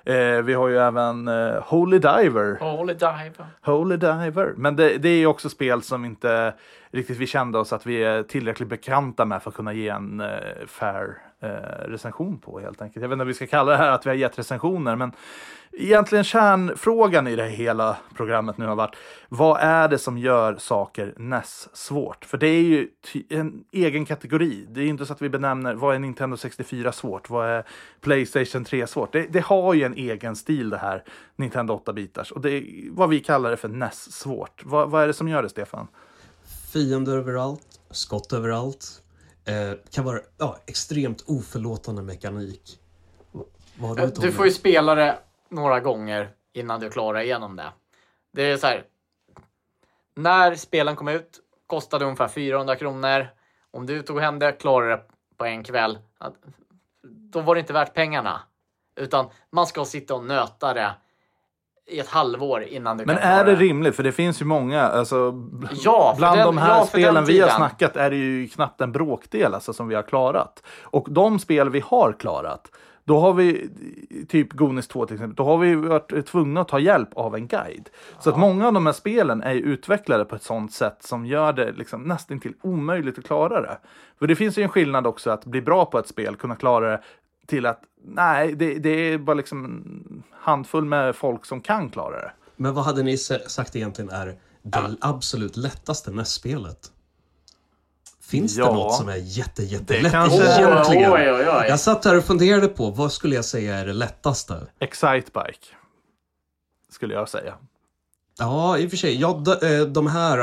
[0.05, 2.59] Eh, vi har ju även eh, Holy Diver.
[2.61, 3.47] Holy diver.
[3.63, 4.55] Holy Diver.
[4.57, 6.55] Men det, det är ju också spel som inte
[6.91, 10.21] riktigt vi kände oss att vi är tillräckligt bekanta med för att kunna ge en
[10.21, 10.27] eh,
[10.67, 13.03] fair Eh, recension på helt enkelt.
[13.03, 15.13] Jag vet inte om vi ska kalla det här att vi har gett recensioner, men
[15.73, 18.97] egentligen kärnfrågan i det hela programmet nu har varit
[19.29, 22.25] vad är det som gör saker NES svårt?
[22.25, 22.89] För det är ju
[23.29, 24.67] en egen kategori.
[24.69, 27.31] Det är inte så att vi benämner vad är Nintendo 64 svårt?
[27.31, 27.65] Vad är
[28.01, 29.13] Playstation 3 svårt?
[29.13, 31.05] Det, det har ju en egen stil det här
[31.37, 34.63] Nintendo 8-bitars och det är vad vi kallar det för NES svårt.
[34.65, 35.87] Vad, vad är det som gör det, Stefan?
[36.73, 39.03] Fiender överallt, skott överallt.
[39.45, 42.81] Eh, kan vara ja, extremt oförlåtande mekanik.
[43.33, 44.31] Du, Du Tommy?
[44.31, 45.19] får ju spela det
[45.49, 47.73] några gånger innan du klarar igenom det.
[48.33, 48.85] Det är så här.
[50.15, 53.27] När spelen kom ut kostade ungefär 400 kronor.
[53.71, 55.03] Om du tog hem det, klarade det
[55.37, 55.99] på en kväll,
[57.03, 58.41] då var det inte värt pengarna.
[58.97, 60.95] Utan man ska sitta och nöta det
[61.91, 63.97] i ett halvår innan du Men kan är det rimligt?
[63.97, 65.35] För det finns ju många, alltså,
[65.85, 68.93] Ja, bland den- de här ja, spelen vi har snackat är det ju knappt en
[68.93, 70.63] bråkdel alltså, som vi har klarat.
[70.83, 72.69] Och de spel vi har klarat,
[73.05, 73.71] då har vi,
[74.29, 77.47] typ Gonis 2 till exempel, då har vi varit tvungna att ta hjälp av en
[77.47, 77.89] guide.
[78.19, 81.53] Så att många av de här spelen är utvecklade på ett sånt sätt som gör
[81.53, 83.79] det liksom nästan till omöjligt att klara det.
[84.19, 86.91] För det finns ju en skillnad också att bli bra på ett spel, kunna klara
[86.91, 87.01] det
[87.51, 92.21] till att nej, det, det är bara liksom en handfull med folk som kan klara
[92.21, 92.33] det.
[92.57, 94.27] Men vad hade ni sagt egentligen är
[94.63, 96.79] det absolut lättaste NES-spelet?
[98.23, 98.67] Finns Ja.
[98.67, 101.13] det något som är jätte, jättelätt kanske- egentligen?
[101.13, 101.67] Oj, oj, oj.
[101.69, 104.67] Jag satt här och funderade på vad skulle jag säga är det lättaste?
[104.79, 105.67] Excitebike.
[106.91, 107.55] Skulle jag säga.
[108.39, 109.21] Ja, i och för sig.
[109.21, 109.51] Ja, de,
[109.81, 110.37] eh, de här...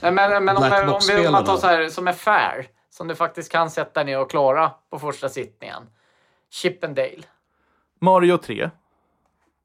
[0.00, 0.62] Nej, men, men om,
[0.94, 4.02] om, vi, om man tar så här som är fair, som du faktiskt kan sätta
[4.02, 5.82] ner och klara på första sittningen.
[6.50, 7.22] Chip and Dale.
[8.00, 8.70] Mario 3.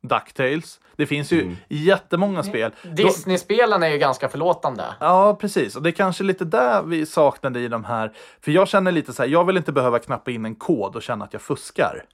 [0.01, 0.79] Ducktails.
[0.95, 2.71] Det finns ju jättemånga spel.
[2.83, 4.83] Disney-spelen är ju ganska förlåtande.
[4.99, 5.75] Ja, precis.
[5.75, 8.13] Och det är kanske lite där vi saknade i de här.
[8.41, 11.03] För jag känner lite så här, jag vill inte behöva knappa in en kod och
[11.03, 12.05] känna att jag fuskar.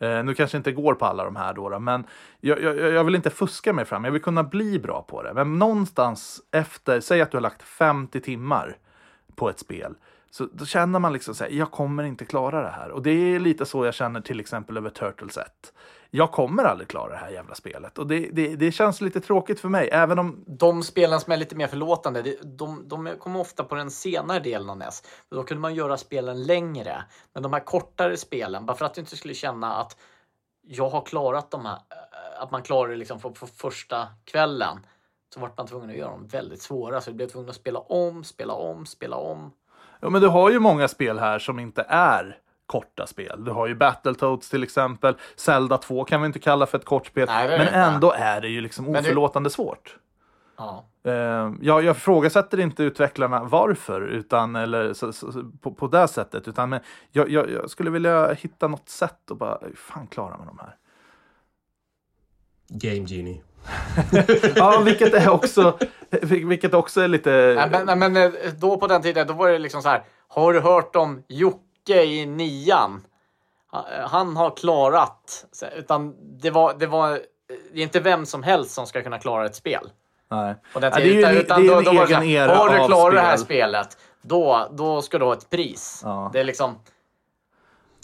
[0.00, 2.06] Eh, nu kanske inte går på alla de här då, då men
[2.40, 4.04] jag, jag, jag vill inte fuska mig fram.
[4.04, 5.34] Jag vill kunna bli bra på det.
[5.34, 8.76] Men någonstans efter, säg att du har lagt 50 timmar
[9.36, 9.94] på ett spel.
[10.34, 12.90] Så då känner man liksom så här, jag kommer inte klara det här.
[12.90, 15.72] Och det är lite så jag känner till exempel över Turtles 1.
[16.10, 17.98] Jag kommer aldrig klara det här jävla spelet.
[17.98, 21.36] Och det, det, det känns lite tråkigt för mig, även om De spelen som är
[21.36, 25.02] lite mer förlåtande, de, de, de kommer ofta på den senare delen av NES.
[25.28, 27.04] För Då kunde man göra spelen längre.
[27.32, 29.96] Men de här kortare spelen, bara för att du inte skulle känna att
[30.62, 34.86] jag har klarat de här, eh, att man klarar det liksom på, på första kvällen,
[35.34, 37.00] så vart man tvungen att göra dem väldigt svåra.
[37.00, 39.52] Så du blev tvungen att spela om, spela om, spela om.
[40.02, 43.44] Ja, men du har ju många spel här som inte är korta spel.
[43.44, 45.14] Du har ju Battletoads till exempel.
[45.36, 47.26] Zelda 2 kan vi inte kalla för ett kort spel.
[47.28, 47.72] Nej, men inte.
[47.74, 49.96] ändå är det ju liksom oförlåtande svårt.
[50.56, 50.84] Ja.
[51.04, 56.48] Eh, jag, jag ifrågasätter inte utvecklarna varför, utan, eller så, så, på, på det sättet.
[56.48, 56.80] Utan men
[57.10, 60.58] jag, jag, jag skulle vilja hitta något sätt och bara, hur fan klarar man de
[60.58, 60.76] här?
[62.68, 63.42] Game Genie.
[64.56, 65.78] Ja, vilket är också,
[66.10, 67.30] vil- vilket också är lite...
[67.70, 70.02] Nej, men, men eh, då på den tiden, då var det liksom så här.
[70.28, 73.04] Har du hört om Jocke i nian?
[73.74, 75.46] Eh, Han har klarat.
[75.76, 77.10] Utan det var, det var
[77.72, 79.90] det är inte vem som helst som ska kunna klara ett spel.
[80.30, 80.54] Nej.
[80.72, 81.36] På den Ja, det är ju tiden.
[81.36, 83.44] utan det är då, en då egen här, era Har du klarat det här spel.
[83.44, 86.00] spelet, då, då ska du ha ett pris.
[86.04, 86.30] Ja.
[86.32, 86.74] Det är liksom...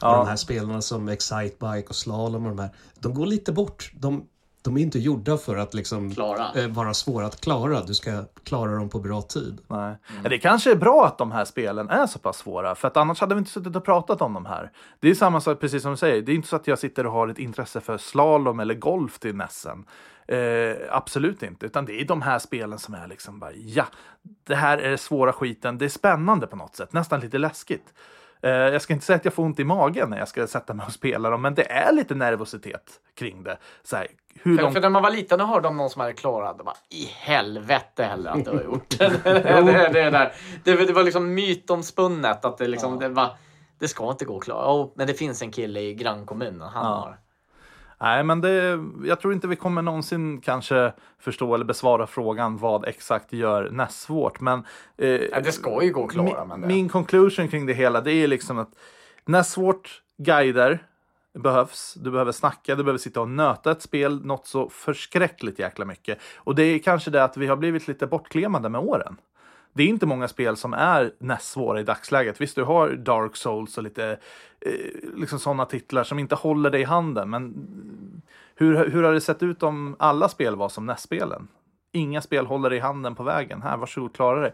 [0.02, 0.16] Ja.
[0.16, 2.70] de här spelarna som Excitebike och Slalom och de här,
[3.00, 3.90] de går lite bort.
[3.94, 4.26] De,
[4.68, 6.46] de är inte gjorda för att liksom Klara.
[6.54, 7.80] eh, vara svåra att klara.
[7.82, 9.58] Du ska klara dem på bra tid.
[9.68, 9.96] Nej.
[10.22, 12.96] Ja, Det kanske är bra att de här spelen är så pass svåra, för att
[12.96, 14.70] annars hade vi inte suttit och pratat om de här.
[15.00, 17.06] Det är samma sak, precis som du säger, det är inte så att jag sitter
[17.06, 19.84] och har ett intresse för slalom eller golf till Nessen.
[20.28, 23.86] Eh, absolut inte, utan det är de här spelen som är liksom bara, ja,
[24.44, 27.94] det här är svåra skiten, det är spännande på något sätt, nästan lite läskigt.
[28.42, 30.74] Eh, jag ska inte säga att jag får ont i magen när jag ska sätta
[30.74, 33.58] mig och spela dem, men det är lite nervositet kring det.
[33.82, 34.06] Så här,
[34.42, 36.58] hur För, långt för när man var liten och hörde om någon som hade klarat
[36.58, 39.08] det, bara i helvete heller att du har gjort det.
[39.24, 40.32] det, det, det, där.
[40.64, 43.36] det, det var liksom mytomspunnet att det liksom, det var,
[43.78, 44.72] det ska inte gå att klara.
[44.72, 46.90] Oh, men det finns en kille i grannkommunen, han Ja.
[46.94, 47.18] har.
[48.00, 52.88] Nej, men det, jag tror inte vi kommer någonsin kanske förstå eller besvara frågan vad
[52.88, 54.40] exakt gör NES svårt.
[54.40, 54.64] Men,
[54.96, 56.40] eh, Ja, det ska ju gå att klara.
[56.40, 56.66] min, Men det.
[56.66, 58.70] min conclusion kring det hela det är liksom att
[59.24, 60.78] NES svårt guider
[61.34, 61.94] behövs.
[61.94, 66.18] Du behöver snacka, du behöver sitta och nöta ett spel något så förskräckligt jäkla mycket.
[66.36, 69.16] Och det är kanske det att vi har blivit lite bortklemade med åren.
[69.72, 72.40] Det är inte många spel som är näst svåra i dagsläget.
[72.40, 74.18] Visst, du har Dark Souls och lite
[74.60, 74.72] eh,
[75.16, 77.30] liksom sådana titlar som inte håller dig i handen.
[77.30, 77.54] Men
[78.54, 81.48] hur, hur har det sett ut om alla spel var som NES-spelen?
[81.92, 83.62] Inga spel håller dig i handen på vägen.
[83.62, 84.52] Här, varsågod, klara det.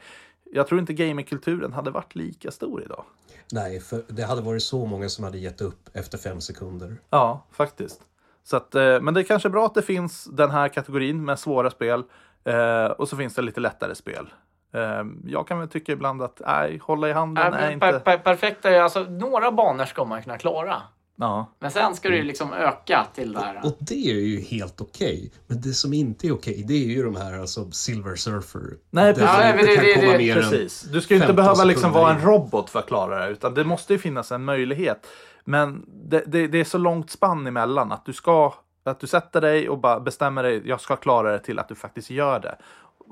[0.52, 3.04] Jag tror inte gamingkulturen hade varit lika stor idag.
[3.52, 6.96] Nej, för det hade varit så många som hade gett upp efter fem sekunder.
[7.10, 8.00] Ja, faktiskt.
[8.44, 11.38] Så att, eh, men det är kanske bra att det finns den här kategorin med
[11.38, 12.02] svåra spel.
[12.44, 14.26] Eh, och så finns det lite lättare spel.
[14.74, 17.86] Eh, jag kan väl tycka ibland att nej, hålla i handen Ja, är inte...
[17.86, 20.82] per, per, perfekt är alltså, några banor ska man kunna klara.
[21.16, 21.46] Ja.
[21.58, 23.60] Men sen ska det ju liksom öka till det här.
[23.64, 25.32] Och det är ju helt okej.
[25.46, 28.60] Men det som inte är okej, det är ju de här alltså Silver Surfer.
[28.90, 29.28] Nej, precis.
[29.38, 30.92] Ja, det- det- det-.
[30.92, 33.54] Du ska ju inte 15 behöva liksom vara en robot för att klara det, utan
[33.54, 35.06] det måste ju finnas en möjlighet.
[35.44, 39.40] Men det, det, det är så långt spann emellan att du ska att du sätter
[39.40, 42.56] dig och bara bestämmer dig, jag ska klara det till att du faktiskt gör det.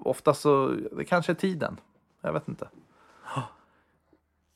[0.05, 1.77] Ofta så, det kanske är tiden.
[2.23, 2.69] Jag vet inte.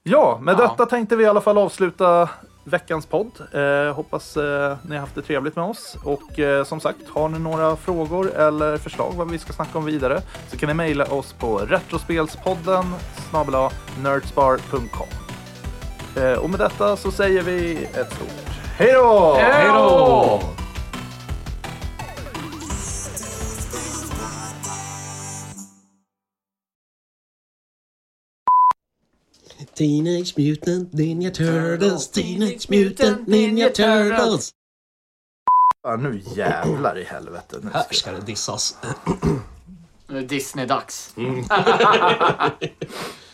[0.02, 0.62] Ja, med Ja.
[0.62, 2.28] detta tänkte vi i alla fall avsluta
[2.64, 3.30] veckans podd.
[3.52, 5.96] Eh, hoppas eh, ni har haft det trevligt med oss.
[6.04, 9.84] Och eh, som sagt, har ni några frågor eller förslag vad vi ska snacka om
[9.84, 12.84] vidare så kan ni mejla oss på retrospelspodden
[13.30, 13.70] snabel-a
[14.02, 15.08] nerdspar.com.
[16.22, 18.46] Eh, och med detta så säger vi ett stort
[18.78, 19.34] hej då!
[19.40, 20.40] Hej då!
[29.74, 34.50] Teenage Mutant Ninja Turtles, Teenage Mutant Ninja Turtles.
[35.82, 37.56] Ja, nu jävlar i helvete.
[37.62, 38.12] Nu Här ska...
[38.12, 38.76] det dissas.
[40.06, 41.14] Nu är Disney-dags.